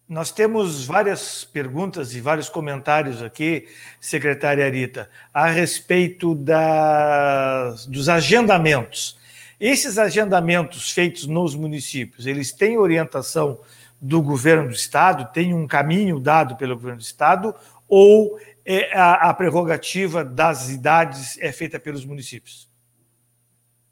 Nós 0.08 0.30
temos 0.32 0.86
várias 0.86 1.44
perguntas 1.44 2.14
e 2.14 2.20
vários 2.20 2.48
comentários 2.48 3.22
aqui, 3.22 3.68
secretária 4.00 4.66
Rita, 4.70 5.10
a 5.34 5.48
respeito 5.48 6.34
da, 6.34 7.74
dos 7.86 8.08
agendamentos. 8.08 9.18
Esses 9.60 9.98
agendamentos 9.98 10.90
feitos 10.90 11.26
nos 11.26 11.54
municípios, 11.54 12.24
eles 12.24 12.52
têm 12.52 12.78
orientação 12.78 13.60
do 14.00 14.22
governo 14.22 14.68
do 14.68 14.74
estado, 14.74 15.30
tem 15.30 15.52
um 15.52 15.66
caminho 15.66 16.18
dado 16.18 16.56
pelo 16.56 16.74
governo 16.74 17.00
do 17.00 17.04
estado, 17.04 17.54
ou 17.86 18.38
é 18.64 18.96
a, 18.96 19.28
a 19.28 19.34
prerrogativa 19.34 20.24
das 20.24 20.70
idades 20.70 21.36
é 21.38 21.52
feita 21.52 21.78
pelos 21.78 22.06
municípios? 22.06 22.66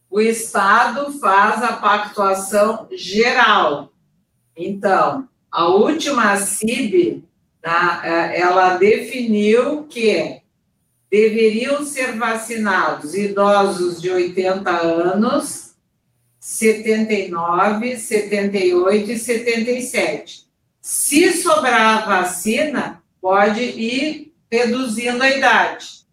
O 0.09 0.19
estado 0.19 1.13
faz 1.19 1.63
a 1.63 1.75
pactuação 1.75 2.89
geral. 2.97 3.93
Então, 4.57 5.29
a 5.51 5.69
última 5.69 6.37
CIB, 6.37 7.25
tá, 7.63 8.03
é, 8.05 8.41
ela 8.41 8.77
definiu 8.77 9.85
que 9.85 10.41
deveriam 11.11 11.85
ser 11.85 12.17
vacinados 12.17 13.15
idosos 13.15 14.01
de 14.01 14.11
80 14.11 14.71
anos 14.71 15.67
79, 16.39 17.97
78 17.97 19.11
e 19.11 19.19
77. 19.19 20.47
Se 20.81 21.33
sobrar 21.33 22.03
a 22.03 22.07
vacina, 22.07 23.03
pode 23.21 23.61
ir 23.61 24.33
reduzindo 24.51 25.23
a 25.23 25.31
idade. 25.31 26.07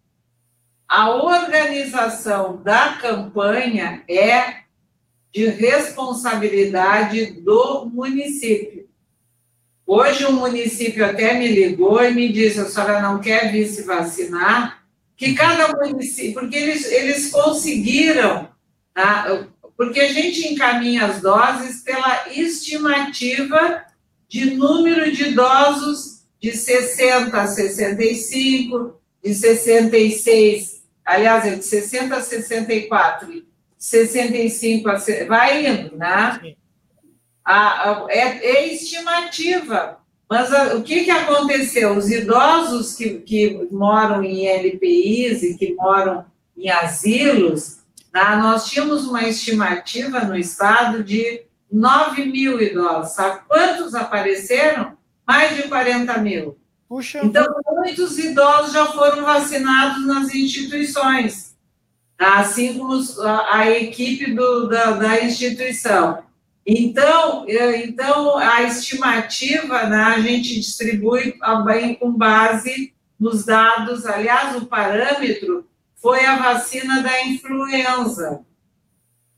A 0.88 1.10
organização 1.10 2.60
da 2.62 2.94
campanha 2.94 4.02
é 4.08 4.64
de 5.32 5.46
responsabilidade 5.46 7.40
do 7.40 7.86
município. 7.86 8.88
Hoje, 9.86 10.24
o 10.24 10.32
município 10.32 11.04
até 11.04 11.34
me 11.34 11.48
ligou 11.48 12.02
e 12.02 12.14
me 12.14 12.32
disse: 12.32 12.60
a 12.60 12.64
senhora 12.64 13.02
não 13.02 13.20
quer 13.20 13.52
vir 13.52 13.66
se 13.68 13.82
vacinar? 13.82 14.82
Que 15.16 15.34
cada 15.34 15.68
município, 15.68 16.34
porque 16.34 16.56
eles, 16.56 16.90
eles 16.90 17.30
conseguiram, 17.30 18.48
tá? 18.92 19.46
porque 19.76 20.00
a 20.00 20.12
gente 20.12 20.48
encaminha 20.48 21.06
as 21.06 21.20
doses 21.20 21.82
pela 21.82 22.28
estimativa 22.30 23.84
de 24.28 24.54
número 24.54 25.12
de 25.12 25.30
idosos 25.30 26.24
de 26.40 26.52
60 26.52 27.40
a 27.40 27.46
65, 27.46 29.00
de 29.22 29.34
66, 29.34 30.82
aliás, 31.04 31.46
é 31.46 31.56
de 31.56 31.64
60 31.64 32.16
a 32.16 32.20
64, 32.20 33.44
65 33.78 34.88
a 34.88 34.96
vai 35.26 35.66
indo, 35.66 35.96
né? 35.96 36.54
A, 37.44 37.90
a, 37.90 38.06
é, 38.08 38.38
é, 38.44 38.72
estimativa. 38.72 39.98
Mas 40.28 40.52
a, 40.52 40.76
o 40.76 40.82
que, 40.82 41.04
que 41.04 41.10
aconteceu? 41.10 41.96
Os 41.96 42.10
idosos 42.10 42.96
que, 42.96 43.18
que 43.18 43.68
moram 43.70 44.22
em 44.24 44.46
LPIs 44.46 45.42
e 45.42 45.56
que 45.56 45.74
moram 45.74 46.24
em 46.56 46.70
asilos, 46.70 47.84
Tá? 48.14 48.36
Nós 48.36 48.66
tínhamos 48.66 49.08
uma 49.08 49.24
estimativa 49.24 50.20
no 50.20 50.36
estado 50.36 51.02
de 51.02 51.42
9 51.70 52.26
mil 52.26 52.62
idosos. 52.62 53.16
Sabe 53.16 53.40
quantos 53.48 53.92
apareceram? 53.92 54.96
Mais 55.26 55.56
de 55.56 55.64
40 55.64 56.16
mil. 56.18 56.56
Puxa. 56.88 57.20
Então, 57.24 57.44
muitos 57.72 58.16
idosos 58.20 58.72
já 58.72 58.86
foram 58.86 59.24
vacinados 59.24 60.06
nas 60.06 60.32
instituições, 60.32 61.56
tá? 62.16 62.38
assim 62.38 62.78
como 62.78 63.02
a, 63.22 63.56
a 63.56 63.70
equipe 63.72 64.32
do, 64.32 64.68
da, 64.68 64.92
da, 64.92 65.24
instituição. 65.24 66.22
Então, 66.66 67.44
então, 67.48 68.38
a 68.38 68.62
estimativa 68.62 69.84
né, 69.84 70.02
a 70.02 70.20
gente 70.20 70.54
distribui 70.54 71.38
bem 71.64 71.94
com 71.94 72.12
base 72.12 72.94
nos 73.20 73.44
dados, 73.44 74.06
aliás, 74.06 74.56
o 74.56 74.66
parâmetro 74.66 75.66
foi 75.96 76.24
a 76.24 76.36
vacina 76.36 77.02
da 77.02 77.24
influenza. 77.26 78.40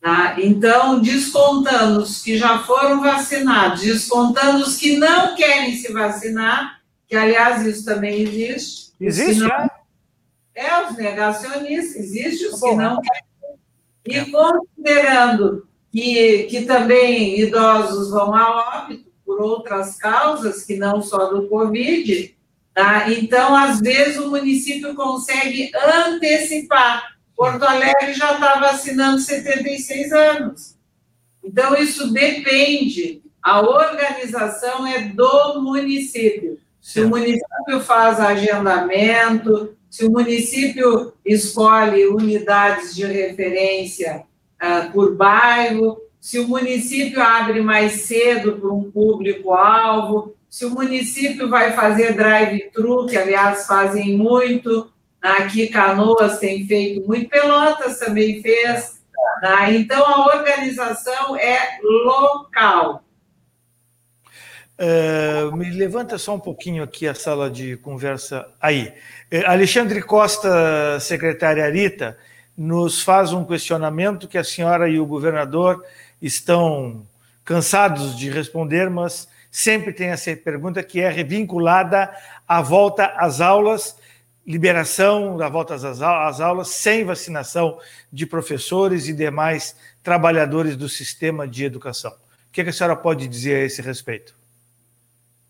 Tá? 0.00 0.36
Então, 0.38 1.00
descontando 1.00 2.00
os 2.00 2.22
que 2.22 2.38
já 2.38 2.60
foram 2.60 3.00
vacinados, 3.00 3.82
descontando 3.82 4.64
os 4.64 4.76
que 4.76 4.96
não 4.96 5.34
querem 5.34 5.76
se 5.76 5.92
vacinar, 5.92 6.80
que 7.08 7.16
aliás 7.16 7.66
isso 7.66 7.84
também 7.84 8.20
existe. 8.20 8.92
Existe, 9.00 9.40
não... 9.40 9.48
é? 9.48 9.70
É, 10.54 10.86
os 10.86 10.96
negacionistas, 10.96 11.96
existe 11.96 12.46
os 12.46 12.60
tá 12.60 12.68
que 12.68 12.74
não 12.76 13.00
querem. 13.00 13.26
E 14.06 14.30
considerando 14.30 15.68
que, 15.96 16.42
que 16.50 16.66
também 16.66 17.40
idosos 17.40 18.10
vão 18.10 18.34
a 18.34 18.82
óbito 18.82 19.06
por 19.24 19.40
outras 19.40 19.96
causas, 19.96 20.62
que 20.62 20.76
não 20.76 21.00
só 21.00 21.30
do 21.30 21.48
Covid, 21.48 22.36
Tá? 22.74 23.10
Então, 23.10 23.56
às 23.56 23.80
vezes, 23.80 24.18
o 24.18 24.28
município 24.28 24.94
consegue 24.94 25.70
antecipar. 25.74 27.16
Porto 27.34 27.62
Alegre 27.62 28.12
já 28.12 28.34
está 28.34 28.60
vacinando 28.60 29.18
76 29.18 30.12
anos. 30.12 30.76
Então, 31.42 31.74
isso 31.74 32.12
depende. 32.12 33.22
A 33.42 33.62
organização 33.62 34.86
é 34.86 35.08
do 35.08 35.62
município. 35.62 36.60
Se 36.78 37.00
o 37.00 37.08
município 37.08 37.80
faz 37.80 38.20
agendamento, 38.20 39.74
se 39.88 40.04
o 40.04 40.10
município 40.10 41.14
escolhe 41.24 42.06
unidades 42.08 42.94
de 42.94 43.06
referência 43.06 44.26
uh, 44.62 44.92
por 44.92 45.14
bairro, 45.14 45.98
se 46.20 46.38
o 46.38 46.48
município 46.48 47.22
abre 47.22 47.60
mais 47.60 47.92
cedo 48.02 48.58
para 48.58 48.72
um 48.72 48.90
público-alvo, 48.90 50.34
se 50.48 50.64
o 50.64 50.70
município 50.70 51.48
vai 51.48 51.72
fazer 51.72 52.14
drive-thru, 52.14 53.06
que 53.06 53.16
aliás 53.16 53.66
fazem 53.66 54.16
muito, 54.16 54.90
aqui 55.20 55.68
Canoas 55.68 56.38
tem 56.38 56.66
feito 56.66 57.06
muito, 57.06 57.28
Pelotas 57.28 57.98
também 57.98 58.42
fez, 58.42 59.00
tá? 59.40 59.70
então 59.70 60.04
a 60.04 60.34
organização 60.34 61.36
é 61.36 61.78
local. 61.82 63.04
Uh, 64.78 65.56
me 65.56 65.70
levanta 65.70 66.18
só 66.18 66.34
um 66.34 66.40
pouquinho 66.40 66.82
aqui 66.82 67.08
a 67.08 67.14
sala 67.14 67.50
de 67.50 67.78
conversa 67.78 68.46
aí. 68.60 68.92
Uh, 69.32 69.46
Alexandre 69.46 70.02
Costa, 70.02 71.00
secretária 71.00 71.64
Arita, 71.64 72.18
nos 72.56 73.02
faz 73.02 73.32
um 73.32 73.44
questionamento 73.44 74.28
que 74.28 74.38
a 74.38 74.44
senhora 74.44 74.88
e 74.88 74.98
o 74.98 75.06
governador 75.06 75.84
estão 76.20 77.06
cansados 77.44 78.16
de 78.16 78.30
responder, 78.30 78.88
mas 78.88 79.28
sempre 79.50 79.92
tem 79.92 80.08
essa 80.08 80.34
pergunta 80.36 80.82
que 80.82 81.00
é 81.00 81.22
vinculada 81.22 82.10
à 82.46 82.62
volta 82.62 83.06
às 83.16 83.40
aulas, 83.40 83.96
liberação 84.46 85.36
da 85.36 85.48
volta 85.48 85.74
às 85.74 86.40
aulas 86.40 86.68
sem 86.68 87.04
vacinação 87.04 87.78
de 88.12 88.26
professores 88.26 89.08
e 89.08 89.12
demais 89.12 89.76
trabalhadores 90.02 90.76
do 90.76 90.88
sistema 90.88 91.46
de 91.46 91.64
educação. 91.64 92.12
O 92.12 92.52
que 92.52 92.62
a 92.62 92.72
senhora 92.72 92.96
pode 92.96 93.28
dizer 93.28 93.56
a 93.56 93.64
esse 93.64 93.82
respeito? 93.82 94.34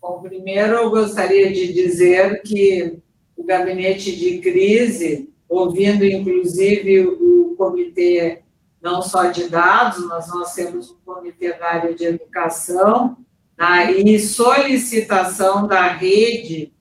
Bom, 0.01 0.21
primeiro 0.21 0.73
eu 0.73 0.89
gostaria 0.89 1.51
de 1.51 1.73
dizer 1.73 2.41
que 2.41 2.99
o 3.35 3.43
gabinete 3.43 4.15
de 4.15 4.39
crise, 4.39 5.29
ouvindo 5.47 6.05
inclusive 6.05 7.07
o 7.07 7.55
comitê 7.57 8.41
não 8.81 9.01
só 9.01 9.25
de 9.25 9.49
dados, 9.49 10.05
mas 10.05 10.27
nós 10.29 10.53
temos 10.53 10.91
um 10.91 10.97
comitê 11.03 11.53
da 11.53 11.67
área 11.67 11.93
de 11.93 12.05
educação, 12.05 13.17
tá? 13.55 13.91
e 13.91 14.19
solicitação 14.19 15.67
da 15.67 15.87
rede, 15.87 16.71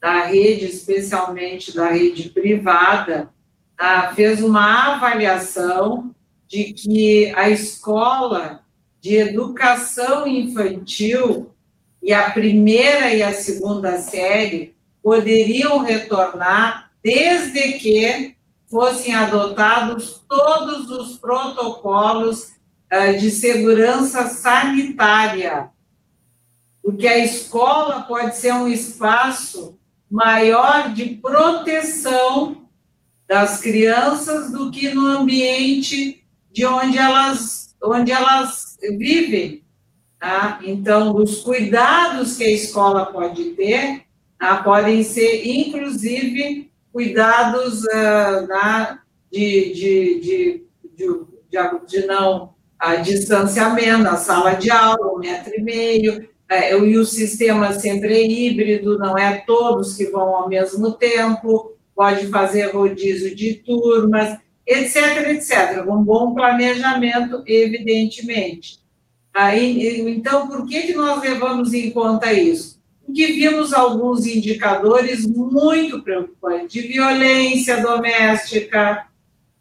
da 0.00 0.24
rede, 0.24 0.66
especialmente 0.66 1.74
da 1.74 1.88
rede 1.90 2.30
privada, 2.30 3.30
tá? 3.76 4.12
fez 4.14 4.42
uma 4.42 4.94
avaliação 4.94 6.14
de 6.48 6.72
que 6.72 7.32
a 7.36 7.48
escola 7.48 8.62
de 9.00 9.16
educação 9.16 10.26
infantil 10.26 11.50
e 12.02 12.12
a 12.12 12.30
primeira 12.30 13.14
e 13.14 13.22
a 13.22 13.32
segunda 13.32 13.98
série 13.98 14.74
poderiam 15.02 15.78
retornar 15.78 16.91
desde 17.02 17.72
que 17.74 18.36
fossem 18.70 19.14
adotados 19.14 20.22
todos 20.28 20.90
os 20.90 21.18
protocolos 21.18 22.52
uh, 22.90 23.18
de 23.18 23.30
segurança 23.30 24.28
sanitária, 24.28 25.70
porque 26.82 27.06
a 27.06 27.18
escola 27.18 28.02
pode 28.02 28.36
ser 28.36 28.54
um 28.54 28.66
espaço 28.66 29.78
maior 30.10 30.92
de 30.92 31.16
proteção 31.16 32.68
das 33.28 33.60
crianças 33.60 34.50
do 34.50 34.70
que 34.70 34.92
no 34.92 35.06
ambiente 35.06 36.24
de 36.50 36.66
onde 36.66 36.98
elas, 36.98 37.74
onde 37.82 38.12
elas 38.12 38.78
vivem. 38.98 39.62
Tá? 40.18 40.60
Então, 40.62 41.16
os 41.16 41.40
cuidados 41.40 42.36
que 42.36 42.44
a 42.44 42.50
escola 42.50 43.06
pode 43.06 43.50
ter 43.50 44.04
tá? 44.38 44.62
podem 44.62 45.02
ser, 45.02 45.46
inclusive, 45.46 46.71
cuidados 46.92 47.82
uh, 47.84 48.46
na, 48.46 49.00
de, 49.30 49.72
de, 49.72 50.20
de, 50.20 50.66
de, 50.96 51.86
de 51.86 52.06
não 52.06 52.52
a 52.78 52.96
distanciamento, 52.96 54.08
a 54.08 54.16
sala 54.16 54.54
de 54.54 54.68
aula, 54.70 55.14
um 55.14 55.18
metro 55.20 55.52
e 55.56 55.62
meio, 55.62 56.28
é, 56.48 56.76
e 56.76 56.98
o 56.98 57.04
sistema 57.06 57.72
sempre 57.72 58.12
é 58.12 58.26
híbrido, 58.26 58.98
não 58.98 59.16
é 59.16 59.38
todos 59.46 59.96
que 59.96 60.06
vão 60.06 60.34
ao 60.34 60.48
mesmo 60.48 60.92
tempo, 60.92 61.76
pode 61.94 62.26
fazer 62.26 62.72
rodízio 62.72 63.34
de 63.34 63.54
turmas, 63.54 64.36
etc, 64.66 65.28
etc. 65.28 65.86
Um 65.86 66.02
bom 66.02 66.34
planejamento, 66.34 67.42
evidentemente. 67.46 68.80
Aí, 69.32 70.00
então, 70.10 70.48
por 70.48 70.66
que, 70.66 70.82
que 70.82 70.94
nós 70.94 71.22
levamos 71.22 71.72
em 71.72 71.90
conta 71.90 72.32
isso? 72.32 72.81
Que 73.12 73.26
vimos 73.32 73.72
alguns 73.72 74.26
indicadores 74.26 75.26
muito 75.26 76.02
preocupantes 76.02 76.70
de 76.70 76.88
violência 76.88 77.80
doméstica. 77.80 79.06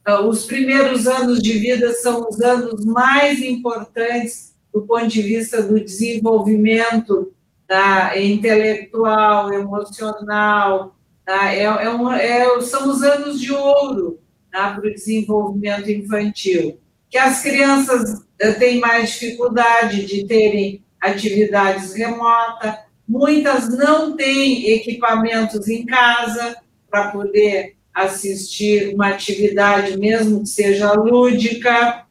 Ah, 0.05 0.21
os 0.21 0.45
primeiros 0.45 1.07
anos 1.07 1.41
de 1.41 1.53
vida 1.53 1.93
são 1.93 2.27
os 2.27 2.41
anos 2.41 2.85
mais 2.85 3.41
importantes 3.41 4.55
do 4.73 4.81
ponto 4.81 5.07
de 5.07 5.21
vista 5.21 5.61
do 5.61 5.79
desenvolvimento 5.79 7.33
tá, 7.67 8.19
intelectual, 8.19 9.53
emocional. 9.53 10.95
Tá, 11.25 11.53
é, 11.53 11.63
é, 11.63 11.89
um, 11.89 12.11
é, 12.11 12.61
são 12.61 12.89
os 12.89 13.01
anos 13.03 13.39
de 13.39 13.51
ouro 13.51 14.19
tá, 14.51 14.71
para 14.71 14.87
o 14.87 14.93
desenvolvimento 14.93 15.89
infantil. 15.89 16.79
Que 17.09 17.17
as 17.17 17.41
crianças 17.41 18.25
eh, 18.39 18.53
têm 18.53 18.79
mais 18.79 19.09
dificuldade 19.09 20.05
de 20.05 20.25
terem 20.25 20.81
atividades 21.01 21.93
remotas, 21.93 22.75
muitas 23.11 23.67
não 23.77 24.15
têm 24.15 24.69
equipamentos 24.69 25.67
em 25.67 25.85
casa 25.85 26.55
para 26.89 27.11
poder 27.11 27.75
assistir 27.93 28.95
uma 28.95 29.09
atividade, 29.09 29.99
mesmo 29.99 30.41
que 30.41 30.47
seja 30.47 30.93
lúdica. 30.93 32.05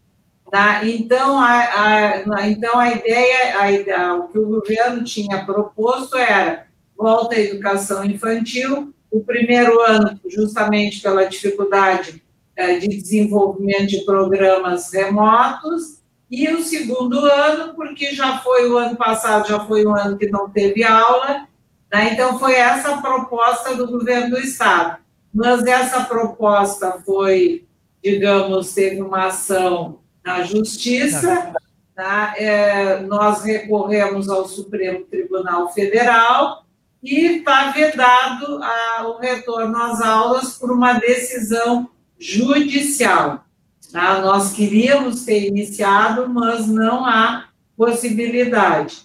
Tá? 0.51 0.85
Então, 0.85 1.39
a, 1.39 2.25
a, 2.35 2.49
então, 2.51 2.79
a 2.79 2.93
ideia, 2.93 3.89
a 3.95 4.15
o 4.17 4.29
que 4.29 4.39
o 4.39 4.47
governo 4.47 5.03
tinha 5.03 5.45
proposto 5.47 6.19
era 6.19 6.67
volta 6.99 7.35
à 7.35 7.41
educação 7.41 8.05
infantil, 8.05 8.93
o 9.11 9.21
primeiro 9.21 9.81
ano, 9.81 10.21
justamente 10.29 11.01
pela 11.01 11.25
dificuldade 11.25 12.23
é, 12.55 12.79
de 12.79 12.89
desenvolvimento 12.89 13.87
de 13.87 14.05
programas 14.05 14.93
remotos, 14.93 16.00
e 16.31 16.49
o 16.49 16.63
segundo 16.63 17.19
ano, 17.19 17.75
porque 17.75 18.15
já 18.15 18.39
foi 18.39 18.71
o 18.71 18.79
ano 18.79 18.97
passado, 18.97 19.49
já 19.49 19.59
foi 19.61 19.85
um 19.85 19.97
ano 19.97 20.17
que 20.17 20.29
não 20.29 20.49
teve 20.49 20.85
aula, 20.85 21.49
né? 21.93 22.13
então 22.13 22.39
foi 22.39 22.55
essa 22.55 22.95
a 22.95 23.01
proposta 23.01 23.75
do 23.75 23.89
governo 23.89 24.31
do 24.31 24.39
Estado. 24.39 24.99
Mas 25.35 25.67
essa 25.67 26.05
proposta 26.05 27.03
foi, 27.05 27.67
digamos, 28.03 28.73
teve 28.73 29.03
uma 29.03 29.27
ação 29.27 29.99
na 30.25 30.45
Justiça, 30.45 31.53
tá? 31.97 32.35
é, 32.37 33.01
nós 33.01 33.43
recorremos 33.43 34.29
ao 34.29 34.47
Supremo 34.47 35.05
Tribunal 35.07 35.73
Federal 35.73 36.65
e 37.03 37.39
está 37.39 37.71
vedado 37.73 38.63
a, 38.63 39.09
o 39.09 39.19
retorno 39.19 39.77
às 39.77 40.01
aulas 40.01 40.59
por 40.59 40.71
uma 40.71 40.93
decisão 40.95 41.91
judicial. 42.19 43.45
Tá? 43.93 44.21
Nós 44.21 44.53
queríamos 44.53 45.25
ter 45.25 45.47
iniciado, 45.47 46.29
mas 46.29 46.67
não 46.67 47.05
há 47.05 47.49
possibilidade. 47.77 49.03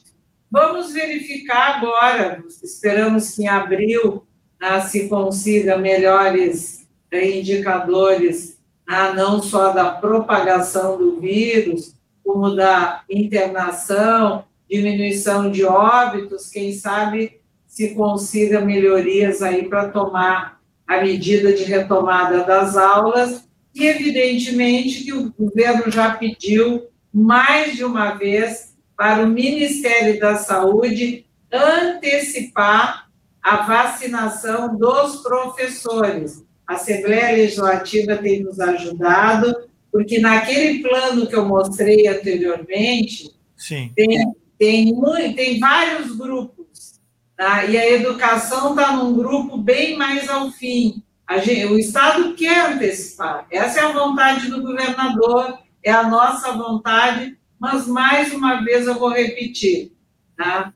Vamos 0.51 0.93
verificar 0.93 1.77
agora, 1.77 2.43
esperamos 2.63 3.31
que 3.31 3.43
em 3.43 3.47
abril 3.47 4.25
tá, 4.59 4.81
se 4.81 5.09
consiga 5.09 5.77
melhores 5.77 6.87
né, 7.11 7.39
indicadores, 7.39 8.59
tá, 8.85 9.13
não 9.13 9.41
só 9.41 9.71
da 9.73 9.91
propagação 9.91 10.97
do 10.97 11.19
vírus, 11.19 11.95
como 12.23 12.55
da 12.55 13.03
internação, 13.09 14.45
diminuição 14.69 15.51
de 15.51 15.63
óbitos, 15.63 16.49
quem 16.49 16.73
sabe 16.73 17.41
se 17.67 17.93
consiga 17.93 18.61
melhorias 18.61 19.41
aí 19.41 19.67
para 19.67 19.89
tomar 19.89 20.61
a 20.87 21.01
medida 21.01 21.51
de 21.53 21.63
retomada 21.63 22.43
das 22.43 22.77
aulas 22.77 23.44
e, 23.75 23.85
evidentemente, 23.85 25.03
que 25.03 25.13
o 25.13 25.33
governo 25.37 25.91
já 25.91 26.15
pediu 26.15 26.87
mais 27.13 27.75
de 27.75 27.83
uma 27.83 28.13
vez 28.13 28.73
para 28.97 29.23
o 29.23 29.27
Ministério 29.27 30.19
da 30.19 30.37
Saúde 30.37 31.25
antecipar 31.51 33.09
a 33.43 33.57
vacinação 33.57 34.75
dos 34.77 35.17
professores. 35.17 36.43
A 36.65 36.75
Assembleia 36.75 37.35
Legislativa 37.35 38.17
tem 38.17 38.41
nos 38.41 38.59
ajudado, 38.59 39.53
porque 39.91 40.19
naquele 40.19 40.81
plano 40.81 41.27
que 41.27 41.35
eu 41.35 41.45
mostrei 41.45 42.07
anteriormente, 42.07 43.35
Sim. 43.55 43.91
Tem, 43.95 44.33
tem, 44.57 45.33
tem 45.33 45.59
vários 45.59 46.15
grupos, 46.15 46.99
tá? 47.37 47.65
e 47.65 47.77
a 47.77 47.91
educação 47.91 48.71
está 48.71 48.95
num 48.95 49.13
grupo 49.13 49.57
bem 49.57 49.97
mais 49.97 50.29
ao 50.29 50.51
fim. 50.51 51.01
Gente, 51.43 51.65
o 51.65 51.77
Estado 51.77 52.33
quer 52.35 52.73
antecipar. 52.73 53.45
Essa 53.49 53.79
é 53.79 53.83
a 53.83 53.91
vontade 53.91 54.47
do 54.49 54.61
governador, 54.61 55.57
é 55.83 55.91
a 55.91 56.07
nossa 56.07 56.51
vontade, 56.53 57.37
mas 57.59 57.87
mais 57.87 58.31
uma 58.31 58.63
vez 58.63 58.85
eu 58.87 58.95
vou 58.95 59.09
repetir, 59.09 59.91
tá? 60.37 60.71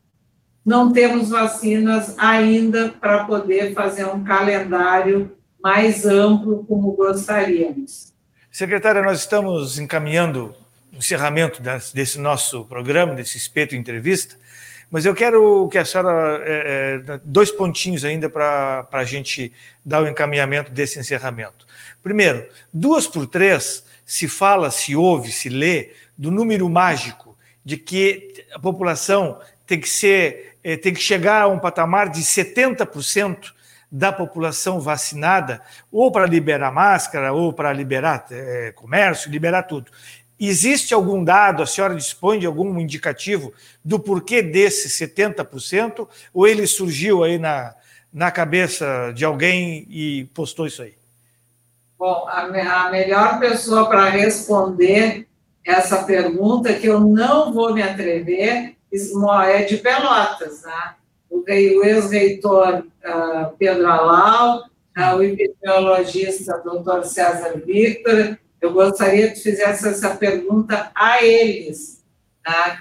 Não 0.65 0.91
temos 0.91 1.29
vacinas 1.29 2.17
ainda 2.17 2.89
para 2.89 3.25
poder 3.25 3.73
fazer 3.73 4.05
um 4.05 4.23
calendário 4.23 5.35
mais 5.61 6.05
amplo 6.05 6.65
como 6.65 6.91
gostaríamos. 6.93 8.13
Secretária, 8.51 9.01
nós 9.01 9.19
estamos 9.19 9.77
encaminhando 9.79 10.53
o 10.91 10.97
encerramento 10.97 11.61
desse 11.93 12.19
nosso 12.19 12.65
programa, 12.65 13.15
desse 13.15 13.37
espeto 13.37 13.75
entrevista. 13.75 14.35
Mas 14.89 15.05
eu 15.05 15.13
quero 15.13 15.67
que 15.69 15.77
a 15.77 15.85
senhora. 15.85 16.41
É, 16.43 17.01
é, 17.07 17.19
dois 17.23 17.51
pontinhos 17.51 18.03
ainda 18.03 18.29
para 18.29 18.87
a 18.91 19.03
gente 19.03 19.53
dar 19.85 20.03
o 20.03 20.07
encaminhamento 20.07 20.71
desse 20.71 20.99
encerramento. 20.99 21.67
Primeiro, 22.01 22.47
duas 22.73 23.07
por 23.07 23.27
três 23.27 23.83
se 24.05 24.27
fala, 24.27 24.71
se 24.71 24.95
ouve, 24.95 25.31
se 25.31 25.49
lê 25.49 25.91
do 26.17 26.31
número 26.31 26.67
mágico 26.67 27.37
de 27.63 27.77
que 27.77 28.45
a 28.51 28.59
população 28.59 29.39
tem 29.67 29.79
que 29.79 29.87
ser, 29.87 30.57
é, 30.63 30.75
tem 30.75 30.93
que 30.93 31.01
chegar 31.01 31.43
a 31.43 31.47
um 31.47 31.59
patamar 31.59 32.09
de 32.09 32.21
70% 32.21 33.53
da 33.91 34.11
população 34.11 34.79
vacinada, 34.79 35.61
ou 35.91 36.11
para 36.11 36.25
liberar 36.25 36.71
máscara, 36.71 37.33
ou 37.33 37.51
para 37.51 37.73
liberar 37.73 38.25
é, 38.31 38.71
comércio, 38.75 39.31
liberar 39.31 39.63
tudo. 39.63 39.91
Existe 40.39 40.93
algum 40.93 41.23
dado, 41.23 41.61
a 41.61 41.65
senhora 41.65 41.95
dispõe 41.95 42.39
de 42.39 42.45
algum 42.45 42.79
indicativo 42.79 43.53
do 43.83 43.99
porquê 43.99 44.41
desse 44.41 44.87
70%, 44.87 46.07
ou 46.33 46.47
ele 46.47 46.65
surgiu 46.65 47.23
aí 47.23 47.37
na, 47.37 47.75
na 48.13 48.31
cabeça 48.31 49.11
de 49.13 49.25
alguém 49.25 49.85
e 49.89 50.29
postou 50.33 50.65
isso 50.65 50.81
aí? 50.81 50.93
Bom, 51.97 52.25
a, 52.29 52.43
a 52.85 52.89
melhor 52.89 53.39
pessoa 53.39 53.89
para 53.89 54.09
responder 54.09 55.27
essa 55.65 56.03
pergunta, 56.03 56.73
que 56.73 56.87
eu 56.87 56.99
não 57.01 57.53
vou 57.53 57.73
me 57.73 57.81
atrever, 57.81 58.75
é 58.91 59.63
de 59.63 59.77
Pelotas, 59.77 60.63
né? 60.63 60.95
o, 61.29 61.43
ex-reitor 61.47 62.83
uh, 63.05 63.55
Pedro 63.57 63.87
Alau, 63.87 64.63
uh, 64.97 65.15
o 65.15 65.23
epidemiologista 65.23 66.57
doutor 66.63 67.05
César 67.05 67.61
Victor, 67.65 68.37
eu 68.61 68.73
gostaria 68.73 69.29
que 69.29 69.39
fizesse 69.39 69.87
essa 69.87 70.15
pergunta 70.15 70.91
a 70.93 71.23
eles. 71.23 72.03
Tá? 72.43 72.79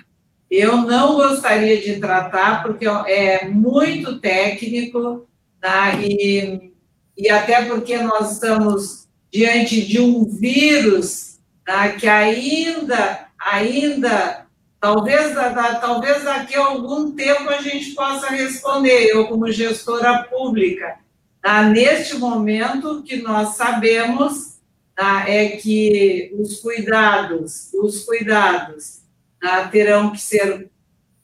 Eu 0.51 0.79
não 0.79 1.15
gostaria 1.15 1.81
de 1.81 2.01
tratar, 2.01 2.63
porque 2.63 2.87
é 2.87 3.47
muito 3.47 4.19
técnico, 4.19 5.27
tá? 5.61 5.95
e, 5.95 6.73
e 7.17 7.29
até 7.29 7.65
porque 7.65 7.99
nós 7.99 8.33
estamos 8.33 9.07
diante 9.31 9.83
de 9.87 10.01
um 10.01 10.25
vírus 10.25 11.39
tá? 11.65 11.91
que 11.91 12.09
ainda, 12.09 13.29
ainda 13.39 14.47
talvez, 14.81 15.35
talvez 15.81 16.25
daqui 16.25 16.57
a 16.57 16.65
algum 16.65 17.13
tempo 17.13 17.51
a 17.51 17.61
gente 17.61 17.95
possa 17.95 18.29
responder, 18.29 19.09
eu 19.09 19.29
como 19.29 19.51
gestora 19.51 20.25
pública. 20.25 20.97
Tá? 21.43 21.63
Neste 21.65 22.17
momento, 22.17 23.03
que 23.03 23.17
nós 23.19 23.57
sabemos 23.57 24.58
tá, 24.99 25.31
é 25.31 25.51
que 25.51 26.35
os 26.37 26.59
cuidados, 26.59 27.73
os 27.73 28.05
cuidados 28.05 29.03
tá, 29.41 29.69
terão 29.69 30.11
que 30.11 30.21
ser 30.21 30.69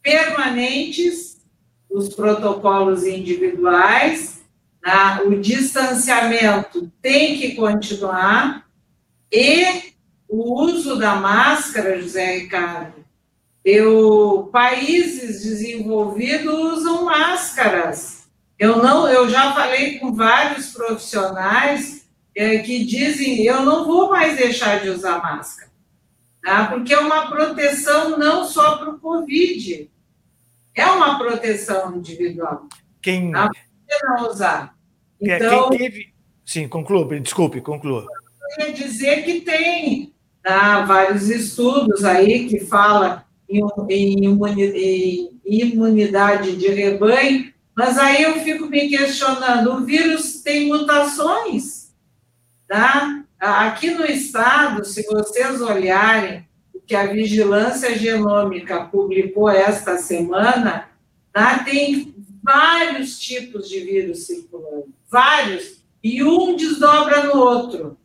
permanentes, 0.01 1.43
os 1.91 2.15
protocolos 2.15 3.03
individuais, 3.03 4.45
tá, 4.81 5.23
o 5.25 5.41
distanciamento 5.41 6.89
tem 7.03 7.37
que 7.37 7.57
continuar 7.57 8.65
e 9.33 9.93
o 10.29 10.63
uso 10.63 10.97
da 10.97 11.17
máscara, 11.17 12.01
José 12.01 12.37
Ricardo. 12.37 13.05
Eu, 13.65 14.51
países 14.53 15.43
desenvolvidos 15.43 16.79
usam 16.79 17.07
máscaras. 17.07 18.29
Eu 18.57 18.81
não, 18.81 19.09
eu 19.09 19.29
já 19.29 19.53
falei 19.53 19.99
com 19.99 20.15
vários 20.15 20.69
profissionais 20.73 22.04
é, 22.37 22.59
que 22.59 22.85
dizem 22.85 23.45
eu 23.45 23.63
não 23.63 23.85
vou 23.85 24.11
mais 24.11 24.37
deixar 24.37 24.81
de 24.81 24.91
usar 24.91 25.23
máscara, 25.23 25.71
tá? 26.43 26.67
porque 26.67 26.93
é 26.93 26.99
uma 26.99 27.29
proteção 27.29 28.19
não 28.19 28.45
só 28.45 28.79
para 28.79 28.91
o 28.91 28.99
Covid, 28.99 29.91
é 30.75 30.87
uma 30.87 31.19
proteção 31.19 31.97
individual. 31.97 32.69
Quem 33.01 33.31
tá? 33.31 33.49
não 34.03 34.29
usar. 34.29 34.75
É, 35.23 35.37
então, 35.37 35.71
quem 35.71 35.79
teve... 35.79 36.15
Sim, 36.45 36.69
conclua, 36.69 37.21
desculpe, 37.21 37.61
conclua. 37.61 38.07
Eu 38.43 38.57
queria 38.57 38.73
dizer 38.73 39.25
que 39.25 39.41
tem 39.41 40.13
tá, 40.43 40.85
vários 40.85 41.31
estudos 41.31 42.05
aí 42.05 42.49
que 42.49 42.61
fala 42.61 43.25
em, 43.49 43.61
em 43.91 45.31
imunidade 45.47 46.57
de 46.57 46.69
rebanho, 46.69 47.53
mas 47.77 47.99
aí 47.99 48.23
eu 48.23 48.35
fico 48.41 48.67
me 48.67 48.89
questionando, 48.89 49.73
o 49.73 49.85
vírus 49.85 50.43
tem 50.43 50.69
mutações, 50.69 51.74
Tá? 52.75 53.25
Aqui 53.39 53.93
no 53.93 54.05
estado, 54.05 54.85
se 54.85 55.05
vocês 55.05 55.61
olharem 55.61 56.45
o 56.75 56.81
que 56.81 56.97
a 56.97 57.07
Vigilância 57.07 57.97
Genômica 57.97 58.87
publicou 58.87 59.49
esta 59.49 59.97
semana, 59.97 60.89
tá? 61.33 61.61
tem 61.61 62.13
vários 62.43 63.17
tipos 63.17 63.69
de 63.69 63.79
vírus 63.79 64.27
circulando, 64.27 64.93
vários, 65.09 65.85
e 66.03 66.21
um 66.25 66.57
desdobra 66.57 67.23
no 67.23 67.39
outro. 67.39 67.97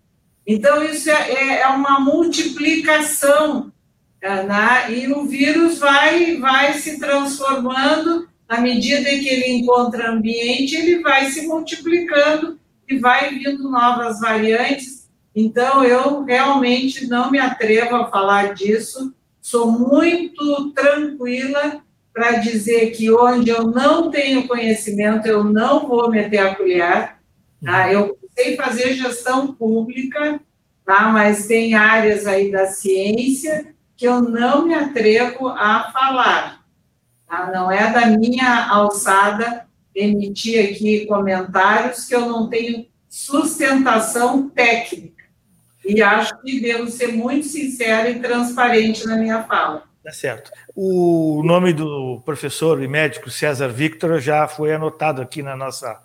Então, 0.45 0.83
isso 0.83 1.09
é, 1.09 1.31
é, 1.31 1.61
é 1.61 1.67
uma 1.69 1.99
multiplicação, 1.99 3.73
tá? 4.21 4.43
né? 4.43 4.93
e 4.93 5.11
o 5.11 5.25
vírus 5.25 5.79
vai, 5.79 6.37
vai 6.37 6.75
se 6.75 6.99
transformando, 6.99 8.29
à 8.47 8.61
medida 8.61 9.09
que 9.09 9.29
ele 9.29 9.51
encontra 9.51 10.11
ambiente, 10.11 10.75
ele 10.75 10.99
vai 11.01 11.25
se 11.31 11.47
multiplicando 11.47 12.59
e 12.89 12.97
vai 12.97 13.29
vindo 13.29 13.69
novas 13.69 14.19
variantes. 14.19 15.07
Então, 15.35 15.83
eu 15.83 16.23
realmente 16.23 17.07
não 17.07 17.29
me 17.29 17.37
atrevo 17.37 17.95
a 17.95 18.09
falar 18.09 18.55
disso. 18.55 19.13
Sou 19.39 19.71
muito 19.71 20.71
tranquila 20.71 21.81
para 22.11 22.33
dizer 22.39 22.91
que 22.91 23.11
onde 23.11 23.51
eu 23.51 23.67
não 23.67 24.09
tenho 24.09 24.47
conhecimento, 24.47 25.27
eu 25.27 25.43
não 25.43 25.87
vou 25.87 26.09
meter 26.09 26.39
a 26.39 26.55
colher. 26.55 27.15
Tá? 27.63 27.85
Uhum. 27.85 27.91
Eu 27.91 28.17
sei 28.35 28.57
fazer 28.57 28.93
gestão 28.95 29.53
pública, 29.53 30.39
tá? 30.83 31.09
mas 31.09 31.45
tem 31.45 31.75
áreas 31.75 32.25
aí 32.25 32.51
da 32.51 32.65
ciência 32.65 33.73
que 33.95 34.07
eu 34.07 34.21
não 34.21 34.65
me 34.65 34.73
atrevo 34.73 35.47
a 35.47 35.91
falar. 35.93 36.65
Tá? 37.27 37.51
Não 37.53 37.71
é 37.71 37.91
da 37.93 38.07
minha 38.07 38.67
alçada 38.67 39.68
emitir 39.99 40.71
aqui 40.71 41.05
comentários 41.05 42.05
que 42.05 42.15
eu 42.15 42.21
não 42.21 42.49
tenho 42.49 42.85
sustentação 43.09 44.49
técnica. 44.49 45.23
E 45.85 46.01
acho 46.01 46.39
que 46.41 46.59
devo 46.59 46.87
ser 46.89 47.13
muito 47.13 47.47
sincera 47.47 48.09
e 48.09 48.19
transparente 48.19 49.05
na 49.05 49.17
minha 49.17 49.43
fala. 49.43 49.83
Tá 50.03 50.11
certo. 50.11 50.51
O 50.75 51.41
nome 51.43 51.73
do 51.73 52.21
professor 52.25 52.81
e 52.81 52.87
médico 52.87 53.29
César 53.29 53.69
Victor 53.69 54.19
já 54.19 54.47
foi 54.47 54.73
anotado 54.73 55.21
aqui 55.21 55.41
na 55.41 55.55
nossa 55.55 56.01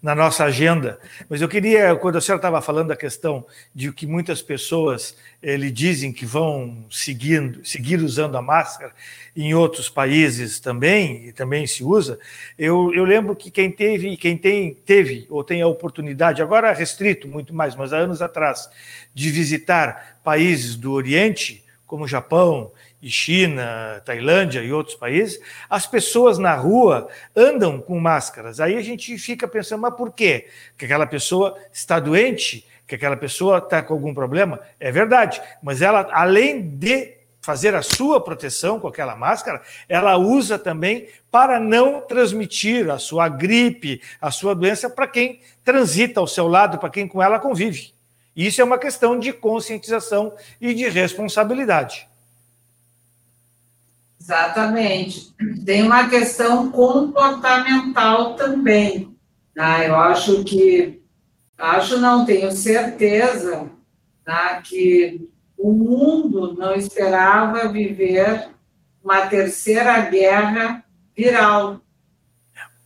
na 0.00 0.14
nossa 0.14 0.44
agenda. 0.44 0.98
Mas 1.28 1.40
eu 1.40 1.48
queria, 1.48 1.94
quando 1.96 2.16
a 2.16 2.20
senhora 2.20 2.38
estava 2.38 2.60
falando 2.62 2.88
da 2.88 2.96
questão 2.96 3.44
de 3.74 3.92
que 3.92 4.06
muitas 4.06 4.40
pessoas 4.40 5.16
ele 5.42 5.70
dizem 5.70 6.12
que 6.12 6.24
vão 6.24 6.86
seguindo, 6.90 7.64
seguir 7.64 8.00
usando 8.00 8.36
a 8.36 8.42
máscara, 8.42 8.92
em 9.36 9.54
outros 9.54 9.88
países 9.88 10.60
também, 10.60 11.28
e 11.28 11.32
também 11.32 11.66
se 11.66 11.82
usa, 11.82 12.18
eu, 12.58 12.92
eu 12.94 13.04
lembro 13.04 13.34
que 13.34 13.50
quem 13.50 13.70
teve, 13.70 14.16
quem 14.16 14.36
tem, 14.36 14.74
teve 14.74 15.26
ou 15.28 15.42
tem 15.42 15.62
a 15.62 15.66
oportunidade, 15.66 16.42
agora 16.42 16.72
restrito 16.72 17.28
muito 17.28 17.54
mais, 17.54 17.74
mas 17.74 17.92
há 17.92 17.98
anos 17.98 18.22
atrás, 18.22 18.68
de 19.12 19.30
visitar 19.30 20.18
países 20.22 20.76
do 20.76 20.92
Oriente, 20.92 21.64
como 21.86 22.06
Japão, 22.06 22.70
e 23.00 23.08
China, 23.08 24.02
Tailândia 24.04 24.60
e 24.60 24.72
outros 24.72 24.96
países, 24.96 25.40
as 25.70 25.86
pessoas 25.86 26.38
na 26.38 26.54
rua 26.54 27.08
andam 27.34 27.80
com 27.80 27.98
máscaras. 27.98 28.60
Aí 28.60 28.76
a 28.76 28.82
gente 28.82 29.16
fica 29.18 29.46
pensando, 29.46 29.82
mas 29.82 29.94
por 29.94 30.12
quê? 30.12 30.48
Que 30.76 30.84
aquela 30.84 31.06
pessoa 31.06 31.56
está 31.72 32.00
doente, 32.00 32.66
que 32.86 32.94
aquela 32.94 33.16
pessoa 33.16 33.58
está 33.58 33.82
com 33.82 33.94
algum 33.94 34.12
problema? 34.12 34.60
É 34.80 34.90
verdade, 34.90 35.40
mas 35.62 35.82
ela, 35.82 36.08
além 36.12 36.60
de 36.60 37.18
fazer 37.40 37.74
a 37.74 37.82
sua 37.82 38.20
proteção 38.20 38.78
com 38.78 38.88
aquela 38.88 39.16
máscara, 39.16 39.62
ela 39.88 40.18
usa 40.18 40.58
também 40.58 41.08
para 41.30 41.58
não 41.58 42.00
transmitir 42.00 42.90
a 42.90 42.98
sua 42.98 43.28
gripe, 43.28 44.02
a 44.20 44.30
sua 44.30 44.54
doença 44.54 44.90
para 44.90 45.06
quem 45.06 45.40
transita 45.64 46.20
ao 46.20 46.26
seu 46.26 46.46
lado, 46.46 46.78
para 46.78 46.90
quem 46.90 47.08
com 47.08 47.22
ela 47.22 47.38
convive. 47.38 47.94
Isso 48.36 48.60
é 48.60 48.64
uma 48.64 48.78
questão 48.78 49.18
de 49.18 49.32
conscientização 49.32 50.34
e 50.60 50.74
de 50.74 50.88
responsabilidade. 50.88 52.08
Exatamente. 54.28 55.34
Tem 55.64 55.82
uma 55.82 56.06
questão 56.10 56.70
comportamental 56.70 58.34
também. 58.34 59.16
Tá? 59.54 59.82
Eu 59.82 59.96
acho 59.96 60.44
que, 60.44 61.00
acho 61.56 61.98
não, 61.98 62.26
tenho 62.26 62.52
certeza 62.52 63.70
tá? 64.22 64.60
que 64.60 65.26
o 65.56 65.72
mundo 65.72 66.52
não 66.52 66.74
esperava 66.74 67.72
viver 67.72 68.50
uma 69.02 69.26
terceira 69.26 69.98
guerra 70.02 70.84
viral. 71.16 71.80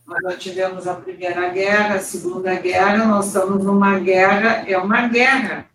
Nós 0.07 0.19
já 0.23 0.37
tivemos 0.37 0.87
a 0.87 0.95
Primeira 0.95 1.49
Guerra, 1.49 1.95
a 1.95 1.99
Segunda 1.99 2.55
Guerra, 2.55 3.05
nós 3.05 3.27
estamos 3.27 3.63
numa 3.65 3.99
guerra, 3.99 4.63
é 4.65 4.77
uma 4.77 5.09
guerra 5.09 5.65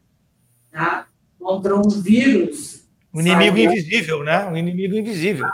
tá? 0.72 1.06
contra 1.38 1.76
um 1.76 1.88
vírus 1.88 2.77
um 3.18 3.20
inimigo 3.20 3.56
Sabe? 3.56 3.64
invisível, 3.64 4.22
né? 4.22 4.46
Um 4.46 4.56
inimigo 4.56 4.94
invisível. 4.94 5.48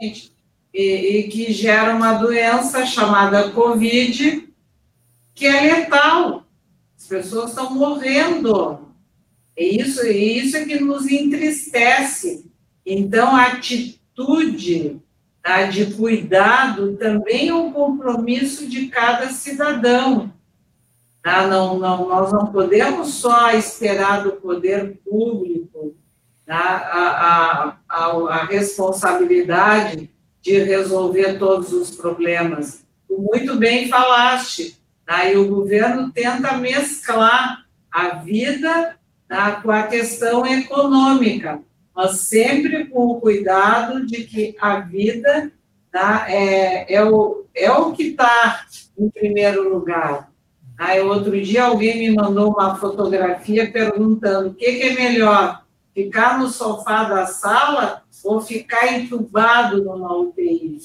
E, 0.00 0.30
e, 0.72 1.22
que 1.24 1.52
gera 1.52 1.94
uma 1.94 2.14
doença 2.14 2.86
chamada 2.86 3.50
Covid, 3.50 4.48
que 5.34 5.46
é 5.46 5.60
letal. 5.60 6.46
As 6.96 7.06
pessoas 7.06 7.50
estão 7.50 7.74
morrendo. 7.74 8.86
E 9.56 9.80
isso, 9.80 10.06
isso 10.06 10.56
é 10.56 10.64
que 10.64 10.78
nos 10.78 11.10
entristece. 11.10 12.48
Então, 12.86 13.34
a 13.34 13.46
atitude 13.46 15.00
tá, 15.42 15.64
de 15.64 15.86
cuidado 15.94 16.96
também 16.96 17.48
é 17.48 17.54
um 17.54 17.72
compromisso 17.72 18.68
de 18.68 18.86
cada 18.86 19.30
cidadão. 19.30 20.32
Tá? 21.20 21.48
Não, 21.48 21.78
não, 21.80 22.08
nós 22.08 22.32
não 22.32 22.46
podemos 22.52 23.08
só 23.14 23.50
esperar 23.50 24.22
do 24.22 24.32
poder 24.32 25.00
público 25.04 25.48
né, 25.48 25.67
a, 26.48 26.56
a, 26.56 27.76
a, 27.88 28.06
a 28.06 28.44
responsabilidade 28.46 30.10
de 30.40 30.58
resolver 30.60 31.38
todos 31.38 31.72
os 31.72 31.90
problemas. 31.90 32.84
Muito 33.10 33.56
bem 33.56 33.88
falaste, 33.88 34.78
né, 35.06 35.34
e 35.34 35.36
o 35.36 35.48
governo 35.48 36.10
tenta 36.10 36.56
mesclar 36.56 37.64
a 37.90 38.08
vida 38.16 38.96
né, 39.28 39.60
com 39.62 39.70
a 39.70 39.82
questão 39.84 40.46
econômica, 40.46 41.60
mas 41.94 42.20
sempre 42.20 42.86
com 42.86 43.06
o 43.06 43.20
cuidado 43.20 44.06
de 44.06 44.24
que 44.24 44.56
a 44.60 44.80
vida 44.80 45.52
tá, 45.90 46.26
é, 46.28 46.94
é, 46.94 47.04
o, 47.04 47.44
é 47.54 47.70
o 47.70 47.92
que 47.92 48.04
está 48.04 48.64
em 48.98 49.10
primeiro 49.10 49.68
lugar. 49.68 50.30
Aí, 50.78 51.00
outro 51.00 51.38
dia, 51.40 51.64
alguém 51.64 51.98
me 51.98 52.14
mandou 52.14 52.52
uma 52.52 52.76
fotografia 52.76 53.70
perguntando 53.70 54.50
o 54.50 54.54
que, 54.54 54.74
que 54.74 54.82
é 54.84 54.94
melhor, 54.94 55.64
ficar 55.98 56.38
no 56.38 56.48
sofá 56.48 57.02
da 57.04 57.26
sala 57.26 58.04
ou 58.22 58.40
ficar 58.40 58.92
entubado 58.92 59.82
numa 59.82 60.16
UTI? 60.16 60.78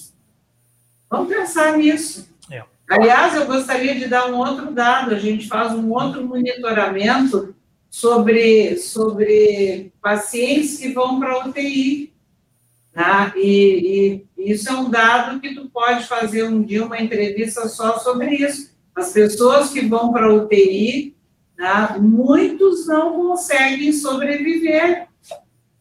Vamos 1.07 1.31
pensar 1.31 1.77
nisso. 1.77 2.27
É. 2.51 2.63
Aliás, 2.89 3.35
eu 3.35 3.45
gostaria 3.45 3.93
de 3.93 4.07
dar 4.07 4.31
um 4.31 4.37
outro 4.37 4.71
dado. 4.71 5.13
A 5.13 5.19
gente 5.19 5.47
faz 5.47 5.71
um 5.71 5.91
outro 5.91 6.25
monitoramento 6.25 7.53
sobre, 7.91 8.75
sobre 8.77 9.93
pacientes 10.01 10.79
que 10.79 10.91
vão 10.91 11.19
para 11.19 11.33
a 11.33 11.47
UTI. 11.47 12.11
Né? 12.95 13.33
E, 13.35 14.25
e, 14.35 14.51
isso 14.51 14.67
é 14.67 14.73
um 14.73 14.89
dado 14.89 15.39
que 15.39 15.53
tu 15.53 15.69
pode 15.69 16.05
fazer 16.05 16.43
um 16.43 16.63
dia 16.63 16.83
uma 16.83 16.99
entrevista 16.99 17.69
só 17.69 17.99
sobre 17.99 18.33
isso. 18.33 18.73
As 18.95 19.13
pessoas 19.13 19.69
que 19.69 19.81
vão 19.81 20.11
para 20.11 20.25
a 20.25 20.33
UTI, 20.33 21.12
né, 21.63 21.97
muitos 21.99 22.87
não 22.87 23.13
conseguem 23.13 23.91
sobreviver, 23.93 25.07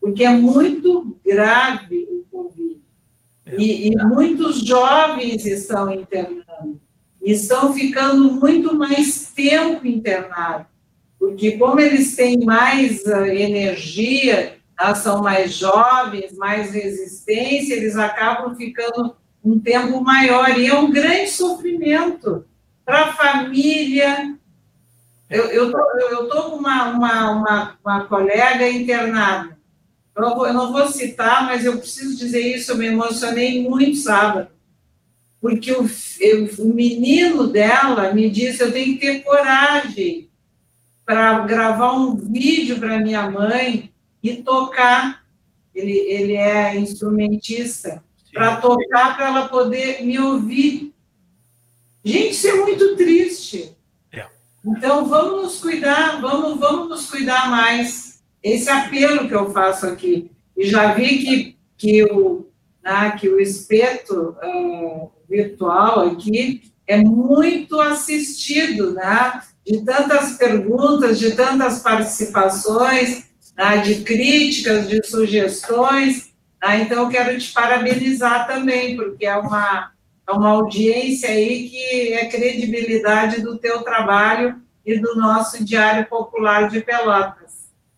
porque 0.00 0.24
é 0.24 0.30
muito 0.30 1.16
grave 1.24 2.08
o 2.10 2.24
Covid. 2.30 2.80
E, 3.58 3.88
e 3.88 3.96
muitos 4.04 4.60
jovens 4.60 5.44
estão 5.44 5.92
internando, 5.92 6.80
e 7.22 7.32
estão 7.32 7.72
ficando 7.72 8.32
muito 8.32 8.74
mais 8.74 9.32
tempo 9.34 9.86
internados 9.86 10.72
porque 11.22 11.56
como 11.56 11.78
eles 11.78 12.16
têm 12.16 12.44
mais 12.44 13.04
uh, 13.04 13.24
energia, 13.26 14.58
tá, 14.76 14.92
são 14.92 15.22
mais 15.22 15.54
jovens, 15.54 16.36
mais 16.36 16.72
resistência, 16.72 17.74
eles 17.74 17.96
acabam 17.96 18.56
ficando 18.56 19.14
um 19.44 19.56
tempo 19.56 20.00
maior, 20.00 20.58
e 20.58 20.66
é 20.66 20.74
um 20.74 20.90
grande 20.90 21.30
sofrimento 21.30 22.44
para 22.84 23.02
a 23.02 23.12
família. 23.12 24.36
Eu 25.32 25.70
estou 25.70 26.50
com 26.50 26.56
uma, 26.56 26.90
uma, 26.90 27.30
uma, 27.30 27.78
uma, 27.84 28.04
colega 28.04 28.68
internada, 28.68 29.56
eu 30.14 30.22
não, 30.22 30.34
vou, 30.34 30.46
eu 30.46 30.52
não 30.52 30.72
vou 30.72 30.86
citar, 30.88 31.46
mas 31.46 31.64
eu 31.64 31.78
preciso 31.78 32.18
dizer 32.18 32.40
isso, 32.40 32.72
eu 32.72 32.76
me 32.76 32.86
emocionei 32.86 33.66
muito 33.66 33.96
sábado, 33.96 34.48
porque 35.40 35.72
o, 35.72 35.88
eu, 36.20 36.48
o 36.58 36.74
menino 36.74 37.46
dela 37.46 38.12
me 38.12 38.28
disse, 38.28 38.62
eu 38.62 38.72
tenho 38.72 38.98
que 38.98 39.06
ter 39.06 39.20
coragem, 39.22 40.30
para 41.04 41.40
gravar 41.40 41.92
um 41.92 42.16
vídeo 42.16 42.78
para 42.78 42.98
minha 42.98 43.30
mãe 43.30 43.92
e 44.22 44.36
tocar. 44.36 45.22
Ele, 45.74 45.92
ele 45.92 46.34
é 46.34 46.76
instrumentista, 46.76 48.02
para 48.32 48.56
tocar, 48.56 49.16
para 49.16 49.26
ela 49.28 49.48
poder 49.48 50.04
me 50.04 50.18
ouvir. 50.18 50.94
Gente, 52.04 52.30
isso 52.30 52.48
é 52.48 52.54
muito 52.56 52.96
triste. 52.96 53.74
Então, 54.64 55.06
vamos 55.06 55.42
nos 55.42 55.60
cuidar, 55.60 56.20
vamos, 56.20 56.58
vamos 56.58 56.88
nos 56.88 57.10
cuidar 57.10 57.50
mais. 57.50 58.22
Esse 58.42 58.68
apelo 58.70 59.28
que 59.28 59.34
eu 59.34 59.52
faço 59.52 59.86
aqui. 59.86 60.30
E 60.56 60.66
já 60.66 60.92
vi 60.94 61.18
que, 61.18 61.56
que, 61.76 62.04
o, 62.04 62.46
né, 62.82 63.16
que 63.18 63.28
o 63.28 63.40
espeto 63.40 64.36
uh, 64.42 65.10
virtual 65.28 66.00
aqui 66.08 66.62
é 66.86 66.96
muito 66.98 67.80
assistido, 67.80 68.92
né? 68.92 69.42
de 69.66 69.84
tantas 69.84 70.36
perguntas, 70.36 71.18
de 71.18 71.32
tantas 71.32 71.80
participações, 71.80 73.26
né, 73.56 73.78
de 73.78 74.02
críticas, 74.02 74.88
de 74.88 75.04
sugestões. 75.06 76.32
Né, 76.62 76.82
então, 76.82 77.04
eu 77.04 77.08
quero 77.08 77.38
te 77.38 77.52
parabenizar 77.52 78.46
também, 78.46 78.96
porque 78.96 79.24
é 79.24 79.36
uma, 79.36 79.92
é 80.26 80.32
uma 80.32 80.50
audiência 80.50 81.28
aí 81.28 81.68
que 81.68 82.12
é 82.12 82.26
credibilidade 82.26 83.40
do 83.40 83.58
teu 83.58 83.82
trabalho 83.82 84.60
e 84.84 84.98
do 84.98 85.14
nosso 85.16 85.64
Diário 85.64 86.06
Popular 86.06 86.68
de 86.68 86.80
Pelotas. 86.80 87.52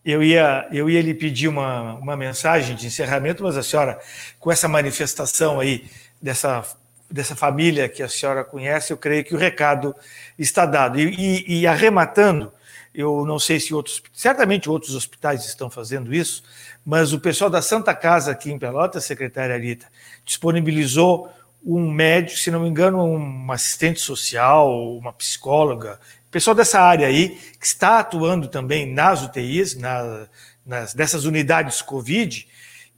Eu 0.05 0.23
ia, 0.23 0.69
eu 0.71 0.91
ia 0.91 1.01
lhe 1.01 1.15
pedir 1.15 1.49
uma, 1.49 1.95
uma 1.95 2.17
mensagem 2.17 2.77
de 2.77 2.87
encerramento, 2.87 3.43
mas 3.43 3.57
a 3.57 3.63
senhora, 3.63 3.99
com 4.39 4.53
essa 4.53 4.69
manifestação 4.69 5.61
aí, 5.61 5.85
dessa 6.21 6.65
dessa 7.11 7.37
família 7.37 7.89
que 7.89 8.03
a 8.03 8.09
senhora 8.09 8.43
conhece, 8.43 8.93
eu 8.93 8.97
creio 8.97 9.23
que 9.23 9.35
o 9.35 9.39
recado 9.39 9.95
está 10.37 10.67
dado. 10.67 10.99
E, 10.99 11.15
e, 11.15 11.61
e, 11.61 11.67
arrematando, 11.67 12.53
eu 12.93 13.25
não 13.25 13.39
sei 13.39 13.61
se 13.61 13.73
outros, 13.73 14.03
certamente 14.13 14.69
outros 14.69 14.97
hospitais 14.97 15.45
estão 15.45 15.71
fazendo 15.71 16.13
isso, 16.13 16.43
mas 16.85 17.13
o 17.13 17.21
pessoal 17.21 17.49
da 17.49 17.63
Santa 17.63 17.95
Casa 17.95 18.33
aqui 18.33 18.51
em 18.51 18.59
Pelotas, 18.59 19.05
secretária 19.05 19.57
Rita, 19.57 19.87
disponibilizou 20.25 21.31
um 21.65 21.91
médico, 21.91 22.39
se 22.39 22.51
não 22.51 22.61
me 22.61 22.69
engano, 22.69 23.03
um 23.03 23.51
assistente 23.51 24.01
social, 24.01 24.97
uma 24.97 25.13
psicóloga, 25.13 25.99
pessoal 26.35 26.57
dessa 26.57 26.81
área 26.81 27.07
aí, 27.07 27.39
que 27.61 27.65
está 27.65 28.01
atuando 28.01 28.49
também 28.49 28.93
nas 28.93 29.23
UTIs, 29.23 29.77
na, 29.77 30.27
nas, 30.67 30.93
dessas 30.93 31.25
unidades 31.25 31.81
Covid, 31.81 32.49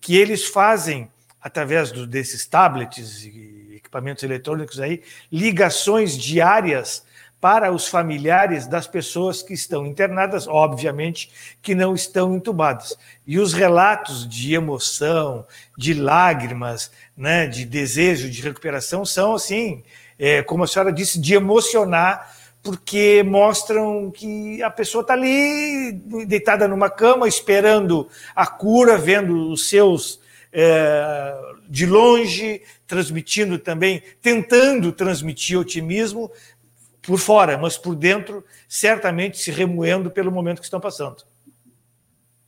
que 0.01 0.17
eles 0.17 0.47
fazem, 0.47 1.11
através 1.39 1.93
do, 1.93 2.07
desses 2.07 2.47
tablets 2.47 3.25
e 3.25 3.75
equipamentos 3.77 4.25
eletrônicos 4.25 4.81
aí, 4.81 5.03
ligações 5.31 6.17
diárias 6.17 7.05
para 7.41 7.71
os 7.71 7.87
familiares 7.87 8.67
das 8.67 8.87
pessoas 8.87 9.43
que 9.43 9.53
estão 9.53 9.87
internadas, 9.87 10.49
obviamente 10.49 11.31
que 11.63 11.75
não 11.75 11.95
estão 11.95 12.35
entubadas. 12.35 12.97
E 13.27 13.39
os 13.39 13.53
relatos 13.53 14.27
de 14.29 14.55
emoção, 14.55 15.47
de 15.77 15.95
lágrimas, 15.95 16.91
né, 17.17 17.47
de 17.47 17.65
desejo 17.65 18.31
de 18.31 18.43
recuperação 18.43 19.05
são 19.05 19.35
assim, 19.35 19.83
é, 20.19 20.43
como 20.43 20.65
a 20.65 20.67
senhora 20.67 20.93
disse, 20.93 21.21
de 21.21 21.35
emocionar, 21.35 22.35
porque 22.63 23.23
mostram 23.23 24.11
que 24.11 24.61
a 24.63 24.71
pessoa 24.71 25.03
está 25.03 25.15
ali 25.15 25.93
deitada 26.27 26.67
numa 26.67 26.91
cama, 26.91 27.29
esperando 27.29 28.09
a 28.35 28.47
cura, 28.47 28.99
vendo 28.99 29.53
os 29.53 29.69
seus 29.69 30.21
é, 30.53 31.35
de 31.69 31.87
longe, 31.87 32.63
transmitindo 32.87 33.59
também, 33.59 34.03
tentando 34.23 34.91
transmitir 34.91 35.59
otimismo 35.59 36.31
por 37.07 37.19
fora, 37.19 37.57
mas 37.57 37.79
por 37.79 37.95
dentro, 37.95 38.45
certamente 38.69 39.39
se 39.39 39.51
remoendo 39.51 40.11
pelo 40.11 40.33
momento 40.33 40.59
que 40.59 40.65
estão 40.65 40.81
passando. 40.81 41.23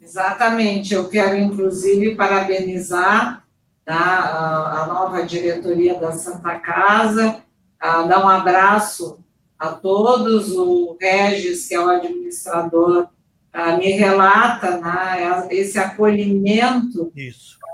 Exatamente, 0.00 0.94
eu 0.94 1.08
quero 1.08 1.36
inclusive 1.36 2.16
parabenizar 2.16 3.44
tá, 3.84 3.94
a, 3.94 4.82
a 4.82 4.86
nova 4.86 5.22
diretoria 5.24 5.94
da 5.94 6.12
Santa 6.12 6.58
Casa, 6.58 7.42
a, 7.78 8.02
dar 8.02 8.24
um 8.24 8.28
abraço 8.28 9.18
a 9.58 9.68
todos, 9.68 10.50
o 10.52 10.96
Regis, 11.00 11.68
que 11.68 11.74
é 11.74 11.80
o 11.80 11.88
administrador, 11.88 13.08
a, 13.52 13.76
me 13.76 13.92
relata 13.92 14.78
né, 14.78 15.46
esse 15.50 15.78
acolhimento 15.78 17.12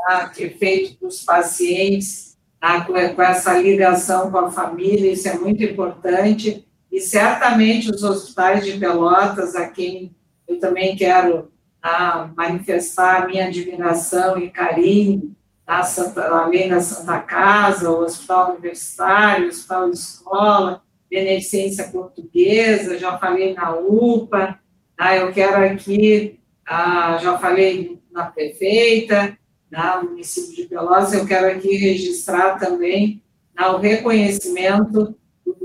tá, 0.06 0.28
que 0.28 0.44
é 0.44 0.51
feito 0.51 0.98
para 0.98 1.09
os 1.09 1.23
pacientes, 1.23 2.36
tá, 2.61 2.81
com, 2.82 2.93
com 2.93 3.23
essa 3.23 3.56
ligação 3.56 4.31
com 4.31 4.39
a 4.39 4.51
família, 4.51 5.12
isso 5.12 5.28
é 5.28 5.39
muito 5.39 5.62
importante, 5.62 6.66
e 6.95 7.01
certamente 7.01 7.91
os 7.91 8.05
hospitais 8.05 8.65
de 8.65 8.79
Pelotas, 8.79 9.57
a 9.57 9.69
quem 9.69 10.15
eu 10.47 10.61
também 10.61 10.95
quero 10.95 11.51
tá, 11.83 12.31
manifestar 12.37 13.25
a 13.25 13.27
minha 13.27 13.47
admiração 13.47 14.39
e 14.39 14.49
carinho, 14.49 15.35
tá, 15.66 15.83
Santa, 15.83 16.23
além 16.29 16.69
da 16.69 16.81
Santa 16.81 17.19
Casa, 17.19 17.91
o 17.91 18.05
Hospital 18.05 18.53
Universitário, 18.53 19.47
o 19.47 19.49
Hospital 19.49 19.91
Escola, 19.91 20.83
Beneficência 21.11 21.89
Portuguesa, 21.89 22.97
já 22.97 23.19
falei 23.19 23.55
na 23.55 23.75
UPA, 23.75 24.61
tá, 24.97 25.16
eu 25.16 25.33
quero 25.33 25.65
aqui, 25.65 26.39
ah, 26.65 27.19
já 27.21 27.37
falei 27.39 28.01
na 28.12 28.27
prefeita, 28.27 29.37
né, 29.69 29.97
o 30.01 30.11
município 30.11 30.55
de 30.55 30.69
Pelotas, 30.69 31.12
eu 31.12 31.27
quero 31.27 31.49
aqui 31.49 31.75
registrar 31.75 32.57
também 32.57 33.21
né, 33.53 33.66
o 33.66 33.79
reconhecimento 33.79 35.12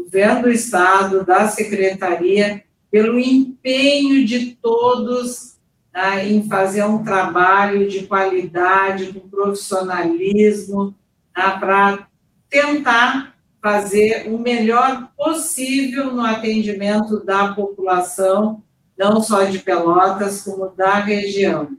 governo 0.09 0.41
do 0.41 0.49
Estado, 0.49 1.23
da 1.23 1.47
Secretaria, 1.47 2.63
pelo 2.89 3.19
empenho 3.19 4.25
de 4.25 4.55
todos 4.55 5.59
né, 5.93 6.27
em 6.27 6.47
fazer 6.49 6.83
um 6.83 7.03
trabalho 7.03 7.87
de 7.87 8.07
qualidade, 8.07 9.13
com 9.13 9.29
profissionalismo, 9.29 10.95
né, 11.37 11.57
para 11.59 12.07
tentar 12.49 13.35
fazer 13.61 14.27
o 14.33 14.39
melhor 14.39 15.11
possível 15.15 16.11
no 16.11 16.25
atendimento 16.25 17.23
da 17.23 17.53
população, 17.53 18.63
não 18.97 19.21
só 19.21 19.43
de 19.43 19.59
Pelotas, 19.59 20.41
como 20.41 20.69
da 20.69 20.95
região. 20.95 21.69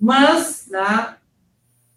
Mas, 0.00 0.66
né, 0.70 1.16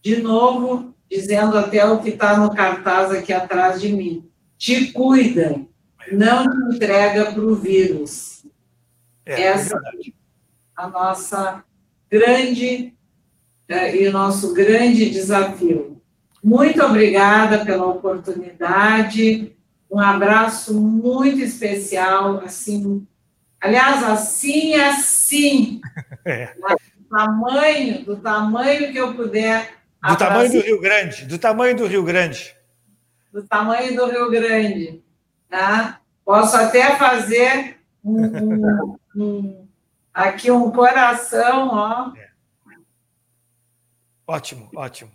de 0.04 0.22
novo, 0.22 0.94
dizendo 1.10 1.58
até 1.58 1.86
o 1.86 2.00
que 2.00 2.10
está 2.10 2.38
no 2.38 2.54
cartaz 2.54 3.12
aqui 3.12 3.32
atrás 3.32 3.80
de 3.80 3.94
mim, 3.94 4.31
te 4.62 4.92
cuida, 4.92 5.60
não 6.12 6.44
te 6.44 6.76
entrega 6.76 7.32
para 7.32 7.42
o 7.42 7.56
vírus. 7.56 8.46
É, 9.26 9.42
Essa 9.42 9.76
é 9.76 10.12
a 10.76 10.88
nossa 10.88 11.64
grande 12.08 12.94
é, 13.68 13.96
e 13.96 14.08
o 14.08 14.12
nosso 14.12 14.54
grande 14.54 15.10
desafio. 15.10 16.00
Muito 16.44 16.80
obrigada 16.84 17.66
pela 17.66 17.88
oportunidade, 17.88 19.56
um 19.90 20.00
abraço 20.00 20.80
muito 20.80 21.40
especial, 21.40 22.42
assim, 22.46 23.08
aliás, 23.60 24.04
assim, 24.04 24.76
assim, 24.76 25.82
é. 26.24 26.54
do 26.54 27.10
tamanho, 27.10 28.06
do 28.06 28.16
tamanho 28.16 28.92
que 28.92 28.98
eu 29.00 29.16
puder. 29.16 29.72
Do 30.08 30.16
tamanho 30.16 30.52
do 30.52 30.62
Rio 30.62 30.80
Grande, 30.80 31.26
do 31.26 31.40
tamanho 31.40 31.76
do 31.76 31.88
Rio 31.88 32.04
Grande. 32.04 32.61
Do 33.32 33.44
tamanho 33.44 33.96
do 33.96 34.10
Rio 34.10 34.30
Grande, 34.30 35.02
tá? 35.50 36.02
Posso 36.26 36.56
até 36.56 36.96
fazer 36.98 37.78
um, 38.04 38.26
um, 38.26 38.98
um 39.16 39.68
Aqui 40.14 40.52
um 40.52 40.72
coração, 40.72 41.70
ó. 41.72 42.14
É. 42.18 42.30
Ótimo, 44.28 44.70
ótimo. 44.76 45.12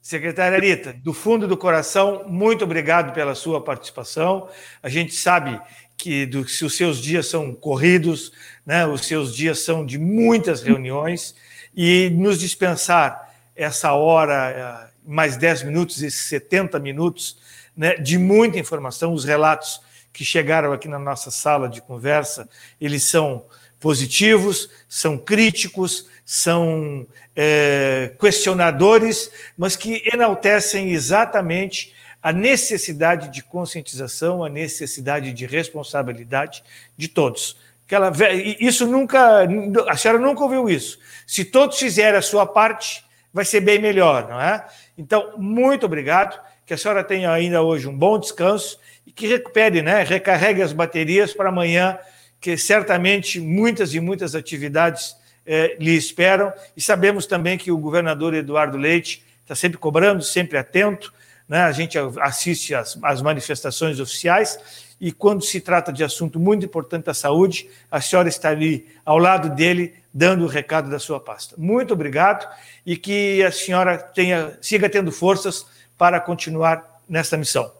Secretária 0.00 0.58
Rita, 0.58 0.92
do 0.94 1.12
fundo 1.12 1.46
do 1.46 1.56
coração, 1.56 2.24
muito 2.26 2.64
obrigado 2.64 3.12
pela 3.12 3.34
sua 3.34 3.62
participação. 3.62 4.48
A 4.82 4.88
gente 4.88 5.14
sabe 5.14 5.60
que 5.96 6.26
do, 6.26 6.48
se 6.48 6.64
os 6.64 6.76
seus 6.76 7.00
dias 7.00 7.26
são 7.26 7.54
corridos, 7.54 8.32
né, 8.66 8.86
os 8.86 9.06
seus 9.06 9.34
dias 9.34 9.60
são 9.60 9.86
de 9.86 9.98
muitas 9.98 10.62
reuniões, 10.62 11.34
e 11.74 12.10
nos 12.10 12.40
dispensar 12.40 13.32
essa 13.54 13.92
hora, 13.92 14.50
eh, 14.50 14.91
mais 15.04 15.36
10 15.36 15.64
minutos, 15.64 16.02
esses 16.02 16.24
70 16.26 16.78
minutos 16.78 17.38
né, 17.76 17.94
de 17.94 18.18
muita 18.18 18.58
informação, 18.58 19.12
os 19.12 19.24
relatos 19.24 19.80
que 20.12 20.24
chegaram 20.24 20.72
aqui 20.72 20.88
na 20.88 20.98
nossa 20.98 21.30
sala 21.30 21.68
de 21.68 21.80
conversa, 21.80 22.48
eles 22.80 23.04
são 23.04 23.44
positivos, 23.80 24.70
são 24.88 25.18
críticos, 25.18 26.06
são 26.24 27.06
é, 27.34 28.14
questionadores, 28.20 29.30
mas 29.56 29.74
que 29.74 30.02
enaltecem 30.12 30.90
exatamente 30.92 31.92
a 32.22 32.32
necessidade 32.32 33.28
de 33.28 33.42
conscientização, 33.42 34.44
a 34.44 34.48
necessidade 34.48 35.32
de 35.32 35.44
responsabilidade 35.44 36.62
de 36.96 37.08
todos. 37.08 37.56
Aquela, 37.84 38.12
isso 38.60 38.86
nunca, 38.86 39.40
a 39.88 39.96
senhora 39.96 40.20
nunca 40.20 40.44
ouviu 40.44 40.68
isso. 40.68 40.98
Se 41.26 41.44
todos 41.44 41.78
fizerem 41.78 42.16
a 42.16 42.22
sua 42.22 42.46
parte, 42.46 43.04
vai 43.32 43.44
ser 43.44 43.60
bem 43.60 43.78
melhor, 43.78 44.28
não 44.28 44.40
é? 44.40 44.64
Então, 44.96 45.34
muito 45.38 45.86
obrigado, 45.86 46.38
que 46.66 46.74
a 46.74 46.76
senhora 46.76 47.02
tenha 47.02 47.30
ainda 47.30 47.62
hoje 47.62 47.88
um 47.88 47.96
bom 47.96 48.18
descanso 48.18 48.78
e 49.06 49.12
que 49.12 49.26
recupere, 49.26 49.82
né, 49.82 50.02
recarregue 50.02 50.62
as 50.62 50.72
baterias 50.72 51.32
para 51.32 51.48
amanhã, 51.48 51.98
que 52.40 52.56
certamente 52.56 53.40
muitas 53.40 53.94
e 53.94 54.00
muitas 54.00 54.34
atividades 54.34 55.16
eh, 55.46 55.76
lhe 55.78 55.94
esperam. 55.96 56.52
E 56.76 56.80
sabemos 56.80 57.26
também 57.26 57.58
que 57.58 57.70
o 57.70 57.78
governador 57.78 58.34
Eduardo 58.34 58.76
Leite 58.76 59.24
está 59.42 59.54
sempre 59.54 59.78
cobrando, 59.78 60.22
sempre 60.22 60.58
atento. 60.58 61.12
Né? 61.48 61.60
A 61.62 61.72
gente 61.72 61.98
assiste 62.20 62.74
às, 62.74 63.22
manifestações 63.22 64.00
oficiais 64.00 64.58
e 65.00 65.12
quando 65.12 65.44
se 65.44 65.60
trata 65.60 65.92
de 65.92 66.04
assunto 66.04 66.38
muito 66.38 66.64
importante 66.64 67.04
da 67.04 67.14
saúde, 67.14 67.68
a 67.90 68.00
senhora 68.00 68.28
está 68.28 68.50
ali 68.50 68.86
ao 69.04 69.18
lado 69.18 69.50
dele, 69.50 69.94
dando 70.12 70.44
o 70.44 70.48
recado 70.48 70.90
da 70.90 70.98
sua 70.98 71.18
pasta. 71.18 71.54
Muito 71.58 71.94
obrigado 71.94 72.46
e 72.84 72.96
que 72.96 73.42
a 73.42 73.50
senhora 73.50 73.98
tenha, 73.98 74.58
siga 74.60 74.88
tendo 74.88 75.10
forças 75.10 75.66
para 75.96 76.20
continuar 76.20 77.00
nesta 77.08 77.36
missão. 77.36 77.72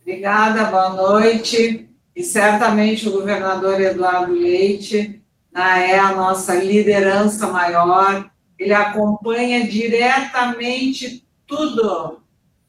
Obrigada, 0.00 0.64
boa 0.64 0.90
noite. 0.90 1.88
E 2.14 2.22
certamente 2.22 3.08
o 3.08 3.12
governador 3.12 3.80
Eduardo 3.80 4.32
Leite 4.32 5.22
né, 5.52 5.92
é 5.92 5.98
a 5.98 6.14
nossa 6.14 6.54
liderança 6.54 7.46
maior, 7.46 8.30
ele 8.58 8.74
acompanha 8.74 9.66
diretamente 9.66 11.26
tudo. 11.46 12.20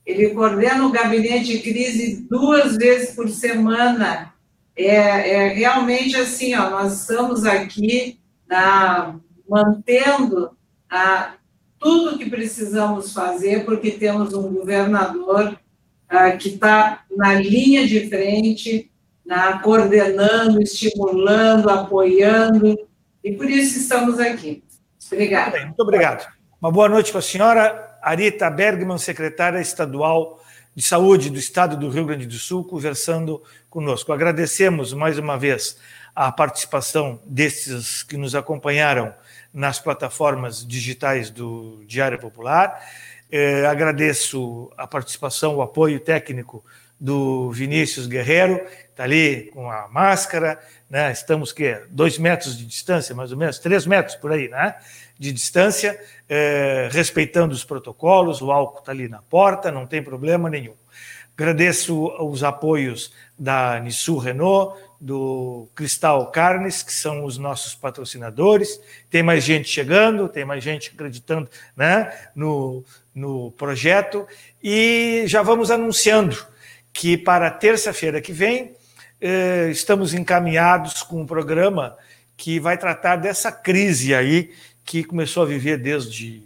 Ele 0.05 0.29
coordena 0.29 0.85
o 0.85 0.91
gabinete 0.91 1.57
de 1.57 1.59
crise 1.59 2.27
duas 2.29 2.75
vezes 2.77 3.15
por 3.15 3.29
semana. 3.29 4.30
É, 4.75 4.95
é 4.95 5.47
realmente 5.49 6.15
assim, 6.15 6.55
ó, 6.55 6.69
nós 6.69 7.01
estamos 7.01 7.45
aqui 7.45 8.19
na, 8.47 9.15
mantendo 9.47 10.51
a, 10.89 11.33
tudo 11.79 12.17
que 12.17 12.29
precisamos 12.29 13.13
fazer, 13.13 13.65
porque 13.65 13.91
temos 13.91 14.33
um 14.33 14.53
governador 14.53 15.59
ah, 16.07 16.31
que 16.31 16.49
está 16.49 17.03
na 17.15 17.33
linha 17.33 17.87
de 17.87 18.07
frente, 18.07 18.91
na, 19.25 19.59
coordenando, 19.59 20.61
estimulando, 20.61 21.69
apoiando, 21.69 22.77
e 23.23 23.31
por 23.33 23.49
isso 23.49 23.79
estamos 23.79 24.19
aqui. 24.19 24.63
Obrigada. 25.11 25.51
Muito, 25.51 25.65
muito 25.67 25.79
obrigado. 25.81 26.27
Uma 26.61 26.71
boa 26.71 26.87
noite 26.87 27.11
para 27.11 27.19
a 27.19 27.23
senhora 27.23 27.97
Arita 28.01 28.49
Bergman, 28.49 28.97
secretária 28.97 29.59
estadual 29.59 30.40
de 30.75 30.81
Saúde 30.81 31.29
do 31.29 31.37
Estado 31.37 31.77
do 31.77 31.89
Rio 31.89 32.05
Grande 32.05 32.25
do 32.25 32.33
Sul, 32.35 32.63
conversando 32.63 33.43
conosco. 33.69 34.13
Agradecemos 34.13 34.93
mais 34.93 35.17
uma 35.17 35.37
vez 35.37 35.77
a 36.15 36.31
participação 36.31 37.21
destes 37.25 38.03
que 38.03 38.17
nos 38.17 38.35
acompanharam 38.35 39.13
nas 39.53 39.79
plataformas 39.79 40.65
digitais 40.65 41.29
do 41.29 41.83
Diário 41.85 42.19
Popular 42.19 42.79
é, 43.31 43.65
agradeço 43.65 44.69
a 44.77 44.85
participação, 44.85 45.55
o 45.55 45.61
apoio 45.61 45.99
técnico 45.99 46.63
do 46.99 47.49
Vinícius 47.49 48.05
Guerreiro, 48.05 48.61
está 48.89 49.05
ali 49.05 49.49
com 49.53 49.71
a 49.71 49.87
máscara, 49.87 50.59
né? 50.89 51.11
estamos 51.11 51.51
que 51.53 51.81
dois 51.89 52.17
metros 52.17 52.57
de 52.57 52.65
distância, 52.65 53.15
mais 53.15 53.31
ou 53.31 53.37
menos, 53.37 53.57
três 53.57 53.87
metros 53.87 54.15
por 54.17 54.31
aí, 54.31 54.49
né? 54.49 54.75
De 55.21 55.31
distância, 55.31 55.99
é, 56.27 56.89
respeitando 56.91 57.53
os 57.53 57.63
protocolos, 57.63 58.41
o 58.41 58.51
álcool 58.51 58.79
está 58.79 58.91
ali 58.91 59.07
na 59.07 59.21
porta, 59.21 59.71
não 59.71 59.85
tem 59.85 60.01
problema 60.01 60.49
nenhum. 60.49 60.73
Agradeço 61.37 62.07
os 62.19 62.43
apoios 62.43 63.13
da 63.37 63.79
Nissu 63.79 64.17
Renault, 64.17 64.81
do 64.99 65.69
Cristal 65.75 66.31
Carnes, 66.31 66.81
que 66.81 66.91
são 66.91 67.23
os 67.23 67.37
nossos 67.37 67.75
patrocinadores. 67.75 68.81
Tem 69.11 69.21
mais 69.21 69.43
gente 69.43 69.69
chegando, 69.69 70.27
tem 70.27 70.43
mais 70.43 70.63
gente 70.63 70.89
acreditando 70.91 71.47
né, 71.77 72.11
no, 72.35 72.83
no 73.13 73.51
projeto. 73.51 74.27
E 74.61 75.25
já 75.27 75.43
vamos 75.43 75.69
anunciando 75.69 76.35
que 76.91 77.15
para 77.15 77.51
terça-feira 77.51 78.19
que 78.19 78.33
vem 78.33 78.75
eh, 79.21 79.69
estamos 79.69 80.15
encaminhados 80.15 81.03
com 81.03 81.21
um 81.21 81.27
programa 81.27 81.95
que 82.41 82.59
vai 82.59 82.75
tratar 82.75 83.17
dessa 83.17 83.51
crise 83.51 84.15
aí 84.15 84.49
que 84.83 85.03
começou 85.03 85.43
a 85.43 85.45
viver 85.45 85.77
desde 85.77 86.43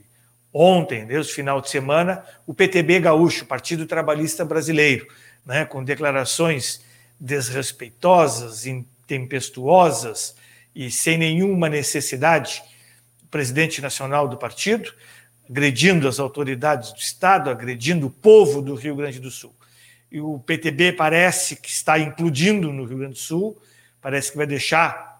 ontem, 0.54 1.06
desde 1.06 1.32
o 1.32 1.36
final 1.36 1.60
de 1.60 1.70
semana, 1.70 2.24
o 2.48 2.54
PTB 2.54 3.02
Gaúcho, 3.02 3.46
Partido 3.46 3.86
Trabalhista 3.86 4.46
Brasileiro, 4.46 5.08
né, 5.46 5.66
com 5.66 5.84
declarações 5.84 6.82
desrespeitosas, 7.20 8.66
intempestuosas 8.66 10.36
e 10.74 10.90
sem 10.90 11.18
nenhuma 11.18 11.70
necessidade, 11.70 12.64
o 13.24 13.28
presidente 13.28 13.82
nacional 13.82 14.28
do 14.28 14.38
partido, 14.38 14.94
agredindo 15.50 16.08
as 16.08 16.20
autoridades 16.20 16.92
do 16.92 17.00
Estado, 17.00 17.50
agredindo 17.50 18.08
o 18.08 18.10
povo 18.10 18.62
do 18.62 18.76
Rio 18.76 18.96
Grande 18.96 19.20
do 19.20 19.30
Sul. 19.30 19.56
E 20.12 20.20
o 20.20 20.40
PTB 20.40 20.94
parece 20.94 21.56
que 21.56 21.70
está 21.70 22.00
implodindo 22.00 22.72
no 22.72 22.86
Rio 22.86 23.00
Grande 23.00 23.14
do 23.14 23.20
Sul, 23.20 23.62
parece 24.02 24.32
que 24.32 24.38
vai 24.38 24.48
deixar 24.48 25.15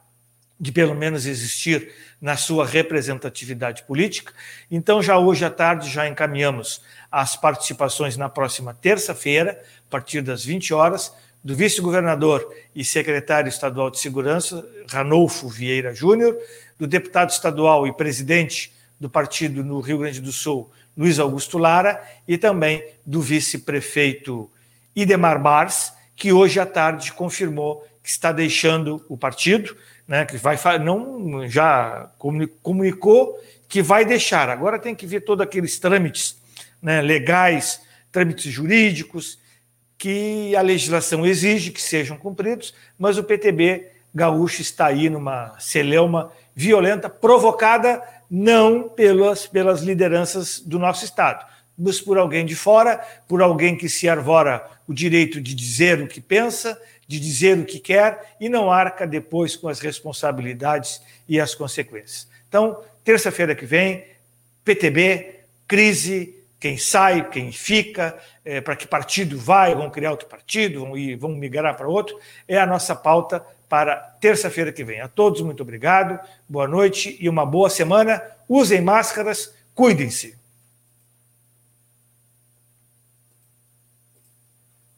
de 0.60 0.72
pelo 0.72 0.96
menos 0.96 1.26
existir 1.26 1.92
na 2.22 2.38
sua 2.38 2.66
representatividade 2.66 3.84
política. 3.84 4.34
Então, 4.72 5.02
já 5.02 5.18
hoje 5.18 5.44
à 5.44 5.50
tarde, 5.50 5.90
já 5.90 6.08
encaminhamos 6.08 6.82
as 7.12 7.36
participações 7.36 8.16
na 8.16 8.30
próxima 8.30 8.74
terça-feira, 8.74 9.62
a 9.88 9.90
partir 9.90 10.22
das 10.22 10.44
20 10.44 10.74
horas, 10.74 11.14
do 11.44 11.56
vice-governador 11.56 12.52
e 12.74 12.84
secretário 12.84 13.50
estadual 13.50 13.92
de 13.92 14.00
Segurança, 14.00 14.68
Ranolfo 14.90 15.48
Vieira 15.48 15.94
Júnior, 15.94 16.36
do 16.80 16.88
deputado 16.88 17.30
estadual 17.30 17.86
e 17.86 17.94
presidente 17.94 18.74
do 19.00 19.10
partido 19.10 19.64
no 19.64 19.80
Rio 19.80 20.00
Grande 20.00 20.22
do 20.22 20.32
Sul, 20.32 20.72
Luiz 20.98 21.20
Augusto 21.20 21.58
Lara, 21.58 22.02
e 22.28 22.38
também 22.38 22.84
do 23.06 23.22
vice-prefeito 23.22 24.50
Idemar 24.96 25.40
Bars, 25.40 25.94
que 26.16 26.32
hoje 26.32 26.60
à 26.60 26.66
tarde 26.66 27.12
confirmou 27.12 27.86
que 28.02 28.10
está 28.10 28.32
deixando 28.32 29.06
o 29.10 29.18
partido, 29.18 29.76
né, 30.08 30.26
que 30.26 30.38
vai 30.38 30.58
não 30.80 31.48
já 31.48 32.12
comunicou 32.62 33.40
que 33.68 33.82
vai 33.82 34.06
deixar. 34.06 34.50
Agora 34.50 34.80
tem 34.80 34.96
que 34.96 35.08
ver 35.08 35.22
todos 35.22 35.44
aqueles 35.44 35.80
trâmites 35.80 36.38
né, 36.82 37.02
legais, 37.02 37.82
trâmites 38.12 38.52
jurídicos, 38.52 39.40
que 39.98 40.56
a 40.56 40.62
legislação 40.62 41.26
exige 41.26 41.72
que 41.72 41.82
sejam 41.82 42.18
cumpridos, 42.18 42.74
mas 42.98 43.18
o 43.18 43.24
PTB 43.24 43.88
gaúcho 44.14 44.62
está 44.62 44.88
aí 44.88 45.10
numa 45.10 45.54
celeuma 45.60 46.32
violenta, 46.56 47.10
provocada 47.10 48.02
não 48.30 48.88
pelas, 48.88 49.46
pelas 49.46 49.82
lideranças 49.82 50.60
do 50.60 50.80
nosso 50.80 51.04
Estado, 51.04 51.46
mas 51.78 52.00
por 52.00 52.18
alguém 52.18 52.46
de 52.46 52.56
fora, 52.56 53.06
por 53.28 53.42
alguém 53.42 53.76
que 53.76 53.90
se 53.90 54.08
arvora 54.08 54.66
o 54.88 54.94
direito 54.94 55.42
de 55.42 55.54
dizer 55.54 56.02
o 56.02 56.08
que 56.08 56.22
pensa, 56.22 56.80
de 57.08 57.20
dizer 57.20 57.58
o 57.58 57.66
que 57.66 57.80
quer 57.80 58.36
e 58.40 58.50
não 58.50 58.72
arca 58.72 59.06
depois 59.06 59.56
com 59.56 59.68
as 59.68 59.80
responsabilidades 59.80 61.02
e 61.28 61.40
as 61.40 61.54
consequências. 61.54 62.28
Então, 62.48 62.82
terça-feira 63.04 63.54
que 63.54 63.66
vem, 63.66 64.06
PTB, 64.64 65.42
crise, 65.68 66.36
quem 66.60 66.78
sai, 66.78 67.30
quem 67.30 67.52
fica, 67.52 68.18
é, 68.44 68.60
para 68.60 68.76
que 68.76 68.88
partido 68.88 69.38
vai, 69.38 69.76
vão 69.76 69.90
criar 69.90 70.12
outro 70.12 70.28
partido, 70.28 70.80
vão, 70.80 70.98
ir, 70.98 71.16
vão 71.16 71.32
migrar 71.32 71.76
para 71.76 71.88
outro, 71.88 72.20
é 72.48 72.58
a 72.58 72.66
nossa 72.66 72.96
pauta 72.96 73.46
para 73.70 73.96
terça-feira 74.20 74.72
que 74.72 74.84
vem. 74.84 75.02
A 75.02 75.08
todos, 75.08 75.42
muito 75.42 75.62
obrigado, 75.62 76.20
boa 76.48 76.68
noite 76.68 77.18
e 77.20 77.28
uma 77.30 77.46
boa 77.46 77.70
semana. 77.70 78.22
Usem 78.48 78.82
máscaras, 78.82 79.54
cuidem-se. 79.74 80.35